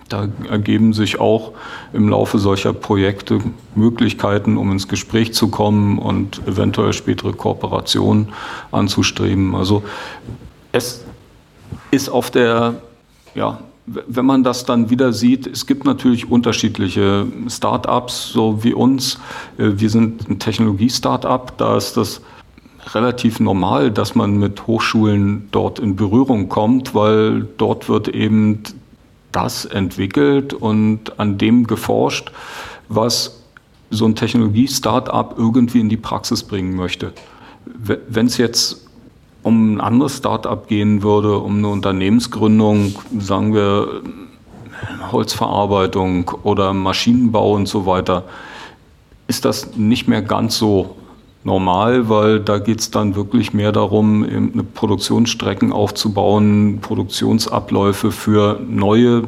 Da 0.10 0.30
ergeben 0.50 0.94
sich 0.94 1.20
auch 1.20 1.52
im 1.92 2.08
Laufe 2.08 2.40
solcher 2.40 2.72
Projekte 2.72 3.42
Möglichkeiten, 3.76 4.56
um 4.56 4.72
ins 4.72 4.88
Gespräch 4.88 5.34
zu 5.34 5.50
kommen 5.50 6.00
und 6.00 6.42
eventuell 6.48 6.94
spätere 6.94 7.34
Kooperationen 7.34 8.30
anzustreben. 8.72 9.54
Also 9.54 9.84
es 10.72 11.04
ist 11.92 12.08
auf 12.08 12.32
der 12.32 12.76
ja, 13.36 13.60
wenn 13.88 14.26
man 14.26 14.44
das 14.44 14.66
dann 14.66 14.90
wieder 14.90 15.14
sieht, 15.14 15.48
es 15.48 15.66
gibt 15.66 15.86
natürlich 15.86 16.30
unterschiedliche 16.30 17.26
Start-ups, 17.48 18.30
so 18.30 18.64
wie 18.64 18.74
uns. 18.74 19.20
Äh, 19.58 19.72
wir 19.76 19.90
sind 19.90 20.30
ein 20.30 20.40
Technologie-Start-up, 20.40 21.58
da 21.58 21.78
ist 21.78 21.96
das 21.96 22.22
relativ 22.94 23.40
normal, 23.40 23.92
dass 23.92 24.14
man 24.14 24.38
mit 24.38 24.68
Hochschulen 24.68 25.48
dort 25.52 25.80
in 25.80 25.96
Berührung 25.96 26.50
kommt, 26.50 26.94
weil 26.94 27.48
dort 27.58 27.90
wird 27.90 28.10
eben 28.10 28.64
das 29.32 29.66
entwickelt 29.66 30.54
und 30.54 31.20
an 31.20 31.38
dem 31.38 31.68
geforscht, 31.68 32.32
was 32.90 33.42
so 33.90 34.06
ein 34.06 34.16
Technologie-Start-up 34.16 35.36
irgendwie 35.38 35.80
in 35.80 35.90
die 35.90 35.98
Praxis 35.98 36.44
bringen 36.44 36.76
möchte. 36.76 37.14
Wenn 37.66 38.26
es 38.26 38.38
jetzt 38.38 38.87
um 39.48 39.76
ein 39.76 39.82
anderes 39.82 40.18
Start-up 40.18 40.68
gehen 40.68 41.04
würde, 41.04 41.38
um 41.38 41.58
eine 41.58 41.70
Unternehmensgründung, 41.70 42.96
sagen 43.18 43.54
wir 43.54 44.02
Holzverarbeitung 45.12 46.30
oder 46.44 46.74
Maschinenbau 46.74 47.54
und 47.54 47.68
so 47.68 47.86
weiter, 47.86 48.24
ist 49.28 49.46
das 49.46 49.76
nicht 49.76 50.08
mehr 50.08 50.22
ganz 50.22 50.58
so 50.58 50.96
normal, 51.44 52.10
weil 52.10 52.42
da 52.42 52.60
geht 52.60 52.82
es 52.82 52.92
dann 52.92 53.16
wirklich 53.16 53.54
mehr 53.54 53.72
darum, 53.72 54.24
eine 54.24 54.64
Produktionsstrecken 54.64 55.72
aufzubauen, 55.72 56.80
Produktionsabläufe 56.82 58.12
für 58.12 58.60
neue 58.68 59.24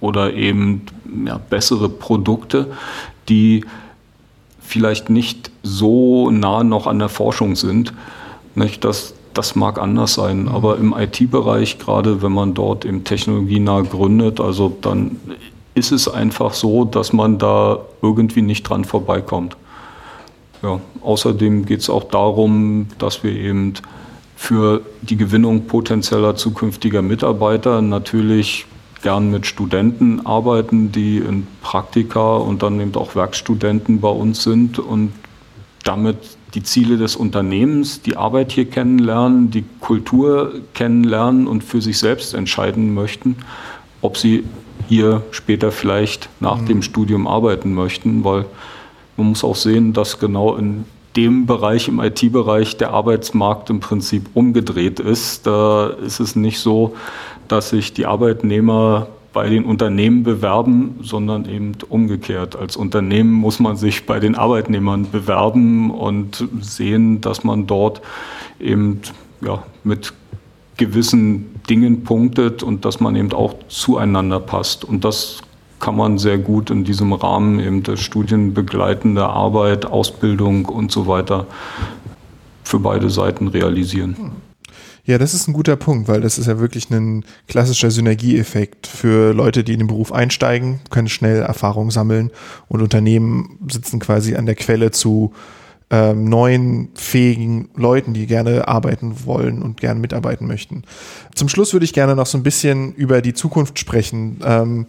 oder 0.00 0.32
eben 0.32 0.82
ja, 1.26 1.38
bessere 1.38 1.88
Produkte, 1.88 2.72
die 3.28 3.64
vielleicht 4.60 5.10
nicht 5.10 5.50
so 5.62 6.30
nah 6.30 6.64
noch 6.64 6.86
an 6.86 6.98
der 6.98 7.08
Forschung 7.08 7.54
sind. 7.54 7.92
Nicht? 8.54 8.84
Das, 8.84 9.14
das 9.36 9.54
mag 9.54 9.78
anders 9.78 10.14
sein, 10.14 10.42
mhm. 10.42 10.48
aber 10.48 10.78
im 10.78 10.94
IT-Bereich, 10.96 11.78
gerade 11.78 12.22
wenn 12.22 12.32
man 12.32 12.54
dort 12.54 12.84
eben 12.84 13.04
technologienah 13.04 13.82
gründet, 13.82 14.40
also 14.40 14.76
dann 14.80 15.20
ist 15.74 15.92
es 15.92 16.08
einfach 16.08 16.54
so, 16.54 16.84
dass 16.84 17.12
man 17.12 17.38
da 17.38 17.78
irgendwie 18.00 18.42
nicht 18.42 18.62
dran 18.62 18.84
vorbeikommt. 18.84 19.56
Ja, 20.62 20.80
außerdem 21.02 21.66
geht 21.66 21.80
es 21.80 21.90
auch 21.90 22.04
darum, 22.04 22.88
dass 22.98 23.22
wir 23.22 23.32
eben 23.32 23.74
für 24.36 24.80
die 25.02 25.16
Gewinnung 25.16 25.66
potenzieller 25.66 26.34
zukünftiger 26.34 27.02
Mitarbeiter 27.02 27.82
natürlich 27.82 28.66
gern 29.02 29.30
mit 29.30 29.46
Studenten 29.46 30.24
arbeiten, 30.24 30.92
die 30.92 31.18
in 31.18 31.46
Praktika 31.62 32.36
und 32.36 32.62
dann 32.62 32.80
eben 32.80 32.94
auch 32.96 33.14
Werkstudenten 33.14 34.00
bei 34.00 34.08
uns 34.08 34.42
sind 34.42 34.78
und 34.78 35.12
damit 35.84 36.16
die 36.56 36.62
Ziele 36.62 36.96
des 36.96 37.16
Unternehmens, 37.16 38.00
die 38.00 38.16
Arbeit 38.16 38.50
hier 38.50 38.64
kennenlernen, 38.64 39.50
die 39.50 39.64
Kultur 39.80 40.54
kennenlernen 40.72 41.46
und 41.46 41.62
für 41.62 41.82
sich 41.82 41.98
selbst 41.98 42.32
entscheiden 42.32 42.94
möchten, 42.94 43.36
ob 44.00 44.16
sie 44.16 44.44
hier 44.88 45.22
später 45.32 45.70
vielleicht 45.70 46.30
nach 46.40 46.62
mhm. 46.62 46.66
dem 46.66 46.82
Studium 46.82 47.26
arbeiten 47.26 47.74
möchten, 47.74 48.24
weil 48.24 48.46
man 49.18 49.28
muss 49.28 49.44
auch 49.44 49.54
sehen, 49.54 49.92
dass 49.92 50.18
genau 50.18 50.56
in 50.56 50.86
dem 51.14 51.44
Bereich, 51.44 51.88
im 51.88 52.00
IT-Bereich, 52.00 52.78
der 52.78 52.90
Arbeitsmarkt 52.90 53.68
im 53.68 53.80
Prinzip 53.80 54.28
umgedreht 54.32 54.98
ist. 54.98 55.46
Da 55.46 55.88
ist 55.88 56.20
es 56.20 56.36
nicht 56.36 56.58
so, 56.58 56.96
dass 57.48 57.70
sich 57.70 57.92
die 57.92 58.06
Arbeitnehmer 58.06 59.08
bei 59.36 59.50
den 59.50 59.66
Unternehmen 59.66 60.22
bewerben, 60.22 60.98
sondern 61.02 61.44
eben 61.44 61.72
umgekehrt. 61.90 62.56
Als 62.56 62.74
Unternehmen 62.74 63.34
muss 63.34 63.60
man 63.60 63.76
sich 63.76 64.06
bei 64.06 64.18
den 64.18 64.34
Arbeitnehmern 64.34 65.10
bewerben 65.10 65.90
und 65.90 66.48
sehen, 66.62 67.20
dass 67.20 67.44
man 67.44 67.66
dort 67.66 68.00
eben 68.58 69.02
ja, 69.42 69.62
mit 69.84 70.14
gewissen 70.78 71.60
Dingen 71.68 72.02
punktet 72.02 72.62
und 72.62 72.86
dass 72.86 72.98
man 72.98 73.14
eben 73.14 73.30
auch 73.34 73.56
zueinander 73.68 74.40
passt. 74.40 74.86
Und 74.86 75.04
das 75.04 75.42
kann 75.80 75.98
man 75.98 76.16
sehr 76.16 76.38
gut 76.38 76.70
in 76.70 76.84
diesem 76.84 77.12
Rahmen 77.12 77.60
eben 77.60 77.82
der 77.82 77.98
studienbegleitende 77.98 79.26
Arbeit, 79.26 79.84
Ausbildung 79.84 80.64
und 80.64 80.90
so 80.90 81.06
weiter 81.08 81.46
für 82.64 82.78
beide 82.78 83.10
Seiten 83.10 83.48
realisieren. 83.48 84.16
Ja, 85.06 85.18
das 85.18 85.34
ist 85.34 85.46
ein 85.46 85.52
guter 85.52 85.76
Punkt, 85.76 86.08
weil 86.08 86.20
das 86.20 86.36
ist 86.36 86.46
ja 86.46 86.58
wirklich 86.58 86.90
ein 86.90 87.24
klassischer 87.46 87.92
Synergieeffekt 87.92 88.88
für 88.88 89.32
Leute, 89.32 89.62
die 89.62 89.72
in 89.72 89.78
den 89.78 89.86
Beruf 89.86 90.12
einsteigen, 90.12 90.80
können 90.90 91.08
schnell 91.08 91.42
Erfahrung 91.42 91.92
sammeln 91.92 92.32
und 92.66 92.82
Unternehmen 92.82 93.58
sitzen 93.70 94.00
quasi 94.00 94.34
an 94.34 94.46
der 94.46 94.56
Quelle 94.56 94.90
zu 94.90 95.32
ähm, 95.90 96.28
neuen, 96.28 96.88
fähigen 96.94 97.68
Leuten, 97.76 98.14
die 98.14 98.26
gerne 98.26 98.66
arbeiten 98.66 99.24
wollen 99.24 99.62
und 99.62 99.80
gerne 99.80 100.00
mitarbeiten 100.00 100.48
möchten. 100.48 100.82
Zum 101.36 101.48
Schluss 101.48 101.72
würde 101.72 101.84
ich 101.84 101.92
gerne 101.92 102.16
noch 102.16 102.26
so 102.26 102.36
ein 102.36 102.42
bisschen 102.42 102.92
über 102.94 103.22
die 103.22 103.34
Zukunft 103.34 103.78
sprechen. 103.78 104.40
Ähm, 104.44 104.86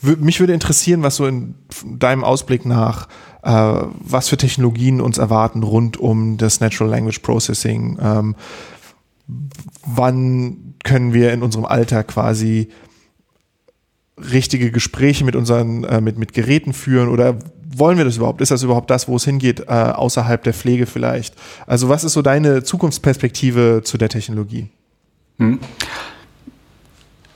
mich 0.00 0.40
würde 0.40 0.54
interessieren, 0.54 1.02
was 1.02 1.16
so 1.16 1.26
in 1.26 1.54
deinem 1.84 2.24
Ausblick 2.24 2.64
nach, 2.64 3.08
äh, 3.42 3.50
was 3.50 4.30
für 4.30 4.38
Technologien 4.38 5.02
uns 5.02 5.18
erwarten 5.18 5.62
rund 5.62 5.98
um 5.98 6.38
das 6.38 6.60
Natural 6.60 6.90
Language 6.90 7.18
Processing. 7.18 7.98
Ähm, 8.00 8.34
wann 9.86 10.74
können 10.84 11.12
wir 11.12 11.32
in 11.32 11.42
unserem 11.42 11.64
Alltag 11.64 12.08
quasi 12.08 12.68
richtige 14.16 14.70
Gespräche 14.70 15.24
mit 15.24 15.36
unseren, 15.36 15.84
äh, 15.84 16.00
mit, 16.00 16.18
mit 16.18 16.32
Geräten 16.32 16.72
führen 16.72 17.08
oder 17.08 17.38
wollen 17.72 17.98
wir 17.98 18.04
das 18.04 18.16
überhaupt? 18.16 18.40
Ist 18.40 18.50
das 18.50 18.62
überhaupt 18.62 18.90
das, 18.90 19.08
wo 19.08 19.16
es 19.16 19.24
hingeht, 19.24 19.60
äh, 19.60 19.72
außerhalb 19.72 20.42
der 20.42 20.52
Pflege 20.52 20.86
vielleicht? 20.86 21.34
Also 21.66 21.88
was 21.88 22.04
ist 22.04 22.14
so 22.14 22.22
deine 22.22 22.62
Zukunftsperspektive 22.62 23.82
zu 23.84 23.96
der 23.96 24.08
Technologie? 24.08 24.68
Hm. 25.38 25.58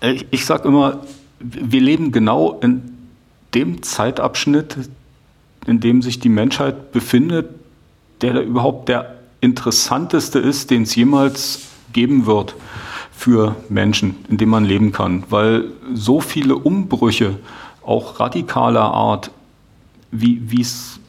Ich, 0.02 0.26
ich 0.30 0.44
sage 0.44 0.68
immer, 0.68 1.00
wir 1.38 1.80
leben 1.80 2.12
genau 2.12 2.58
in 2.60 2.82
dem 3.54 3.82
Zeitabschnitt, 3.82 4.76
in 5.66 5.80
dem 5.80 6.02
sich 6.02 6.18
die 6.18 6.28
Menschheit 6.28 6.92
befindet, 6.92 7.48
der 8.20 8.34
da 8.34 8.40
überhaupt 8.40 8.88
der 8.88 9.14
interessanteste 9.40 10.38
ist, 10.38 10.70
den 10.70 10.82
es 10.82 10.94
jemals 10.94 11.60
geben 11.94 12.26
wird 12.26 12.54
für 13.10 13.56
Menschen, 13.70 14.16
in 14.28 14.36
dem 14.36 14.50
man 14.50 14.66
leben 14.66 14.92
kann, 14.92 15.24
weil 15.30 15.70
so 15.94 16.20
viele 16.20 16.56
Umbrüche, 16.56 17.38
auch 17.82 18.20
radikaler 18.20 18.82
Art, 18.82 19.30
wie 20.10 20.60
es 20.60 21.00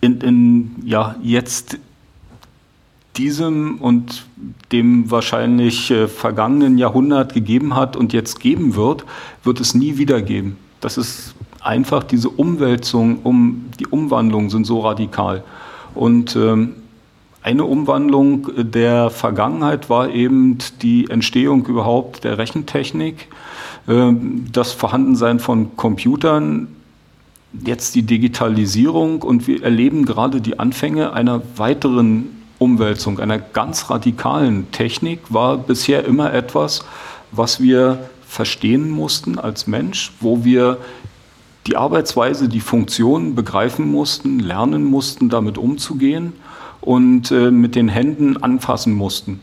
in, 0.00 0.20
in 0.20 0.70
ja, 0.84 1.16
jetzt 1.22 1.78
diesem 3.16 3.78
und 3.78 4.26
dem 4.72 5.10
wahrscheinlich 5.10 5.90
äh, 5.90 6.06
vergangenen 6.06 6.78
Jahrhundert 6.78 7.34
gegeben 7.34 7.74
hat 7.74 7.96
und 7.96 8.12
jetzt 8.12 8.40
geben 8.40 8.76
wird, 8.76 9.04
wird 9.42 9.60
es 9.60 9.74
nie 9.74 9.98
wieder 9.98 10.22
geben. 10.22 10.56
Das 10.80 10.96
ist 10.96 11.34
einfach 11.60 12.04
diese 12.04 12.28
Umwälzung, 12.28 13.20
um 13.24 13.66
die 13.80 13.86
Umwandlungen 13.86 14.50
sind 14.50 14.66
so 14.66 14.80
radikal. 14.80 15.42
Und 15.94 16.36
ähm, 16.36 16.76
eine 17.48 17.64
Umwandlung 17.64 18.50
der 18.58 19.08
Vergangenheit 19.08 19.88
war 19.88 20.10
eben 20.10 20.58
die 20.82 21.08
Entstehung 21.08 21.64
überhaupt 21.64 22.24
der 22.24 22.36
Rechentechnik, 22.36 23.28
ähm, 23.88 24.44
das 24.52 24.72
Vorhandensein 24.72 25.40
von 25.40 25.74
Computern, 25.74 26.68
jetzt 27.64 27.94
die 27.94 28.02
Digitalisierung 28.02 29.22
und 29.22 29.46
wir 29.46 29.62
erleben 29.62 30.04
gerade 30.04 30.42
die 30.42 30.58
Anfänge 30.58 31.14
einer 31.14 31.40
weiteren 31.56 32.26
Umwälzung, 32.58 33.18
einer 33.18 33.38
ganz 33.38 33.88
radikalen 33.88 34.70
Technik, 34.70 35.20
war 35.30 35.56
bisher 35.56 36.04
immer 36.04 36.34
etwas, 36.34 36.84
was 37.32 37.62
wir 37.62 38.10
verstehen 38.26 38.90
mussten 38.90 39.38
als 39.38 39.66
Mensch, 39.66 40.12
wo 40.20 40.44
wir 40.44 40.76
die 41.66 41.78
Arbeitsweise, 41.78 42.50
die 42.50 42.60
Funktionen 42.60 43.34
begreifen 43.34 43.90
mussten, 43.90 44.38
lernen 44.38 44.84
mussten, 44.84 45.30
damit 45.30 45.56
umzugehen 45.56 46.34
und 46.80 47.30
äh, 47.30 47.50
mit 47.50 47.74
den 47.74 47.88
Händen 47.88 48.36
anfassen 48.36 48.94
mussten. 48.94 49.40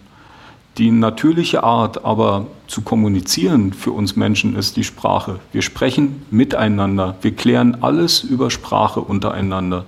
Die 0.77 0.91
natürliche 0.91 1.63
Art 1.63 2.03
aber 2.03 2.47
zu 2.67 2.81
kommunizieren 2.81 3.71
für 3.71 3.91
uns 3.91 4.17
Menschen 4.17 4.57
ist 4.57 4.75
die 4.75 4.83
Sprache. 4.83 5.39
Wir 5.53 5.61
sprechen 5.61 6.25
miteinander, 6.31 7.15
wir 7.21 7.33
klären 7.33 7.77
alles 7.81 8.23
über 8.23 8.51
Sprache 8.51 8.99
untereinander. 8.99 9.85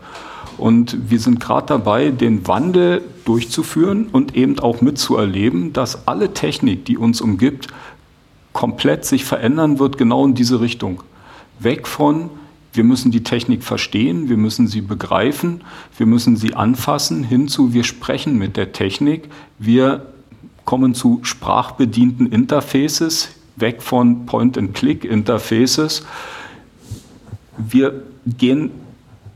Und 0.58 1.10
wir 1.10 1.20
sind 1.20 1.40
gerade 1.40 1.68
dabei, 1.68 2.10
den 2.10 2.48
Wandel 2.48 3.04
durchzuführen 3.26 4.08
und 4.12 4.36
eben 4.36 4.60
auch 4.60 4.82
mitzuerleben, 4.82 5.74
dass 5.74 6.08
alle 6.08 6.34
Technik, 6.34 6.86
die 6.86 6.98
uns 6.98 7.20
umgibt, 7.20 7.68
komplett 8.54 9.06
sich 9.06 9.26
verändern 9.26 9.80
wird, 9.80 9.98
genau 9.98 10.26
in 10.26 10.34
diese 10.34 10.62
Richtung. 10.62 11.04
Weg 11.60 11.88
von, 11.88 12.30
wir 12.74 12.84
müssen 12.84 13.12
die 13.12 13.24
Technik 13.24 13.64
verstehen, 13.64 14.30
wir 14.30 14.38
müssen 14.38 14.68
sie 14.68 14.82
begreifen, 14.82 15.62
wir 15.98 16.06
müssen 16.06 16.36
sie 16.36 16.54
anfassen, 16.54 17.24
hinzu, 17.24 17.74
wir 17.74 17.84
sprechen 17.84 18.38
mit 18.38 18.58
der 18.58 18.72
Technik, 18.72 19.30
wir 19.58 20.06
kommen 20.66 20.94
zu 20.94 21.20
sprachbedienten 21.24 22.28
Interfaces, 22.28 23.30
weg 23.56 23.82
von 23.82 24.26
Point-and-Click-Interfaces. 24.26 26.06
Wir 27.58 28.04
gehen 28.26 28.72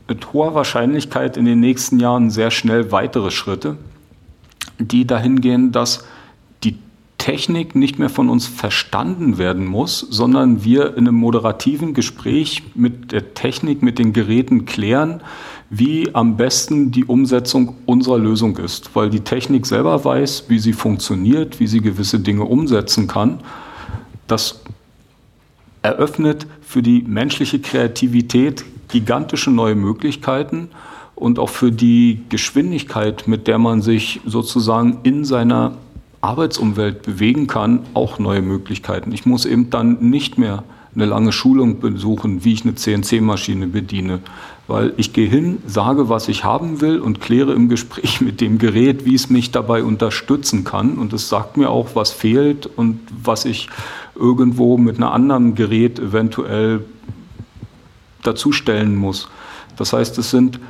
mit 0.08 0.32
hoher 0.32 0.54
Wahrscheinlichkeit 0.54 1.36
in 1.36 1.46
den 1.46 1.58
nächsten 1.58 1.98
Jahren 1.98 2.30
sehr 2.30 2.50
schnell 2.50 2.92
weitere 2.92 3.30
Schritte, 3.30 3.78
die 4.78 5.06
dahin 5.06 5.40
gehen, 5.40 5.72
dass 5.72 6.04
Technik 7.22 7.76
nicht 7.76 8.00
mehr 8.00 8.08
von 8.08 8.28
uns 8.28 8.48
verstanden 8.48 9.38
werden 9.38 9.64
muss, 9.64 10.00
sondern 10.00 10.64
wir 10.64 10.96
in 10.96 11.06
einem 11.06 11.14
moderativen 11.14 11.94
Gespräch 11.94 12.64
mit 12.74 13.12
der 13.12 13.34
Technik, 13.34 13.80
mit 13.80 14.00
den 14.00 14.12
Geräten 14.12 14.64
klären, 14.64 15.20
wie 15.70 16.12
am 16.16 16.36
besten 16.36 16.90
die 16.90 17.04
Umsetzung 17.04 17.76
unserer 17.86 18.18
Lösung 18.18 18.56
ist, 18.56 18.96
weil 18.96 19.08
die 19.08 19.20
Technik 19.20 19.66
selber 19.66 20.04
weiß, 20.04 20.46
wie 20.48 20.58
sie 20.58 20.72
funktioniert, 20.72 21.60
wie 21.60 21.68
sie 21.68 21.80
gewisse 21.80 22.18
Dinge 22.18 22.42
umsetzen 22.42 23.06
kann. 23.06 23.38
Das 24.26 24.60
eröffnet 25.80 26.48
für 26.60 26.82
die 26.82 27.02
menschliche 27.02 27.60
Kreativität 27.60 28.64
gigantische 28.88 29.52
neue 29.52 29.76
Möglichkeiten 29.76 30.70
und 31.14 31.38
auch 31.38 31.50
für 31.50 31.70
die 31.70 32.22
Geschwindigkeit, 32.30 33.28
mit 33.28 33.46
der 33.46 33.58
man 33.58 33.80
sich 33.80 34.20
sozusagen 34.26 34.98
in 35.04 35.24
seiner 35.24 35.76
Arbeitsumwelt 36.22 37.02
bewegen 37.02 37.48
kann, 37.48 37.80
auch 37.94 38.18
neue 38.18 38.42
Möglichkeiten. 38.42 39.12
Ich 39.12 39.26
muss 39.26 39.44
eben 39.44 39.70
dann 39.70 39.98
nicht 40.08 40.38
mehr 40.38 40.64
eine 40.94 41.04
lange 41.06 41.32
Schulung 41.32 41.80
besuchen, 41.80 42.44
wie 42.44 42.52
ich 42.52 42.64
eine 42.64 42.74
CNC-Maschine 42.74 43.66
bediene, 43.66 44.20
weil 44.68 44.94
ich 44.96 45.12
gehe 45.12 45.28
hin, 45.28 45.58
sage, 45.66 46.08
was 46.08 46.28
ich 46.28 46.44
haben 46.44 46.80
will 46.80 47.00
und 47.00 47.20
kläre 47.20 47.52
im 47.54 47.68
Gespräch 47.68 48.20
mit 48.20 48.40
dem 48.40 48.58
Gerät, 48.58 49.04
wie 49.04 49.14
es 49.14 49.30
mich 49.30 49.50
dabei 49.50 49.82
unterstützen 49.82 50.64
kann. 50.64 50.98
Und 50.98 51.12
es 51.12 51.28
sagt 51.28 51.56
mir 51.56 51.70
auch, 51.70 51.90
was 51.94 52.12
fehlt 52.12 52.66
und 52.66 53.00
was 53.22 53.44
ich 53.44 53.68
irgendwo 54.14 54.78
mit 54.78 54.96
einem 54.96 55.08
anderen 55.08 55.54
Gerät 55.54 55.98
eventuell 55.98 56.84
dazustellen 58.22 58.94
muss. 58.94 59.28
Das 59.76 59.92
heißt, 59.92 60.18
es 60.18 60.30
sind 60.30 60.60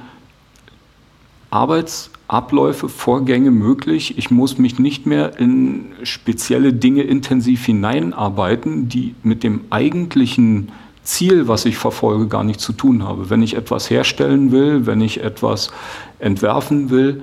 Arbeitsabläufe, 2.32 2.88
Vorgänge 2.88 3.50
möglich. 3.50 4.16
Ich 4.16 4.30
muss 4.30 4.56
mich 4.56 4.78
nicht 4.78 5.04
mehr 5.04 5.38
in 5.38 5.92
spezielle 6.02 6.72
Dinge 6.72 7.02
intensiv 7.02 7.66
hineinarbeiten, 7.66 8.88
die 8.88 9.14
mit 9.22 9.42
dem 9.42 9.64
eigentlichen 9.68 10.72
Ziel, 11.02 11.46
was 11.46 11.66
ich 11.66 11.76
verfolge, 11.76 12.28
gar 12.28 12.42
nichts 12.42 12.62
zu 12.64 12.72
tun 12.72 13.02
habe. 13.02 13.28
Wenn 13.28 13.42
ich 13.42 13.54
etwas 13.54 13.90
herstellen 13.90 14.50
will, 14.50 14.86
wenn 14.86 15.02
ich 15.02 15.22
etwas 15.22 15.72
entwerfen 16.20 16.88
will, 16.88 17.22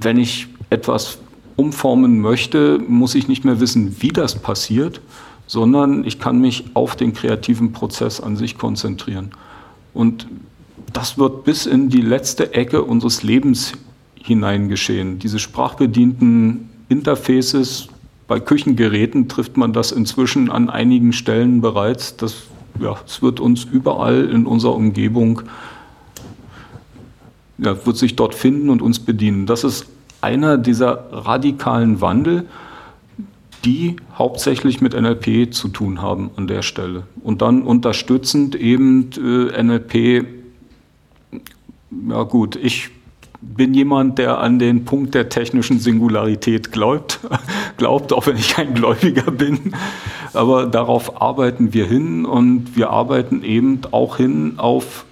wenn 0.00 0.16
ich 0.16 0.46
etwas 0.70 1.18
umformen 1.56 2.20
möchte, 2.20 2.78
muss 2.86 3.16
ich 3.16 3.26
nicht 3.26 3.44
mehr 3.44 3.58
wissen, 3.58 3.96
wie 3.98 4.10
das 4.10 4.36
passiert, 4.36 5.00
sondern 5.48 6.04
ich 6.04 6.20
kann 6.20 6.40
mich 6.40 6.66
auf 6.74 6.94
den 6.94 7.14
kreativen 7.14 7.72
Prozess 7.72 8.20
an 8.20 8.36
sich 8.36 8.58
konzentrieren. 8.58 9.32
Und 9.92 10.28
das 10.92 11.18
wird 11.18 11.42
bis 11.42 11.66
in 11.66 11.88
die 11.88 12.00
letzte 12.00 12.54
Ecke 12.54 12.84
unseres 12.84 13.24
Lebens 13.24 13.72
hinein 14.28 14.68
geschehen. 14.68 15.18
Diese 15.18 15.38
sprachbedienten 15.38 16.68
Interfaces, 16.88 17.88
bei 18.26 18.40
Küchengeräten 18.40 19.28
trifft 19.28 19.56
man 19.56 19.72
das 19.72 19.90
inzwischen 19.90 20.50
an 20.50 20.70
einigen 20.70 21.12
Stellen 21.12 21.60
bereits. 21.60 22.16
Das, 22.16 22.44
ja, 22.80 22.96
es 23.06 23.22
wird 23.22 23.40
uns 23.40 23.64
überall 23.64 24.24
in 24.26 24.46
unserer 24.46 24.74
Umgebung, 24.74 25.42
ja, 27.58 27.84
wird 27.86 27.96
sich 27.96 28.14
dort 28.14 28.34
finden 28.34 28.70
und 28.70 28.82
uns 28.82 29.00
bedienen. 29.00 29.46
Das 29.46 29.64
ist 29.64 29.86
einer 30.20 30.58
dieser 30.58 31.08
radikalen 31.10 32.00
Wandel 32.00 32.46
die 33.64 33.96
hauptsächlich 34.16 34.80
mit 34.80 34.94
NLP 34.94 35.52
zu 35.52 35.68
tun 35.68 36.00
haben 36.00 36.30
an 36.36 36.46
der 36.46 36.62
Stelle. 36.62 37.04
Und 37.22 37.42
dann 37.42 37.62
unterstützend 37.62 38.54
eben 38.54 39.10
äh, 39.16 39.62
NLP, 39.62 40.26
ja 42.08 42.22
gut, 42.22 42.56
ich 42.56 42.90
bin 43.56 43.74
jemand, 43.74 44.18
der 44.18 44.38
an 44.38 44.58
den 44.58 44.84
Punkt 44.84 45.14
der 45.14 45.28
technischen 45.28 45.78
Singularität 45.78 46.72
glaubt, 46.72 47.20
glaubt, 47.76 48.12
auch 48.12 48.26
wenn 48.26 48.36
ich 48.36 48.50
kein 48.50 48.74
Gläubiger 48.74 49.30
bin. 49.30 49.74
Aber 50.32 50.66
darauf 50.66 51.20
arbeiten 51.20 51.72
wir 51.72 51.86
hin 51.86 52.24
und 52.24 52.76
wir 52.76 52.90
arbeiten 52.90 53.42
eben 53.42 53.80
auch 53.90 54.16
hin 54.16 54.54
auf 54.58 55.04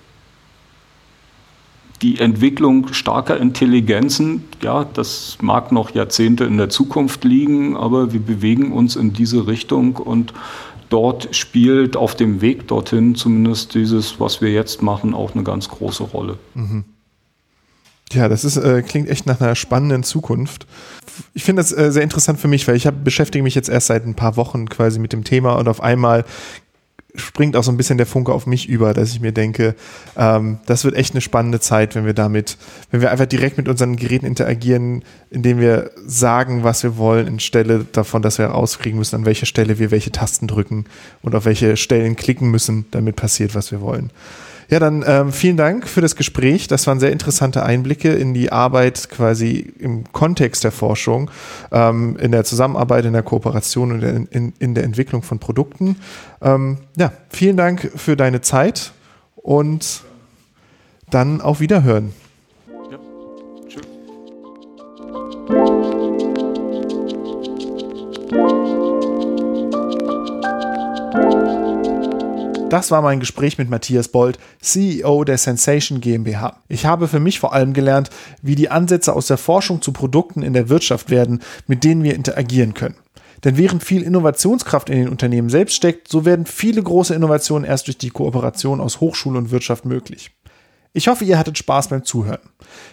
die 2.02 2.18
Entwicklung 2.20 2.92
starker 2.92 3.38
Intelligenzen, 3.38 4.44
ja, 4.62 4.84
das 4.84 5.38
mag 5.40 5.72
noch 5.72 5.94
Jahrzehnte 5.94 6.44
in 6.44 6.58
der 6.58 6.68
Zukunft 6.68 7.24
liegen, 7.24 7.76
aber 7.76 8.12
wir 8.12 8.20
bewegen 8.20 8.72
uns 8.72 8.96
in 8.96 9.14
diese 9.14 9.46
Richtung 9.46 9.96
und 9.96 10.34
dort 10.90 11.34
spielt 11.34 11.96
auf 11.96 12.14
dem 12.14 12.40
Weg 12.42 12.68
dorthin 12.68 13.14
zumindest 13.14 13.74
dieses, 13.74 14.20
was 14.20 14.40
wir 14.40 14.52
jetzt 14.52 14.82
machen, 14.82 15.14
auch 15.14 15.34
eine 15.34 15.42
ganz 15.42 15.68
große 15.68 16.04
Rolle. 16.04 16.38
Mhm. 16.54 16.84
Ja, 18.12 18.28
das 18.28 18.44
ist, 18.44 18.56
äh, 18.56 18.82
klingt 18.82 19.08
echt 19.08 19.26
nach 19.26 19.40
einer 19.40 19.54
spannenden 19.54 20.02
Zukunft. 20.02 20.66
Ich 21.34 21.44
finde 21.44 21.60
das 21.60 21.72
äh, 21.72 21.90
sehr 21.90 22.02
interessant 22.02 22.38
für 22.38 22.48
mich, 22.48 22.66
weil 22.68 22.76
ich 22.76 22.86
hab, 22.86 23.02
beschäftige 23.02 23.42
mich 23.42 23.54
jetzt 23.54 23.68
erst 23.68 23.88
seit 23.88 24.06
ein 24.06 24.14
paar 24.14 24.36
Wochen 24.36 24.68
quasi 24.68 24.98
mit 24.98 25.12
dem 25.12 25.24
Thema 25.24 25.54
und 25.54 25.68
auf 25.68 25.82
einmal 25.82 26.24
springt 27.16 27.56
auch 27.56 27.64
so 27.64 27.70
ein 27.70 27.76
bisschen 27.76 27.96
der 27.96 28.06
Funke 28.06 28.32
auf 28.32 28.46
mich 28.46 28.68
über, 28.68 28.94
dass 28.94 29.10
ich 29.10 29.20
mir 29.20 29.32
denke, 29.32 29.74
ähm, 30.16 30.58
das 30.66 30.84
wird 30.84 30.94
echt 30.94 31.14
eine 31.14 31.20
spannende 31.20 31.60
Zeit, 31.60 31.94
wenn 31.94 32.04
wir 32.04 32.14
damit, 32.14 32.58
wenn 32.90 33.00
wir 33.00 33.10
einfach 33.10 33.26
direkt 33.26 33.56
mit 33.56 33.68
unseren 33.68 33.96
Geräten 33.96 34.26
interagieren, 34.26 35.02
indem 35.30 35.58
wir 35.58 35.90
sagen, 36.06 36.62
was 36.62 36.82
wir 36.82 36.96
wollen, 36.96 37.26
anstelle 37.26 37.86
davon, 37.90 38.22
dass 38.22 38.38
wir 38.38 38.46
rauskriegen 38.46 38.98
müssen, 38.98 39.16
an 39.16 39.24
welcher 39.24 39.46
Stelle 39.46 39.78
wir 39.78 39.90
welche 39.90 40.12
Tasten 40.12 40.46
drücken 40.46 40.84
und 41.22 41.34
auf 41.34 41.44
welche 41.44 41.76
Stellen 41.76 42.16
klicken 42.16 42.50
müssen, 42.50 42.86
damit 42.90 43.16
passiert, 43.16 43.54
was 43.54 43.72
wir 43.72 43.80
wollen. 43.80 44.10
Ja, 44.68 44.80
dann 44.80 45.04
ähm, 45.06 45.32
vielen 45.32 45.56
Dank 45.56 45.86
für 45.86 46.00
das 46.00 46.16
Gespräch. 46.16 46.66
Das 46.66 46.86
waren 46.88 46.98
sehr 46.98 47.12
interessante 47.12 47.62
Einblicke 47.62 48.12
in 48.12 48.34
die 48.34 48.50
Arbeit 48.50 49.08
quasi 49.10 49.72
im 49.78 50.10
Kontext 50.12 50.64
der 50.64 50.72
Forschung, 50.72 51.30
ähm, 51.70 52.16
in 52.16 52.32
der 52.32 52.42
Zusammenarbeit, 52.42 53.04
in 53.04 53.12
der 53.12 53.22
Kooperation 53.22 53.92
und 53.92 54.02
in, 54.02 54.26
in, 54.26 54.52
in 54.58 54.74
der 54.74 54.82
Entwicklung 54.82 55.22
von 55.22 55.38
Produkten. 55.38 55.96
Ähm, 56.42 56.78
ja, 56.96 57.12
vielen 57.28 57.56
Dank 57.56 57.92
für 57.94 58.16
deine 58.16 58.40
Zeit 58.40 58.92
und 59.36 60.02
dann 61.10 61.40
auf 61.40 61.60
Wiederhören. 61.60 62.12
Das 72.68 72.90
war 72.90 73.00
mein 73.00 73.20
Gespräch 73.20 73.58
mit 73.58 73.70
Matthias 73.70 74.08
Bold, 74.08 74.40
CEO 74.60 75.22
der 75.22 75.38
Sensation 75.38 76.00
GmbH. 76.00 76.60
Ich 76.66 76.84
habe 76.84 77.06
für 77.06 77.20
mich 77.20 77.38
vor 77.38 77.52
allem 77.52 77.72
gelernt, 77.74 78.10
wie 78.42 78.56
die 78.56 78.70
Ansätze 78.70 79.12
aus 79.12 79.28
der 79.28 79.38
Forschung 79.38 79.80
zu 79.82 79.92
Produkten 79.92 80.42
in 80.42 80.52
der 80.52 80.68
Wirtschaft 80.68 81.08
werden, 81.08 81.42
mit 81.68 81.84
denen 81.84 82.02
wir 82.02 82.16
interagieren 82.16 82.74
können. 82.74 82.96
Denn 83.44 83.56
während 83.56 83.84
viel 83.84 84.02
Innovationskraft 84.02 84.90
in 84.90 84.98
den 84.98 85.08
Unternehmen 85.08 85.48
selbst 85.48 85.76
steckt, 85.76 86.08
so 86.08 86.24
werden 86.24 86.44
viele 86.44 86.82
große 86.82 87.14
Innovationen 87.14 87.64
erst 87.64 87.86
durch 87.86 87.98
die 87.98 88.10
Kooperation 88.10 88.80
aus 88.80 88.98
Hochschule 88.98 89.38
und 89.38 89.52
Wirtschaft 89.52 89.84
möglich. 89.84 90.32
Ich 90.92 91.06
hoffe, 91.06 91.24
ihr 91.24 91.38
hattet 91.38 91.58
Spaß 91.58 91.88
beim 91.88 92.04
Zuhören. 92.04 92.40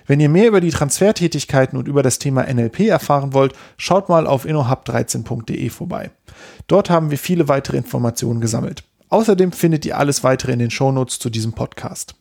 Wenn 0.06 0.20
ihr 0.20 0.30
mehr 0.30 0.50
über 0.50 0.62
die 0.62 0.72
Transfertätigkeiten 0.72 1.80
und 1.80 1.88
über 1.88 2.04
das 2.04 2.20
Thema 2.20 2.44
NLP 2.44 2.82
erfahren 2.82 3.34
wollt, 3.34 3.54
schaut 3.78 4.10
mal 4.10 4.28
auf 4.28 4.46
innohub13.de 4.46 5.70
vorbei. 5.70 6.12
Dort 6.68 6.92
haben 6.92 7.10
wir 7.10 7.18
viele 7.18 7.48
weitere 7.48 7.78
Informationen 7.78 8.42
gesammelt. 8.42 8.84
Außerdem 9.14 9.52
findet 9.52 9.86
ihr 9.86 10.00
alles 10.00 10.24
weitere 10.24 10.54
in 10.54 10.58
den 10.58 10.72
Shownotes 10.72 11.20
zu 11.20 11.30
diesem 11.30 11.54
Podcast. 11.54 12.16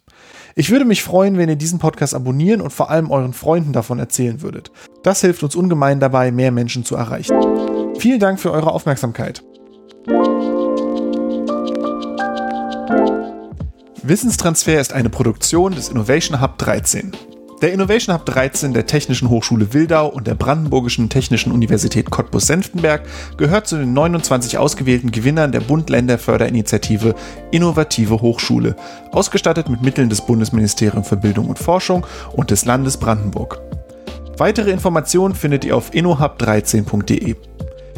Ich 0.54 0.68
würde 0.68 0.84
mich 0.84 1.02
freuen, 1.02 1.38
wenn 1.38 1.48
ihr 1.48 1.56
diesen 1.56 1.78
Podcast 1.78 2.14
abonnieren 2.14 2.60
und 2.60 2.70
vor 2.70 2.90
allem 2.90 3.10
euren 3.10 3.32
Freunden 3.32 3.72
davon 3.72 3.98
erzählen 3.98 4.42
würdet. 4.42 4.70
Das 5.02 5.22
hilft 5.22 5.42
uns 5.42 5.56
ungemein 5.56 6.00
dabei, 6.00 6.30
mehr 6.30 6.52
Menschen 6.52 6.84
zu 6.84 6.94
erreichen. 6.94 7.34
Vielen 7.98 8.20
Dank 8.20 8.38
für 8.38 8.52
eure 8.52 8.72
Aufmerksamkeit. 8.72 9.42
Wissenstransfer 14.02 14.78
ist 14.78 14.92
eine 14.92 15.08
Produktion 15.08 15.74
des 15.74 15.88
Innovation 15.88 16.42
Hub 16.42 16.58
13. 16.58 17.12
Der 17.62 17.72
Innovation 17.72 18.12
Hub 18.12 18.26
13 18.26 18.74
der 18.74 18.86
Technischen 18.86 19.30
Hochschule 19.30 19.72
Wildau 19.72 20.08
und 20.08 20.26
der 20.26 20.34
Brandenburgischen 20.34 21.08
Technischen 21.08 21.52
Universität 21.52 22.10
Cottbus-Senftenberg 22.10 23.02
gehört 23.36 23.68
zu 23.68 23.76
den 23.76 23.92
29 23.92 24.58
ausgewählten 24.58 25.12
Gewinnern 25.12 25.52
der 25.52 25.60
Bund-Länder-Förderinitiative 25.60 27.14
Innovative 27.52 28.20
Hochschule, 28.20 28.74
ausgestattet 29.12 29.68
mit 29.68 29.80
Mitteln 29.80 30.08
des 30.08 30.26
Bundesministeriums 30.26 31.06
für 31.06 31.16
Bildung 31.16 31.48
und 31.48 31.60
Forschung 31.60 32.04
und 32.32 32.50
des 32.50 32.64
Landes 32.64 32.96
Brandenburg. 32.96 33.60
Weitere 34.38 34.72
Informationen 34.72 35.36
findet 35.36 35.64
ihr 35.64 35.76
auf 35.76 35.92
innohub13.de. 35.92 37.36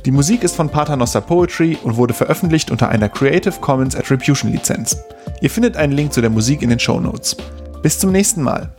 Die 0.04 0.10
Musik 0.10 0.42
ist 0.42 0.56
von 0.56 0.68
Paternoster 0.68 1.22
Poetry 1.22 1.78
und 1.82 1.96
wurde 1.96 2.12
veröffentlicht 2.12 2.70
unter 2.70 2.90
einer 2.90 3.08
Creative 3.08 3.54
Commons 3.62 3.96
Attribution 3.96 4.52
Lizenz. 4.52 4.98
Ihr 5.40 5.48
findet 5.48 5.78
einen 5.78 5.94
Link 5.94 6.12
zu 6.12 6.20
der 6.20 6.28
Musik 6.28 6.60
in 6.60 6.68
den 6.68 6.78
Show 6.78 7.00
Notes. 7.00 7.34
Bis 7.80 7.98
zum 7.98 8.12
nächsten 8.12 8.42
Mal. 8.42 8.70